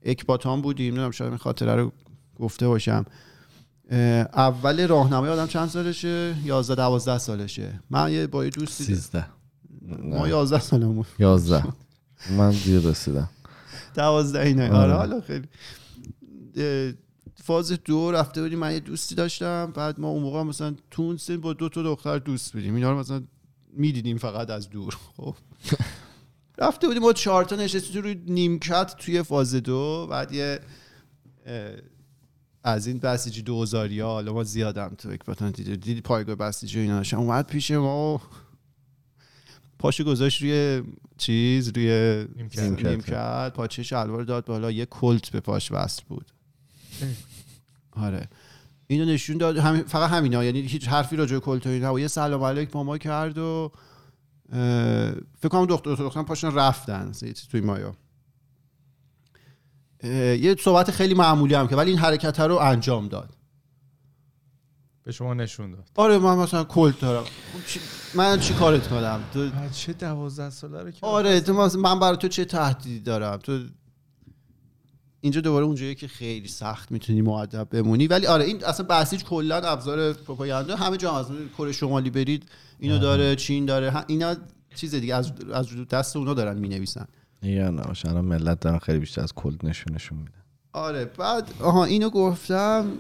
[0.04, 0.88] اکباتان بودیم.
[0.88, 1.92] نمی‌دونم شاید این خاطره رو
[2.36, 3.06] گفته باشم.
[4.34, 7.80] اول راهنمای آدم چند سالشه؟ 11 12 سالشه.
[7.90, 9.26] من یه با یه دوستی 13
[9.82, 11.64] ما 11 سالمون 11
[12.38, 13.30] من دیر رسیدم.
[13.96, 14.94] 12 اینه آره.
[14.94, 15.48] حالا خیلی.
[17.36, 21.38] فاز دو رفته بودیم من یه دوستی داشتم بعد ما اون موقع مثلا تو سن
[21.38, 22.76] با دو تا دختر دوست بودیم.
[22.76, 23.24] اینا رو مثلا
[23.74, 24.98] می‌دیدیم فقط از دور.
[25.18, 25.36] خب.
[26.60, 30.08] رفته بودیم ما چهار تا نشستیم روی نیمکت توی فاز دو.
[30.12, 30.60] بعد یه
[32.64, 36.98] از این بسیجی دوزاری ها حالا ما زیادم تو اکباتان دیدی دیدی پایگاه بسیجی اینا
[36.98, 38.22] داشتم اومد پیش ما
[39.80, 40.84] پاشو گذاشت روی
[41.18, 42.26] چیز روی
[42.58, 43.54] نیمکت.
[43.54, 46.32] پاچه شلوار داد بالا یه کلت به پاش وصل بود.
[47.92, 48.28] آره.
[48.88, 49.58] اینو نشون داد.
[49.58, 50.44] هم فقط همینا.
[50.44, 52.00] یعنی هیچ حرفی راجع کلت و اینا.
[52.00, 53.72] یه سلام علیک ماما کرد و
[55.40, 57.12] فکر کنم دختر دختر پاشون رفتن.
[57.52, 57.96] توی مایا.
[60.04, 63.37] یه صحبت خیلی معمولی هم که ولی این حرکت رو انجام داد.
[65.08, 65.90] به شما نشون داد.
[65.96, 67.24] آره من مثلا کلت دارم.
[68.16, 72.18] من چی کارت کنم تو بچه دوازده ساله رو که آره تو مثلا من برای
[72.18, 73.60] تو چه تهدیدی دارم؟ تو
[75.22, 78.08] اینجا دوباره اونجایی که خیلی سخت می‌تونی معدب بمونی.
[78.08, 81.26] ولی آره این اصلا بسیج کلا ابزار پروپاگاندا همه جا از
[81.58, 84.36] کره شمالی برید اینو داره چین داره اینا
[84.76, 87.08] چیز دیگه از از دست اونا دارن می‌نویسن.
[87.44, 90.32] یا نه الان ملت دارن خیلی بیشتر از کلد نشونشون میدن.
[90.74, 92.92] آره بعد آها اینو گفتم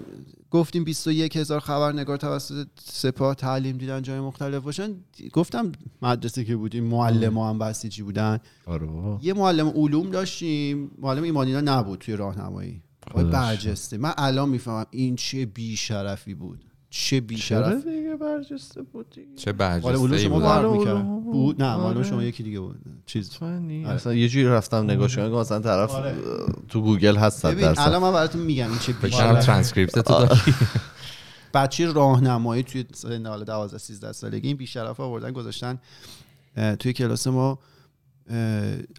[0.51, 4.95] گفتیم 21 هزار خبرنگار توسط سپاه تعلیم دیدن جای مختلف باشن.
[5.33, 5.71] گفتم
[6.01, 8.87] مدرسه که بودیم معلم هم بسیجی بودن؟ آره.
[9.21, 10.91] یه معلم علوم داشتیم.
[10.99, 12.81] معلم ایمانینا نبود توی راهنمایی.
[13.11, 13.23] آقای.
[13.23, 13.97] برجسته.
[13.97, 16.63] من الان می‌فهمم این چه بیشرفی بود.
[17.05, 20.87] چه بیشرف دیگه برجسته بود دیگه؟ چه برجسته شما فرق می‌کرد.
[20.87, 21.33] علوم بود.
[21.33, 21.63] بود.
[21.63, 22.03] نه آره.
[22.03, 22.75] شما یکی دیگه بود.
[23.05, 23.37] چیز.
[23.41, 23.83] آره.
[23.87, 26.15] اصلا یه جوری رفتم نگاه کردم که مثلا طرف آره.
[26.67, 27.81] تو گوگل هست صد ببین درصد.
[27.81, 30.39] الان من براتون میگم این چه بیشرفی ترانسکریپت تو داری؟
[31.53, 35.79] بچه راهنمایی توی سن حالا 12 13 سالگی این بیشرف آوردن گذاشتن
[36.79, 37.59] توی کلاس ما.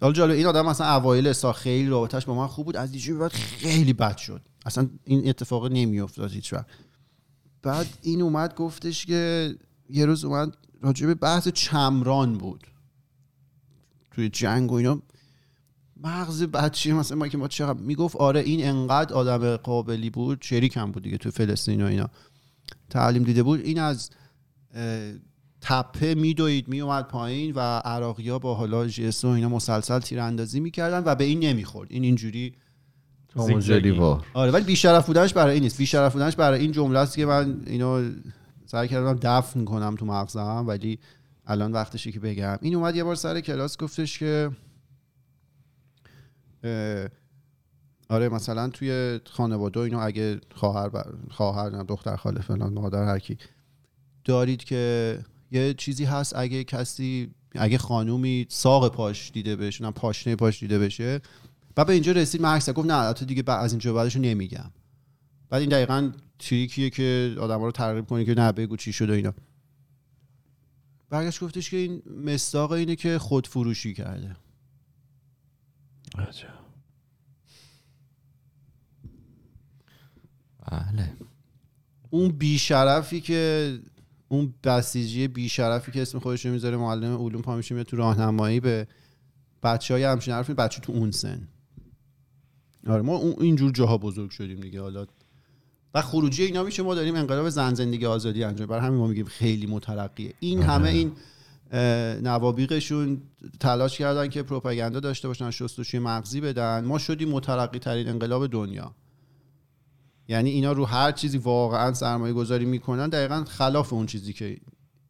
[0.01, 3.13] حالا جالب این آدم مثلا اوایل سال خیلی رابطش با من خوب بود از دیجی
[3.13, 4.41] بعد خیلی بد شد.
[4.65, 6.65] اصلا این اتفاق نمیافتاد هیچ وقت
[7.61, 9.55] بعد این اومد گفتش که
[9.89, 12.67] یه روز اومد راجع به بحث چمران بود.
[14.11, 15.01] توی جنگ و اینا.
[16.03, 20.77] مغز بچه مثلا ما که ما چقدر می‌گفت آره این انقدر آدم قابلی بود شریک
[20.77, 22.09] هم بود دیگه تو فلسطین و اینا.
[22.89, 23.59] تعلیم دیده بود.
[23.59, 24.09] این از
[25.61, 31.03] تپه میدوید میومد پایین و عراقی ها با حالا جس و اینا مسلسل تیراندازی می‌کردن
[31.05, 31.91] و به این نمی‌خورد.
[31.91, 32.53] این اینجوری
[34.33, 35.77] آره ولی بیشرف بودنش برای این نیست.
[35.77, 38.09] بیشرف بودنش برای این جمله است که من اینو
[38.65, 40.99] سعی کردم دفن کنم تو مغزم ولی
[41.47, 42.57] الان وقتشه که بگم.
[42.61, 44.51] این اومد یه بار سر کلاس گفتش که
[48.09, 53.03] آره مثلا توی خانواده و اینا اگه خواهر بر- خواهر نه دختر خاله فلان مادر
[53.03, 53.37] هر کی
[54.25, 55.19] دارید که
[55.51, 60.79] یه چیزی هست اگه کسی اگه خانومی ساق پاش دیده بشه نه پاشنه پاش دیده
[60.79, 61.21] بشه
[61.79, 62.73] و به اینجا رسید من عکس زدم.
[62.73, 64.71] گفت نه تو دیگه بعد از اینجا بعدش نمیگم.
[65.49, 69.33] بعد این دقیقا تریکیه که آدم رو ترغیب کنی که نه بگو چی شده اینا.
[71.09, 74.35] برگشت گفتش که این مستاق اینه که خود فروشی کرده.
[80.71, 81.13] بله.
[82.09, 83.79] اون بیشرفی که
[84.27, 88.59] اون بسیجی بیشرفی که اسم خودش رو می‌ذاره معلم علوم پا میشه میاد تو راهنمایی
[88.59, 88.87] به
[89.63, 91.47] بچه های همچین حرف بچه تو اون سن.
[92.87, 95.05] آره ما اون اینجور جاها بزرگ شدیم دیگه حالا.
[95.93, 99.25] و خروجی اینا میشه ما داریم انقلاب زن زندگی آزادی انجام برای همین ما میگیم
[99.25, 100.33] خیلی مترقیه.
[100.39, 101.11] این همه این
[102.23, 103.21] نوابیقشون
[103.59, 106.85] تلاش کردن که پروپاگاندا داشته باشن شستشوی مغزی بدن.
[106.85, 108.95] ما شدیم مترقی ترین انقلاب دنیا.
[110.27, 114.57] یعنی اینا رو هر چیزی واقعا سرمایه گذاری می‌کنن دقیقا خلاف اون چیزی که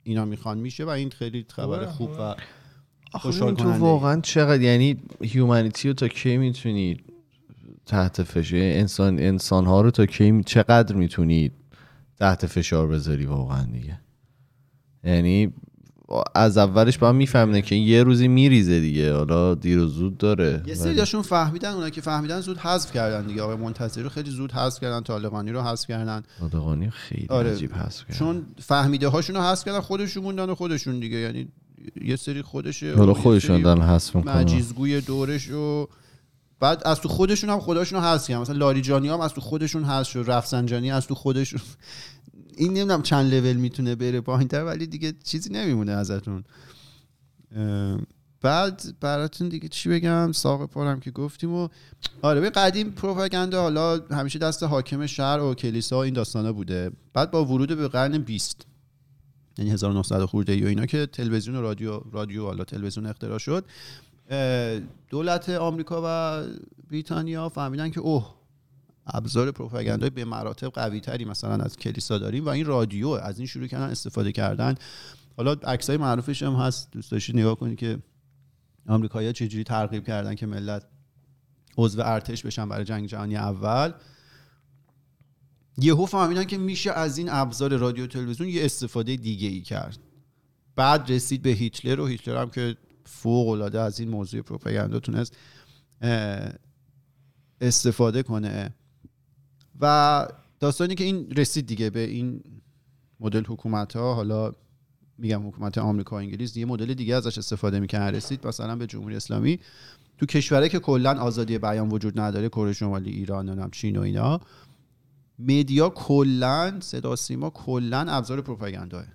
[0.03, 0.57] اینا می‌خوان.
[0.57, 2.35] میشه و این خیلی خبر خوب و
[3.13, 3.79] خوشحال آخه تو کننده.
[3.79, 6.97] واقعا چقدر یعنی هیومانیتی رو تا کی می‌تونی
[7.89, 8.59] تحت فشار.
[8.59, 11.51] انسان انسان ها رو تا کی چقدر می‌تونی
[12.19, 13.99] تحت فشار بذاری واقعا دیگه؟
[15.03, 15.53] یعنی
[16.35, 19.13] از اولش با هم که یه روزی میریزه دیگه.
[19.13, 20.63] حالا دیر و زود داره.
[20.67, 23.41] یه سریاشون فهمیدن اونا که فهمیدن زود حذف کردن دیگه.
[23.41, 26.23] آقای منتظری رو خیلی زود حذف کردن طالقانی رو حذف کردن.
[26.39, 27.51] صادقانی خیلی آره.
[27.51, 28.13] عجیب هست که.
[28.13, 31.17] چون فهمیده هاشون رو حذف کردن خودشون موندن و خودشون دیگه.
[31.17, 31.47] یعنی
[32.01, 34.33] یه سری خودشه حالا خودشون دارن حذف می‌کنن.
[34.33, 35.87] مجیزگوی دورش و
[36.59, 38.41] بعد از تو خودشون هم خداشون رو کردن.
[38.41, 41.61] مثلا لاریجانی هم از تو خودشون حذف شد رفسنجانی از تو خودشون.
[42.57, 46.43] این نمی‌دونم چند لول می‌تونه بره پایینتر ولی دیگه چیزی نمیمونه ازتون.
[48.41, 51.67] بعد براتون دیگه چی بگم؟ ساق پارم که گفتیم و
[52.21, 56.91] آره به قدیم پروپاگاندا حالا همیشه دست حاکم شهر و کلیسا و این داستانا بوده.
[57.13, 58.65] بعد با ورود به قرن 20
[59.57, 63.65] یعنی 1900 خورده ای و اینا که تلویزیون و رادیو رادیو حالا تلویزیون اختراع شد
[65.09, 66.43] دولت آمریکا و
[66.89, 68.35] بریتانیا فهمیدن که اوه
[69.13, 73.47] ابزار پروپاگاندا به مراتب قوی تری مثلا از کلیسا داریم و این رادیو از این
[73.47, 74.75] شروع کردن استفاده کردن.
[75.37, 77.99] حالا عکسای معروفش هم هست دوست داشتید نگاه کنید که
[78.87, 80.85] آمریکایی‌ها چجوری ترغیب کردن که ملت
[81.77, 83.91] عضو ارتش بشن برای جنگ جهانی اول.
[85.77, 89.97] یهو فهمیدن که میشه از این ابزار رادیو تلویزیون یه استفاده دیگه ای کرد.
[90.75, 92.77] بعد رسید به هیتلر و هیتلر هم که
[93.09, 95.37] فوق العاده از این موضوع پروپاگاندا تونست
[97.61, 98.75] استفاده کنه.
[99.79, 100.27] و
[100.59, 102.43] داستانی که این رسید دیگه به این
[103.19, 104.53] مدل حکومت ها حالا
[105.17, 109.15] میگم حکومت آمریکا و انگلیس یه مدل دیگه ازش استفاده می‌کنن رسید مثلا به جمهوری
[109.15, 109.59] اسلامی.
[110.17, 114.41] تو کشوره که کلا آزادی بیان وجود نداره کره شمالی ایران نمی‌دونم چین و اینا
[115.39, 119.05] مدیا کلا صدا سیما کلا ابزار پروپاگانداه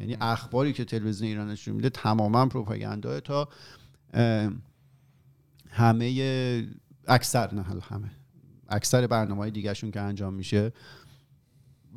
[0.00, 3.48] یعنی اخباری که تلویزیون ایران نشون میده تماما پروپاگانداه تا
[5.70, 6.68] همه
[7.08, 8.10] اکثر نه همه
[8.68, 10.72] اکثر برنامه های دیگهشون که انجام میشه.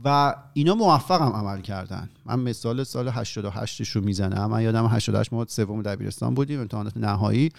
[0.04, 2.10] و اینا موفق هم عمل کردن.
[2.26, 4.50] من مثال سال 88 رو می‌زنم.
[4.52, 7.52] من یادم 88 ما سوم دبیرستان بودیم امتحانات نهایی.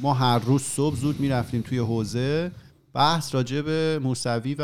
[0.00, 2.52] ما هر روز صبح زود می‌رفتیم توی حوزه.
[2.94, 4.62] بحث راجع به موسوی و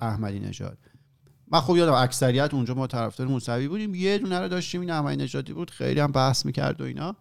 [0.00, 0.78] احمدی نژاد.
[1.50, 3.94] من خب یادم اکثریت اونجا ما طرفدار موسوی بودیم.
[3.94, 7.16] یه دونه رو داشتیم این احمدی نژادی بود خیلی هم بحث می‌کرد و اینا.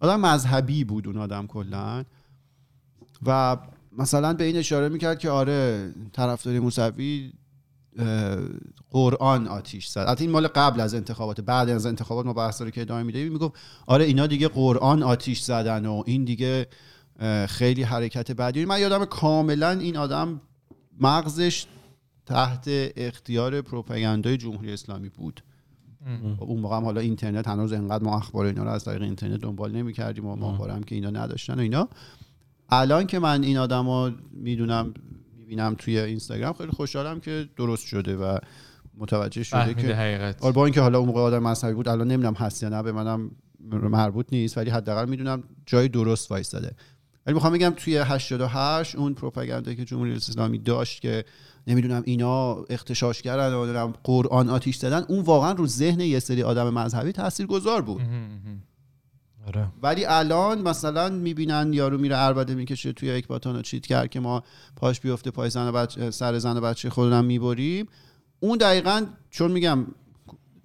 [0.00, 2.04] آدم مذهبی بود اون آدم کلا.
[3.26, 3.56] و
[3.98, 7.32] مثلا به این اشاره می‌کرد که آره طرفدار موسوی
[8.90, 9.98] قرآن آتیش زد.
[9.98, 13.54] البته این مال قبل از انتخابات بعد از انتخابات ما بحث که ادامه میدیم می‌گفت
[13.86, 16.66] آره اینا دیگه قرآن آتیش زدن و این دیگه
[17.48, 18.64] خیلی حرکت بدی.
[18.64, 20.40] من یادم کاملا این آدم
[21.00, 21.66] مغزش
[22.26, 22.64] تحت
[22.96, 25.42] اختیار پروپاگاندای جمهوری اسلامی بود.
[26.38, 29.72] اون موقع هم حالا اینترنت هنوز انقدر ما اخبار اینا رو از طریق اینترنت دنبال
[29.72, 31.88] نمی‌کردیم و ما هم که اینا نداشتن و اینا.
[32.68, 34.94] الان که من این آدم رو می‌دونم
[35.38, 38.38] می‌بینم توی اینستاگرام خیلی خوشحالم که درست شده و
[38.98, 40.52] متوجه شده که حقیقت.
[40.52, 43.30] با اینکه حالا اون موقع آدم مذهبی بود الان نمی‌دونم هست یا نه به منم
[43.70, 46.74] مربوط نیست ولی حداقل می‌دونم جای درست وایستاده.
[47.26, 51.24] ولی می‌خوام بگم توی 88 اون پروپاگاندا که جمهوری اسلامی داشت که
[51.66, 56.74] نمی‌دونم اینا اختشاشگرن و نمی‌دونم قرآن آتیش زدن اون واقعا رو ذهن یه سری آدم
[56.74, 58.02] مذهبی تاثیرگذار بود.
[59.46, 59.68] آره.
[59.82, 64.20] ولی الان مثلا می‌بینن یارو میره اربده می‌کشه توی یک باتون و چیت کرد که
[64.20, 64.42] ما
[64.76, 67.86] پاش بیفته پای زن و بچه سر زن و بچه خودمون می‌بریم.
[68.40, 69.86] اون دقیقا چون میگم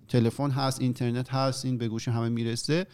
[0.07, 2.87] تلفن هست اینترنت هست این به گوش همه می‌رسه.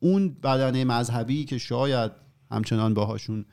[0.00, 2.12] اون بدنه مذهبی که شاید
[2.50, 3.44] همچنان باهاشون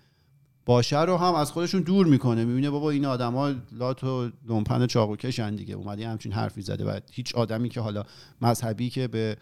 [0.65, 2.45] باشه رو هم از خودشون دور می‌کنه.
[2.45, 5.76] می‌بینه بابا این آدما لات و لومپن چاقو کشن دیگه.
[5.76, 8.03] اومدی همچین حرفی زده و هیچ آدمی که حالا
[8.41, 9.38] مذهبی که به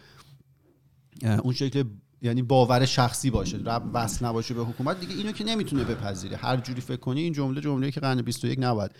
[1.42, 1.84] اون شکل
[2.22, 6.36] یعنی باور شخصی باشه رب وصل نباشه به حکومت دیگه اینو که نمی‌تونه بپذیره.
[6.36, 8.90] هر جوری فکر کنی این جمله جمله که قرن 21 نباید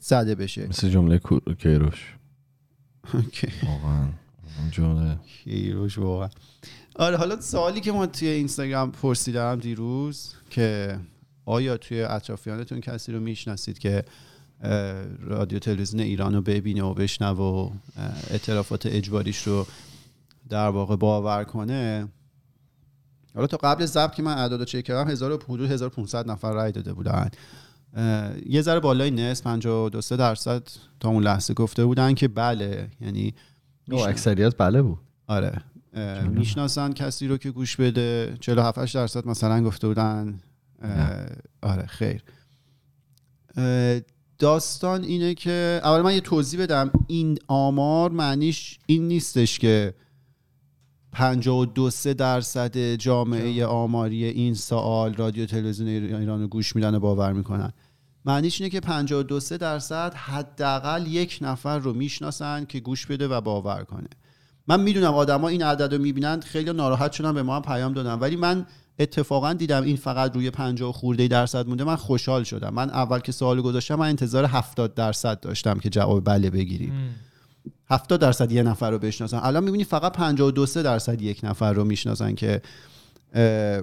[0.00, 0.66] زده بشه.
[0.66, 1.20] مثل جمله
[1.58, 2.14] کیروش.
[3.14, 3.48] اوکی.
[3.66, 4.08] واقعا.
[4.70, 5.16] جمله.
[5.44, 6.28] کیروش واقعا.
[6.98, 10.98] آره حالا سوالی که ما توی اینستاگرام پرسیدم دیروز که
[11.44, 14.04] آیا توی اطرافیانتون کسی رو می‌شناسید که
[15.20, 17.70] رادیو تلویزیون ایران رو ببینه و بشنوه و
[18.30, 19.66] اعترافات اجباریش رو
[20.48, 22.08] در واقع باور کنه؟
[23.34, 26.72] حالا تا قبل ضبط که من اعداد چک کردم 1000 و حدود 1500 نفر رای
[26.72, 27.30] داده بودن.
[28.46, 30.68] یه ذره بالای نصف 52 درصد
[31.00, 33.34] تا اون لحظه گفته بودن که بله یعنی
[33.90, 34.98] اکثریت بله بود.
[35.26, 35.62] آره.
[36.30, 40.40] می‌شناسن کسی رو که گوش بده؟ 47 8 درصد مثلا گفته بودن.
[41.62, 42.22] آره خیر.
[44.38, 46.90] داستان اینه که اول من یه توضیح بدم.
[47.06, 49.94] این آمار معنیش این نیستش که
[51.12, 57.32] 52 3 درصد جامعه آماری این سال رادیو تلویزیون ایران رو گوش میدن و باور
[57.32, 57.72] می‌کنن.
[58.24, 63.40] معنیش اینه که 52 3 درصد حداقل یک نفر رو می‌شناسن که گوش بده و
[63.40, 64.08] باور کنه.
[64.68, 68.14] من می‌دونم آدما این عدد رو می‌بینن خیلی ناراحت شدن به ما هم پیام دادن.
[68.14, 68.66] ولی من
[68.98, 71.84] اتفاقا دیدم این فقط روی 50 خورده درصد مونده.
[71.84, 72.74] من خوشحال شدم.
[72.74, 77.14] من اول که سوال گذاشتم من انتظار 70 درصد داشتم که جواب بله بگیریم
[77.90, 79.38] 70 درصد یه نفر رو بشناسن.
[79.42, 82.62] الان می‌بینی فقط 52 3 درصد یک نفر رو می‌شناسن که
[83.34, 83.82] اه،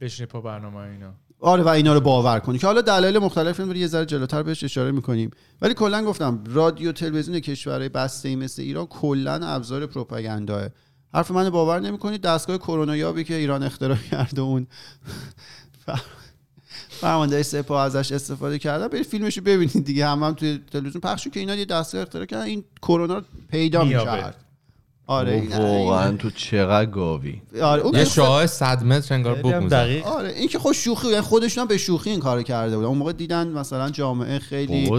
[0.00, 1.14] بشینی پا برنامه اینا.
[1.42, 2.58] آره و اینا رو باور کنی.
[2.58, 5.30] که حالا دلایل مختلف رو یه ذره جلوتر بهش اشاره می‌کنیم.
[5.62, 10.68] ولی کلا گفتم رادیو تلویزیون کشورهای بسته ای مثل ایران کلا ابزار پروپاگانداه
[11.14, 14.66] حرف من باور نمی‌کنید دستگاه کرونا یابی که ایران اختراع کرده اون
[17.00, 20.06] فرمانده سپاه ازش استفاده کرده برید فیلمش رو ببینید دیگه.
[20.06, 22.44] هم, هم توی تلویزیون پخش که اینا یه دستگاه اختراع کردن.
[22.44, 23.84] این کرونا رو پیدا.
[23.84, 24.36] می‌کرد.
[25.12, 27.40] آره این- واقعا تو چقدر گاوی.
[27.62, 29.72] آره اون یه شعاع 100 متر انگار می‌زد.
[29.72, 30.06] دقیق.
[30.06, 32.88] آره این که خود شوخی یعنی خودشون هم به شوخی این کارو کرده بودن.
[32.88, 34.90] اون موقع دیدن مثلا جامعه خیلی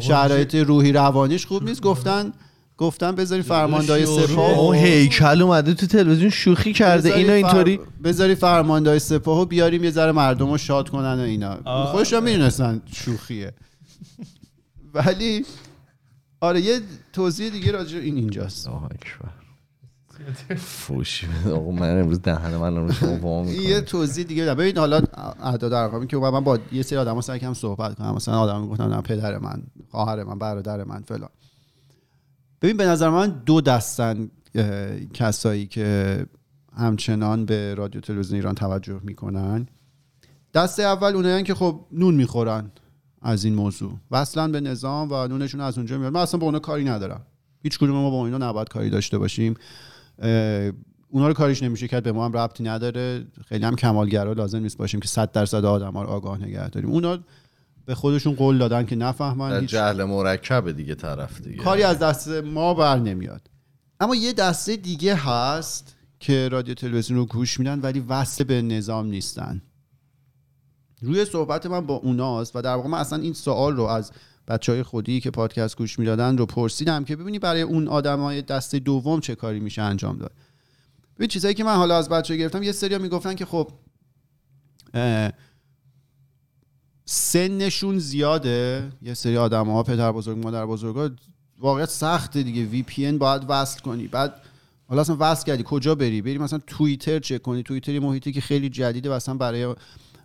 [0.00, 1.82] شرایط روحی روانیش خوب نیست.
[1.82, 2.32] گفتن
[2.78, 4.58] گفتن بذاری فرماندهای سپاه.
[4.58, 7.14] اون هیکل اومده تو تلویزیون شوخی کرده.
[7.14, 7.82] اینا اینطوری فر...
[8.04, 11.58] بذاری فرماندهای سپاهو بیاریم یه ذره مردم رو شاد کنن و اینا.
[11.64, 11.92] آه.
[11.92, 13.52] خودشون می‌دونستن شوخیه.
[14.94, 15.44] ولی
[16.40, 16.80] آره یه
[17.12, 18.68] توضیح دیگه راجع این اینجاست.
[18.68, 18.88] آه
[21.52, 24.54] آقا من امروز دهن من رو شما یه توضیح دیگه بدم.
[24.54, 25.00] ببین حالا
[25.42, 29.00] اعداد ارقامی که من با یه سری آدما سعی کردم صحبت کنم مثلا آدم می‌گفتن
[29.00, 31.28] پدر من خواهر من برادر من فلان.
[32.62, 34.30] ببین به نظر من دو دستن
[35.14, 36.26] کسایی که
[36.76, 39.66] همچنان به رادیو تلویزیون ایران توجه می‌کنن.
[40.54, 42.70] دسته اول اونایان که خب نون می‌خورن
[43.22, 43.92] از این موضوع.
[44.10, 46.12] وصلا به نظام و نونشون از اونجا میاد.
[46.12, 47.20] من اصلا با اونا کاری ندارم.
[47.62, 49.54] هیچ کدوم ما با اینا نباید کاری داشته باشیم.
[51.08, 53.26] اونا رو کاریش نمیشه کرد به ما هم ربطی نداره.
[53.46, 56.90] خیلی هم کمالگرا لازم نیست باشیم که 100 درصد آدم ها رو آگاه نگه داریم.
[56.90, 57.18] اونا
[57.84, 61.56] به خودشون قول دادن که نفهمن جهل مرکب دیگه طرف دیگه.
[61.56, 63.50] کاری از دست ما بر نمیاد.
[64.00, 69.06] اما یه دسته دیگه هست که رادیو تلویزیون رو گوش میدن ولی وصل به نظام
[69.06, 69.62] نیستن.
[71.02, 74.12] روی صحبت من با اوناست و در واقع من اصلا این سوال رو از
[74.48, 78.78] بچه های خودی که پادکست گوش می‌دادن رو پرسیدم که ببینی برای اون آدمای دسته
[78.78, 80.32] دوم چه کاری میشه انجام داد.
[81.16, 83.70] ببین چیزایی که من حالا از بچه گرفتم یه سری می‌گفتن که خب
[87.04, 88.92] سنشون زیاده.
[89.02, 91.10] یه سری آدم ها پدر بزرگ مادر بزرگ ها
[91.58, 92.64] واقعیت سخته دیگه.
[92.64, 94.06] وی پی ان باید وصل کنی.
[94.06, 94.34] بعد
[94.86, 95.62] حالا اصلا وصل کردی.
[95.66, 97.62] کجا بری؟ بری مثلا توییتر چک کنی.
[97.62, 99.74] توییتر یه محیطی که خیلی جدیده و اصلا برای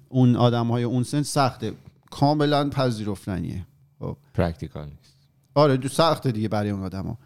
[0.10, 1.74] اون آدم های اون سن سخته.
[2.12, 3.66] کاملا پذیرفتنیه.
[4.03, 4.17] خب.
[4.34, 5.17] practical نیست.
[5.55, 7.17] آره دو سخته دیگه برای اون آدما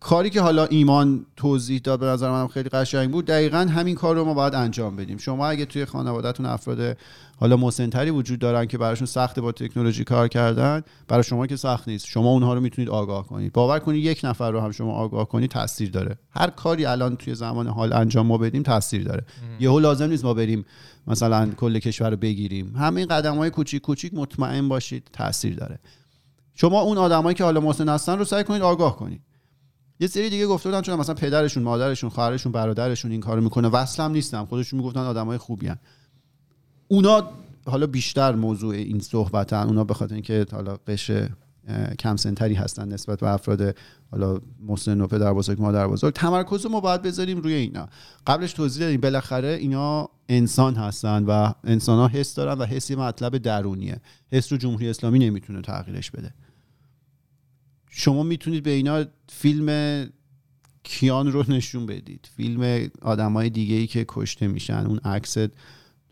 [0.00, 3.26] کاری که حالا ایمان توضیح داد به نظر منم خیلی قشنگ بود.
[3.26, 5.18] دقیقا همین کار رو ما باید انجام بدیم.
[5.18, 6.96] شما اگه توی خانوادهتون افراد
[7.36, 11.88] حالا مسنتری وجود دارن که براشون سخته با تکنولوژی کار کردن برای شما که سخت
[11.88, 12.06] نیست.
[12.06, 13.52] شما اونها رو می‌تونید آگاه کنید.
[13.52, 16.18] باور کنید یک نفر رو هم شما آگاه کنید تاثیر داره.
[16.30, 19.24] هر کاری الان توی زمان حال انجام ما بدیم تاثیر داره.
[19.60, 20.64] یهو لازم نیست ما بریم
[21.06, 22.76] مثلا کل کشور رو بگیریم.
[22.76, 25.78] همین قدم های کوچیک کوچیک مطمئن باشید تاثیر داره.
[26.54, 29.20] شما اون آدمایی که حالا مسن هستن رو سعی کنید آگاه کنید.
[30.00, 33.68] یه سری دیگه گفته بودن چون مثلا پدرشون مادرشون خواهرشون برادرشون این کارو می‌کنه.
[33.68, 34.44] وصل هم نیستم.
[34.44, 35.78] خودشون می‌گفتن آدمای خوبی هن.
[36.88, 37.30] اونا
[37.66, 39.66] حالا بیشتر موضوع این صحبتن.
[39.66, 41.10] اونا به خاطر اینکه حالا قش
[41.98, 43.76] کم سنتری هستن نسبت به افراد
[44.10, 46.14] حالا مسن و پدر بزرگ مادر بزرگ.
[46.14, 47.88] تمرکز ما باید بذاریم روی اینا.
[48.26, 52.96] قبلش توضیح دادیم بالاخره اینا انسان هستن و انسان ها حس دارن و حس یه
[52.96, 54.00] مطلب درونیه.
[54.32, 56.34] حس رو جمهوری اسلامی نمی‌تونه تغییرش بده.
[57.90, 60.06] شما می‌تونید به اینا فیلم
[60.82, 62.28] کیان رو نشون بدید.
[62.36, 64.86] فیلم آدمای دیگه ای که کشته میشن.
[64.86, 65.36] اون عکس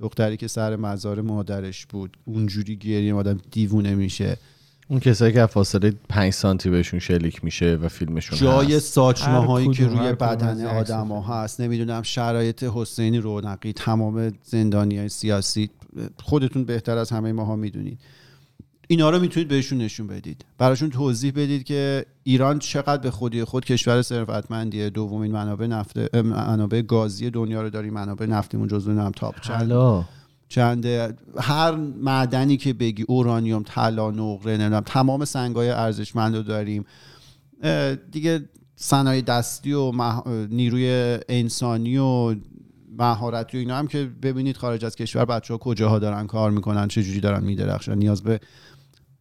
[0.00, 2.16] دختری که سر مزار مادرش بود.
[2.24, 4.36] اونجوری گریه آدم دیوونه میشه.
[4.90, 8.92] اون کسایی که فاصله 5 سانتی بهشون شلیک میشه و فیلمشون جای هست.
[8.92, 11.00] ساچمه هایی که روی بدن از این عکس‌ها.
[11.00, 11.60] آدم ها هست.
[11.60, 15.70] نمی‌دونم شرایط حسینی رونقی تمام زندانی های سیاسی.
[16.22, 17.98] خودتون بهتر از همه ماها می‌دونید.
[18.88, 20.44] اینا رو می‌تونید بهشون نشون بدید.
[20.58, 24.90] براشون توضیح بدید که ایران چقدر به خودی خود کشور ثروتمندیه.
[24.90, 27.92] دومین منابع نفت منابع گازی دنیا رو داریم.
[27.94, 29.72] منابع نفتیمون جزو نم تاپ چند
[30.48, 36.84] چنده هر معدنی که بگی اورانیوم طلا نقره نمی‌دونم تمام سنگای ارزشمند رو داریم.
[38.10, 42.34] دیگه صنایع دستی و مه- نیروی انسانی و
[42.98, 46.88] مهارتی و اینا هم که ببینید خارج از کشور بچه ها کجاها دارن کار می‌کنن
[46.88, 48.40] چه جوری دارن میدرخشن نیاز به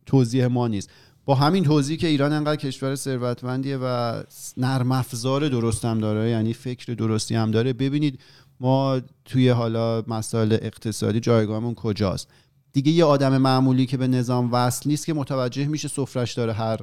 [0.06, 0.90] توضیح ما نیست.
[1.26, 4.22] با همین توضیح که ایران انقدر کشور ثروتمندیه و
[4.58, 8.20] نرم افزار درست داره یعنی فکر درستی هم داره ببینید
[8.60, 12.28] ما توی حالا مسائل اقتصادی جایگاهمون کجاست؟
[12.74, 16.80] دیگه یه آدم معمولی که به نظام وصل نیست که متوجه میشه سفرش داره هر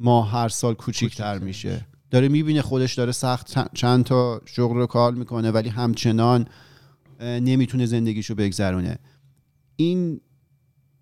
[0.00, 1.86] ماه هر سال کوچیکتر میشه.
[2.10, 6.46] داره می‌بینه خودش داره سخت چند- تا شغل رو کار می‌کنه ولی همچنان
[7.20, 8.98] نمی‌تونه زندگیشو بگذرونه.
[9.76, 10.20] این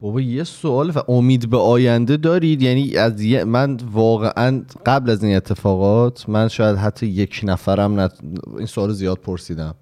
[0.01, 5.25] بابا یه سوال و امید به آینده دارید؟ یعنی از یه- من واقعا قبل از
[5.25, 8.19] این اتفاقات من شاید حتی یک نفرم نت...
[8.57, 9.75] این سوال زیاد پرسیدم.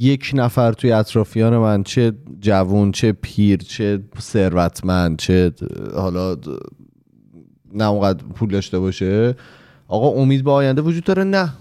[0.00, 5.52] یک نفر توی اطرافیان من چه جوون چه پیر چه ثروتمند چه
[5.94, 6.36] حالا
[7.74, 9.36] نه اونقدر پول داشته باشه.
[9.88, 11.52] آقا امید به آینده وجود داره؟ نه.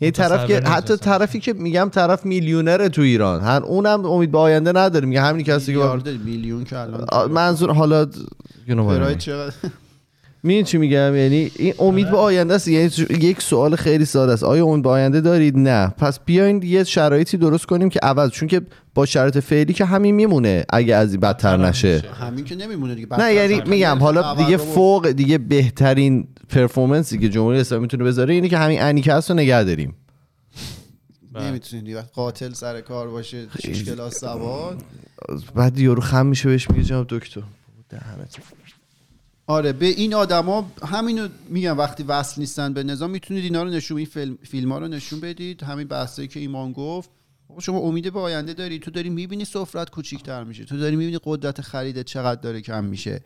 [0.00, 3.40] یعنی طرف که حتی طرفی که میگم طرف میلیونره تو ایران.
[3.40, 5.06] هر اونم امید به آینده نداره.
[5.06, 8.06] میگه همین کسی که میلیارد میلیون که الان منظور حالا
[10.46, 12.68] می‌دونی چی میگم؟ یعنی این امید به آینده است.
[12.68, 14.44] یعنی یک سوال خیلی ساده است.
[14.44, 15.88] آیا امید به آینده دارید؟ نه.
[15.88, 18.60] پس بیاین یه شرایطی درست کنیم که عوض چون که
[18.94, 22.04] با شرایط فعلی که همین میمونه اگه از این بدتر نشه.
[22.20, 23.98] همین که نمیمونه دیگه نه یعنی بدتر میگم.
[23.98, 29.30] حالا دیگه فوق دیگه بهترین پرفورمنسی که جمهوری اسلامی می‌تونه بذاره اینه که همین انیکس
[29.30, 29.94] رو نگه داریم.
[31.34, 34.82] نمی‌تونی وقت قاتل سر کار باشه شش کلاس سواد.
[35.54, 37.42] بعد یارو خم میشه بهش میگه جناب دکتر.
[37.88, 38.36] دهنت.
[39.46, 43.96] آره به این آدما همینو میگم وقتی وصل نیستن به نظام می‌تونید اینا رو نشون
[43.96, 47.10] این فیلم فیلم ها رو نشون بدید همین بحثایی که ایمان گفت.
[47.60, 50.64] شما امید به آینده داری تو داری می‌بینی سفرت کوچیکتر میشه.
[50.64, 53.20] تو داری می‌بینی قدرت خریده چقدر داره کم میشه.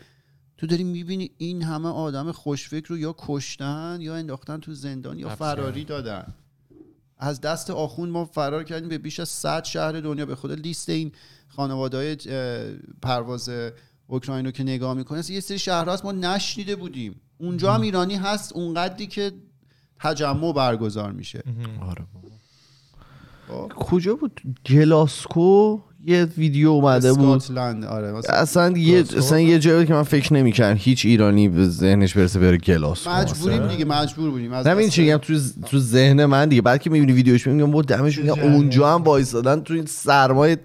[0.56, 5.28] تو داری می‌بینی این همه آدم خوشفکر رو یا کشتن یا انداختن تو زندان یا
[5.28, 6.34] فراری دادن.
[7.18, 10.26] از دست آخوند ما فرار کردیم به بیش از 100 شهر دنیا.
[10.26, 11.12] به خود لیست این
[11.48, 12.16] خانواده های
[13.02, 13.50] پرواز
[14.10, 17.20] اوکراین رو که نگاه می‌کنه یه سری شهرها هست ما نشنیده بودیم.
[17.38, 19.32] اونجا هم ایرانی هست اونقدری که
[20.00, 21.42] تجمع برگزار میشه.
[21.90, 22.04] آره
[23.76, 27.36] کجا بود؟ گلاسکو یه ویدیو اومده بود.
[27.36, 31.68] اسکاتلند آره اصلا یه اصلا یه جایی بود که من فکر نمی‌کردم هیچ ایرانی به
[31.68, 33.66] ذهنش برسه بره گلاسکو مجبوریم.
[33.66, 34.52] دیگه مجبور بودیم.
[34.52, 36.62] از دست- چی میگم؟ تو تو ذهن من دیگه.
[36.62, 40.58] بعد که می‌بینی ویدیوش میگم بود دمش میگم اونجا هم وایسادن تو این سرمایه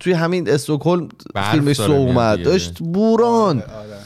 [0.00, 1.08] توی همین استکهلم
[1.50, 2.42] فیلمش میاد اومد.
[2.42, 3.62] داشت بوران.
[3.62, 3.98] آره.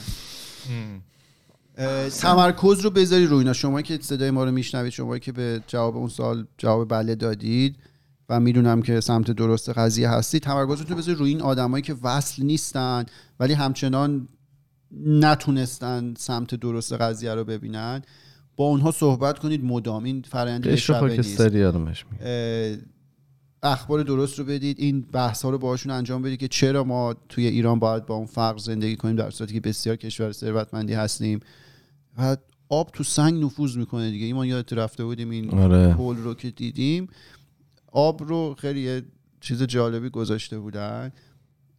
[1.76, 3.52] اه، تمرکز رو بذاری روی اینا.
[3.52, 7.76] شما که صدای ما رو میشنوید شما که به جواب اون سال جواب بله دادید
[8.28, 12.42] و می‌دونم که سمت درست قضیه هستی تمرکزتون رو بذاری روی این آدمایی که وصل
[12.42, 13.04] نیستن
[13.40, 14.28] ولی همچنان
[15.06, 18.02] نتونستن سمت درست قضیه رو ببینن.
[18.56, 19.64] با اونها صحبت کنید.
[19.64, 22.76] مدام این فرآیند شبه نیست خاکستری یادمش میاد اه،
[23.62, 24.80] اخبار درست رو بدید.
[24.80, 28.26] این بحث ها رو باهاشون انجام بدید که چرا ما توی ایران باید با اون
[28.26, 31.40] فقر زندگی کنیم در صورتی که بسیار کشور ثروتمندی هستیم.
[32.18, 32.36] و
[32.68, 34.26] آب تو سنگ نفوذ می‌کنه دیگه.
[34.26, 35.94] ایمان یادت رفته بودیم این آره.
[35.94, 37.06] پل رو که دیدیم.
[37.92, 39.02] آب رو خیلی یه
[39.40, 41.12] چیز جالبی گذاشته بودن.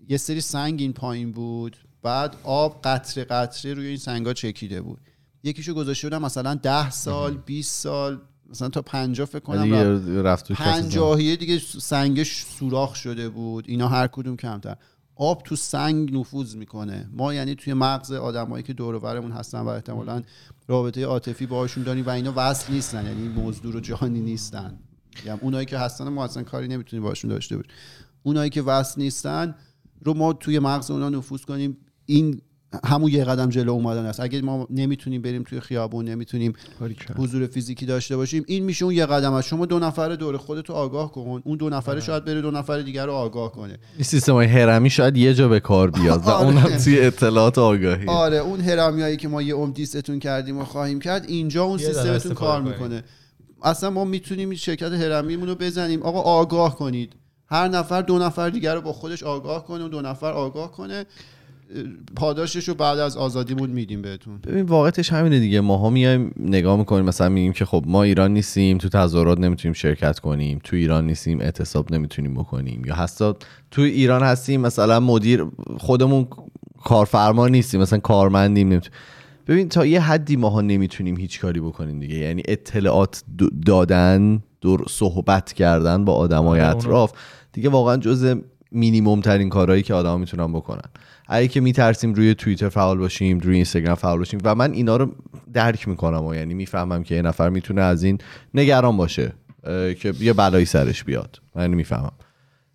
[0.10, 1.77] یه سری سنگ این پایین بود.
[2.01, 4.99] بعد آب قطره قطره روی این سنگا چکیده بود.
[5.43, 8.22] یکیشو گذاشته بودن مثلا ده سال 20 سال.
[8.53, 10.05] مثلا تا پنجاه فکر کنم رفت.
[10.05, 10.47] دیگه رفت.
[10.47, 10.81] تو کسی زن.
[10.81, 13.65] پنجاهیه دیگه سنگش سوراخ شده بود.
[13.67, 14.75] اینا هر کدوم کمتر.
[15.15, 17.09] آب تو سنگ نفوذ می‌کنه.
[17.13, 20.21] ما یعنی توی مغز آدمایی که دور و برمون هستن و احتمالا
[20.67, 23.05] رابطه عاطفی باهاشون داریم و اینا وصل نیستن.
[23.05, 24.80] یعنی مزدور و جهانی نیستن.
[25.25, 27.71] یعنی اونایی که هستن ما اصلا کاری نمی‌تونیم باشون داشته باشیم.
[28.23, 29.55] اونایی که وصل نیستن
[30.01, 31.77] رو ما توی مغز اونا نفوذ کنیم.
[32.05, 32.41] این
[32.85, 34.19] همون یه قدم جلو اومدن است.
[34.19, 36.53] اگه ما نمی‌تونیم بریم توی خیابون نمی‌تونیم
[37.17, 40.69] حضور فیزیکی داشته باشیم این میشه اون یه قدم از شما دو نفر دور خودت
[40.69, 41.41] رو آگاه کن.
[41.45, 43.77] اون دو نفره شاید بره دو نفر دیگر رو آگاه کنه.
[43.95, 46.47] این سیستم های هرمی شاید یه جا به کار بیاد و آره.
[46.47, 48.07] اونم توی اطلاعات آگاهی.
[48.07, 52.33] آره اون هرمیایی که ما یه عمر دیستون کردیم و خواهیم کرد اینجا اون سیستمتون
[52.33, 52.61] کار.
[52.61, 53.03] می‌کنه.
[53.63, 56.03] اصلا ما می‌تونیم این شرکت هرمیمون رو بزنیم.
[56.03, 57.13] آقا آگاه کنید.
[57.47, 61.05] هر نفر دو نفر دیگر رو با خودش آگاه کنه و دو نفر آگاه کنه.
[62.15, 64.37] پاداشش رو بعد از آزادیمون میدیم بهتون.
[64.37, 65.61] ببین واقعتش همینه دیگه.
[65.61, 70.19] ماها میایم نگاه می‌کنیم مثلا میگیم که خب ما ایران نیستیم تو تظاهرات نمی‌تونیم شرکت
[70.19, 72.85] کنیم تو ایران نیستیم اعتصاب نمی‌تونیم بکنیم.
[72.85, 73.33] یا حتی
[73.71, 75.45] تو ایران هستیم مثلا مدیر
[75.77, 76.27] خودمون
[76.83, 78.99] کارفرما نیستیم مثلا کارمندیم نمی‌تونیم
[79.47, 82.15] ببین تا یه حدی ماها نمی‌تونیم هیچ کاری بکنیم دیگه.
[82.15, 83.23] یعنی اطلاعات
[83.65, 87.11] دادن دور صحبت کردن با آدمای آره، اطراف
[87.53, 88.35] دیگه واقعا جز
[88.71, 90.89] مینیمم ترین کارهایی که آدما می‌تونن بکنن.
[91.27, 95.11] اگه که میترسیم روی توییتر فعال باشیم روی اینستاگرام فعال باشیم و من اینا رو
[95.53, 98.17] درک می‌کنم و یعنی می‌فهمم که یه نفر می‌تونه از این
[98.53, 99.33] نگران باشه
[99.99, 101.41] که یه بلایی سرش بیاد.
[101.55, 102.11] من می‌فهمم.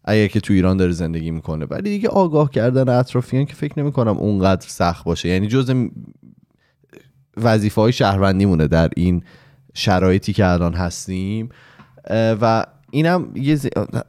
[0.05, 1.65] اگه که تو ایران داره زندگی می‌کنه.
[1.65, 5.29] ولی دیگه آگاه کردن اطرافیان که فکر نمی‌کنم اونقدر سخت باشه.
[5.29, 5.75] یعنی جز
[7.37, 9.23] وظیفه های شهروندی مونه در این
[9.75, 11.49] شرایطی که الان هستیم.
[12.11, 13.67] و اینم یه ز...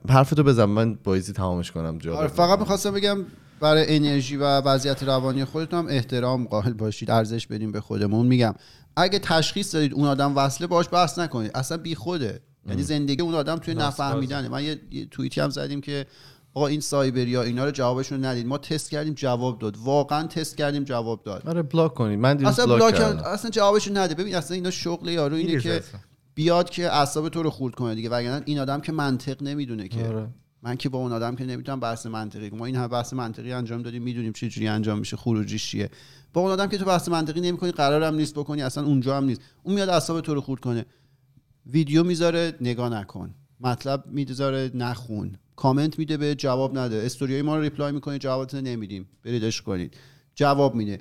[0.09, 0.65] حرفتو بزن.
[0.65, 3.17] من بایزی تمامش کنم جا آره فقط می‌خواستم بگم
[3.59, 8.27] برای انرژی و وضعیت روانی خودتون هم احترام قائل باشید ارزش بدیم به خودمون.
[8.27, 8.55] میگم
[8.95, 11.51] اگه تشخیص دادید اون آدم وصله باش بحث نکنید.
[11.55, 12.41] اصلا بی خوده.
[12.67, 14.47] یعنی زندگی اون آدم توی نفهمیدنه.
[14.47, 16.05] من یه, توییتی هم زدیم که
[16.53, 18.47] آقا این سایبریا اینا رو جوابشون ندید.
[18.47, 19.77] ما تست کردیم جواب داد.
[19.77, 21.47] واقعا تست کردیم جواب داد.
[21.47, 22.19] آره بلاک کنید.
[22.19, 23.23] من اصلا بلاک کردم.
[23.23, 24.15] اصلا جوابشون نده.
[24.15, 25.83] ببین اصلا اینا شغل یارو اینه که.
[26.35, 28.09] بیاد که اعصاب تو رو خورد کنه دیگه.
[28.09, 30.07] وگرنه این آدم که منطق نمی‌دونه که.
[30.07, 30.27] آره.
[30.63, 33.81] من که با اون آدم که نمی‌تونم بحث منطقی ما این همه بحث منطقی انجام
[33.81, 35.89] دادیم می‌دونیم چه جوری انجام میشه خروجیش چیه.
[36.33, 39.41] با اون آدم که تو بحث منطقی نمی‌کنی قرارم نیست بکنی اصلا اونجا هم نیست.
[39.63, 40.85] اون میاد اعصاب تو رو خورد کنه.
[41.65, 43.33] ویدیو می‌ذاره نگاه نکن.
[43.59, 45.37] مطلب می‌ذاره نخون.
[45.55, 46.95] کامنت میده به جواب نده.
[46.95, 49.09] استوریای ما رو ریپلای می‌کنید جوابتون نمیدیم.
[49.23, 49.97] برید عشق کنید.
[50.35, 50.99] جواب میده.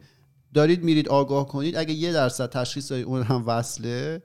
[0.55, 1.77] دارید میرید آگاه کنید.
[1.77, 4.23] اگه یه درصد تشخیص اون هم وصله.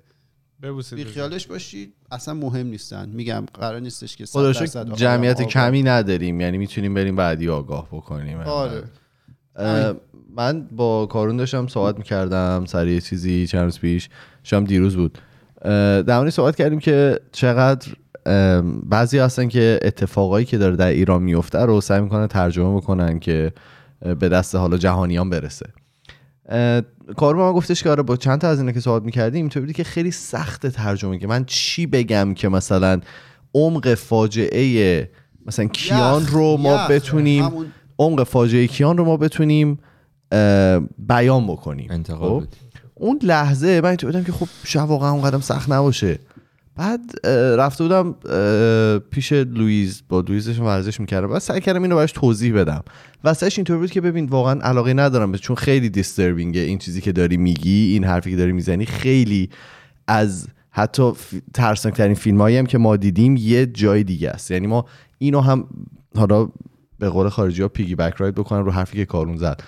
[0.95, 1.93] بی خیالش باشید.
[2.11, 3.09] اصلا مهم نیستن.
[3.09, 6.41] میگم قرار نیستش که 100 خدا درصد شکر آدم جمعیت آگاه- کمی نداریم.
[6.41, 8.37] یعنی می‌تونیم بریم بعدی آگاه بکنیم.
[8.39, 8.83] آره.
[10.35, 14.09] من با کارون داشتم صحبت می‌کردم سر یه چیزی چند روز پیش.
[14.43, 15.17] شام دیروز بود.
[15.63, 17.87] در مورد صحبت کردیم که چقدر
[18.83, 23.51] بعضی هستن که اتفاقایی که داره در ایران میفته رو سعی می‌کنن ترجمه بکنن که
[24.19, 25.65] به دست حالا جهانیان برسه.
[26.45, 26.83] به
[27.17, 29.83] من گفتش که آره با چند تا از اینا که صحبت می‌کردیم اینطوری بود که
[29.83, 33.01] خیلی سخت ترجمه که من چی بگم که مثلا
[33.55, 35.09] عمق فاجعه
[35.45, 36.87] مثلا کیان رو ما.
[36.87, 37.49] بتونیم
[37.99, 39.79] عمق فاجعه کیان رو ما بتونیم
[40.97, 42.47] بیان بکنیم انتقال خب؟
[42.95, 46.19] اون لحظه من تو بودم که خب شاید واقعا اون قدم سخت نباشه
[46.75, 47.27] بعد
[47.57, 48.15] رفته بودم
[48.99, 51.31] پیش لویز با لویزش ورزش می‌کردم.
[51.31, 52.83] و سعی کردم اینو براش توضیح بدم.
[53.23, 57.11] واسهش اینطور بود که ببین واقعا علاقه ندارم بهش، چون خیلی دیستربینگه این چیزی که
[57.11, 58.85] داری میگی این حرفی که داری می‌زنی.
[58.85, 59.49] خیلی
[60.07, 61.11] از حتی
[61.53, 64.51] ترسناک ترین فیلم هایی هم که ما دیدیم یه جای دیگه است.
[64.51, 64.85] یعنی ما
[65.17, 65.67] اینو هم
[66.17, 66.49] حالا
[66.99, 69.61] به قول خارجی ها پیگی بک راید بکنم رو حرفی که کارون زد.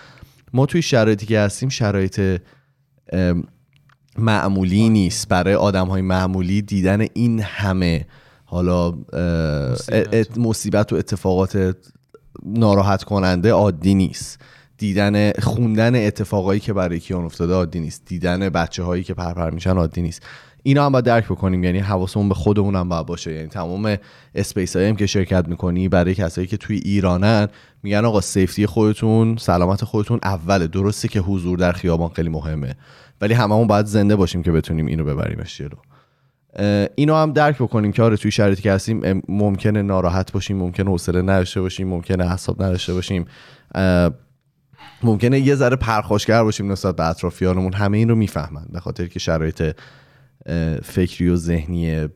[0.54, 2.42] ما توی شرایطی که هستیم شرایط
[4.18, 5.28] معمولی نیست.
[5.28, 8.06] برای آدم های معمولی دیدن این همه
[8.46, 8.94] حالا
[10.38, 10.94] مصیبت.
[10.94, 11.76] و اتفاقات
[12.46, 14.42] ناراحت کننده عادی نیست.
[14.78, 18.06] دیدن خوندن اتفاقایی که برای کیان افتاده عادی نیست.
[18.06, 20.24] دیدن بچه هایی که پرپر میشن عادی نیست.
[20.64, 21.64] اینا هم باید درک بکنیم.
[21.64, 23.34] یعنی حواسمون به خودمون هم باید باشه.
[23.34, 23.98] یعنی تمام
[24.36, 27.48] space هایی هم که شرکت می‌کنی برای کسایی که توی ایرانن
[27.84, 32.76] میگن آقا safety خودتون سلامت خودتون اوله درسته که حضور در خیابان خیلی مهمه.
[33.22, 35.78] ولی هممون باید زنده باشیم که بتونیم اینو ببریمش جلو.
[36.96, 41.22] اینو هم درک بکنیم که آره توی شرایطی که هستیم ممکنه ناراحت باشیم ممکنه حوصله
[41.22, 43.26] نداشته باشیم ممکنه اعصاب نداشته باشیم.
[45.04, 47.74] ممکنه یه ذره پرخاشگر باشیم نسبت به اطرافیانمون.
[47.74, 49.76] همه این رو می‌فهمن به خاطر که شرایط
[50.84, 52.08] فکری و ذهنی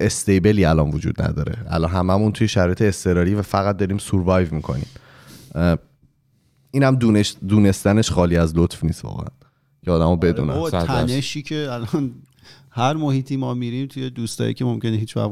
[0.00, 1.56] استیبلی الان وجود نداره.
[1.66, 4.86] الان هممون توی شرایط اضطراری و فقط داریم سوروایو می‌کنیم.
[6.70, 9.28] اینم دونش دونستنش خالی از لطف نیست واقعا.
[9.88, 10.70] که آدمو بدونن.
[10.70, 12.12] تنشی که الان
[12.70, 15.30] هر محیطی ما میریم توی دوستایی که ممکنه هیچ وقت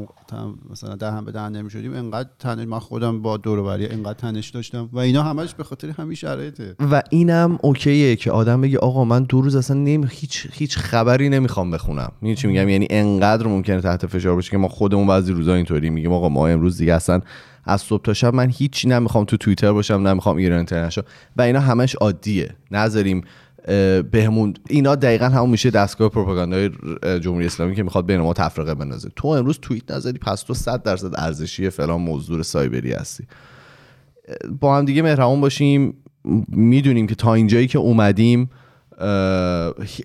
[0.71, 4.13] مثلا در هم به دهن نمی‌شدیم انقدر تنش من خودم با دور و بری انقدر
[4.13, 6.75] تنش داشتم و اینا همش به خاطر همین شرایطه.
[6.79, 10.07] و اینم اوکیه که آدم بگه آقا من دو روز اصلا نمی...
[10.09, 12.11] هیچ هیچ خبری نمی‌خوام بخونم.
[12.21, 15.89] می‌دونی چی میگم؟ یعنی انقدر ممکنه تحت فشار باشه که ما خودمون بعضی روزا اینطوری
[15.89, 17.21] میگیم آقا ما امروز دیگه اصلا
[17.65, 21.05] از صبح تا شب من هیچی نمی‌خوام تو توییتر باشم نمی‌خوام ایران اینترنشنال
[21.37, 22.55] و اینا همش عادیه.
[22.71, 23.21] نذاریم
[24.11, 26.69] بهمون اینا دقیقا همون میشه دستگاه پروپاگاندای
[27.19, 29.09] جمهوری اسلامی که می‌خواد بین ما تفرقه بندازه.
[29.15, 33.23] تو امروز توییت نذاری پس تو 100 درصد ارزشی فلان موضوع سایبری هستی.
[34.59, 35.93] با هم دیگه مهربان باشیم.
[36.47, 38.49] می‌دونیم که تا اینجایی که اومدیم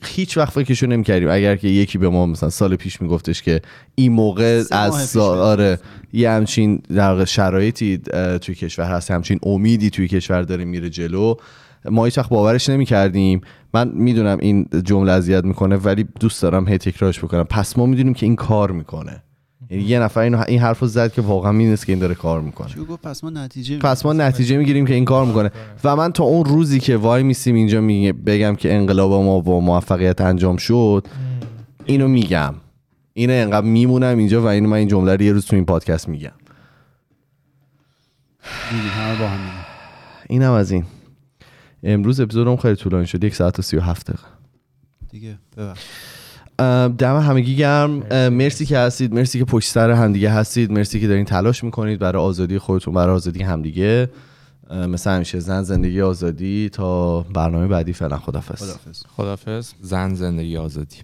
[0.04, 1.28] هیچ وقت فکرشو نمی‌کردیم.
[1.30, 3.60] اگر که یکی به ما مثلا سال پیش میگفتش که
[3.94, 5.78] این موقع از سال آره
[6.12, 7.98] یه همچین در شرایطی
[8.40, 11.34] توی کشور هست همچین امیدی توی کشور داره میره جلو.
[11.90, 13.40] ما هیچ وقت باورش نمی‌کردیم.
[13.74, 17.44] من می‌دونم این جمله اذیت می‌کنه ولی دوست دارم هی تکرارش بکنم.
[17.44, 19.22] پس ما می‌دونیم که این کار می‌کنه.
[19.70, 22.74] یعنی یه نفر اینو این حرفو زد که واقعا می‌دونست که این داره کار می‌کنه.
[23.02, 25.50] پس ما نتیجه پس ما نتیجه می‌گیریم که این کار می‌کنه.
[25.84, 29.60] و من تا اون روزی که وای میسیم اینجا میگه بگم که انقلاب ما با
[29.60, 31.06] موفقیت انجام شد
[31.84, 32.54] اینو میگم.
[33.14, 36.08] اینو انقدر میمونم اینجا و اینو من این جمله رو یه روز تو این پادکست
[36.08, 36.32] میگم.
[40.30, 40.84] با هم از این.
[41.82, 44.28] امروز اپیزودم خیلی طولانی شد یک ساعت و سی و هفت دقیقه.
[45.10, 45.80] دیگه ببخش.
[46.58, 48.02] اه، دم همگی گرم.
[48.10, 51.98] اه، مرسی که هستید مرسی که پشت سر همدیگه هستید مرسی که دارین تلاش می‌کنید
[51.98, 54.10] برای آزادی خودتون برای آزادی همدیگه.
[54.70, 57.92] مثل همیشه زن زندگی آزادی تا برنامه بعدی.
[57.92, 60.96] فعلا خدافظ خدافظ خدافظ زن زندگی آزادی.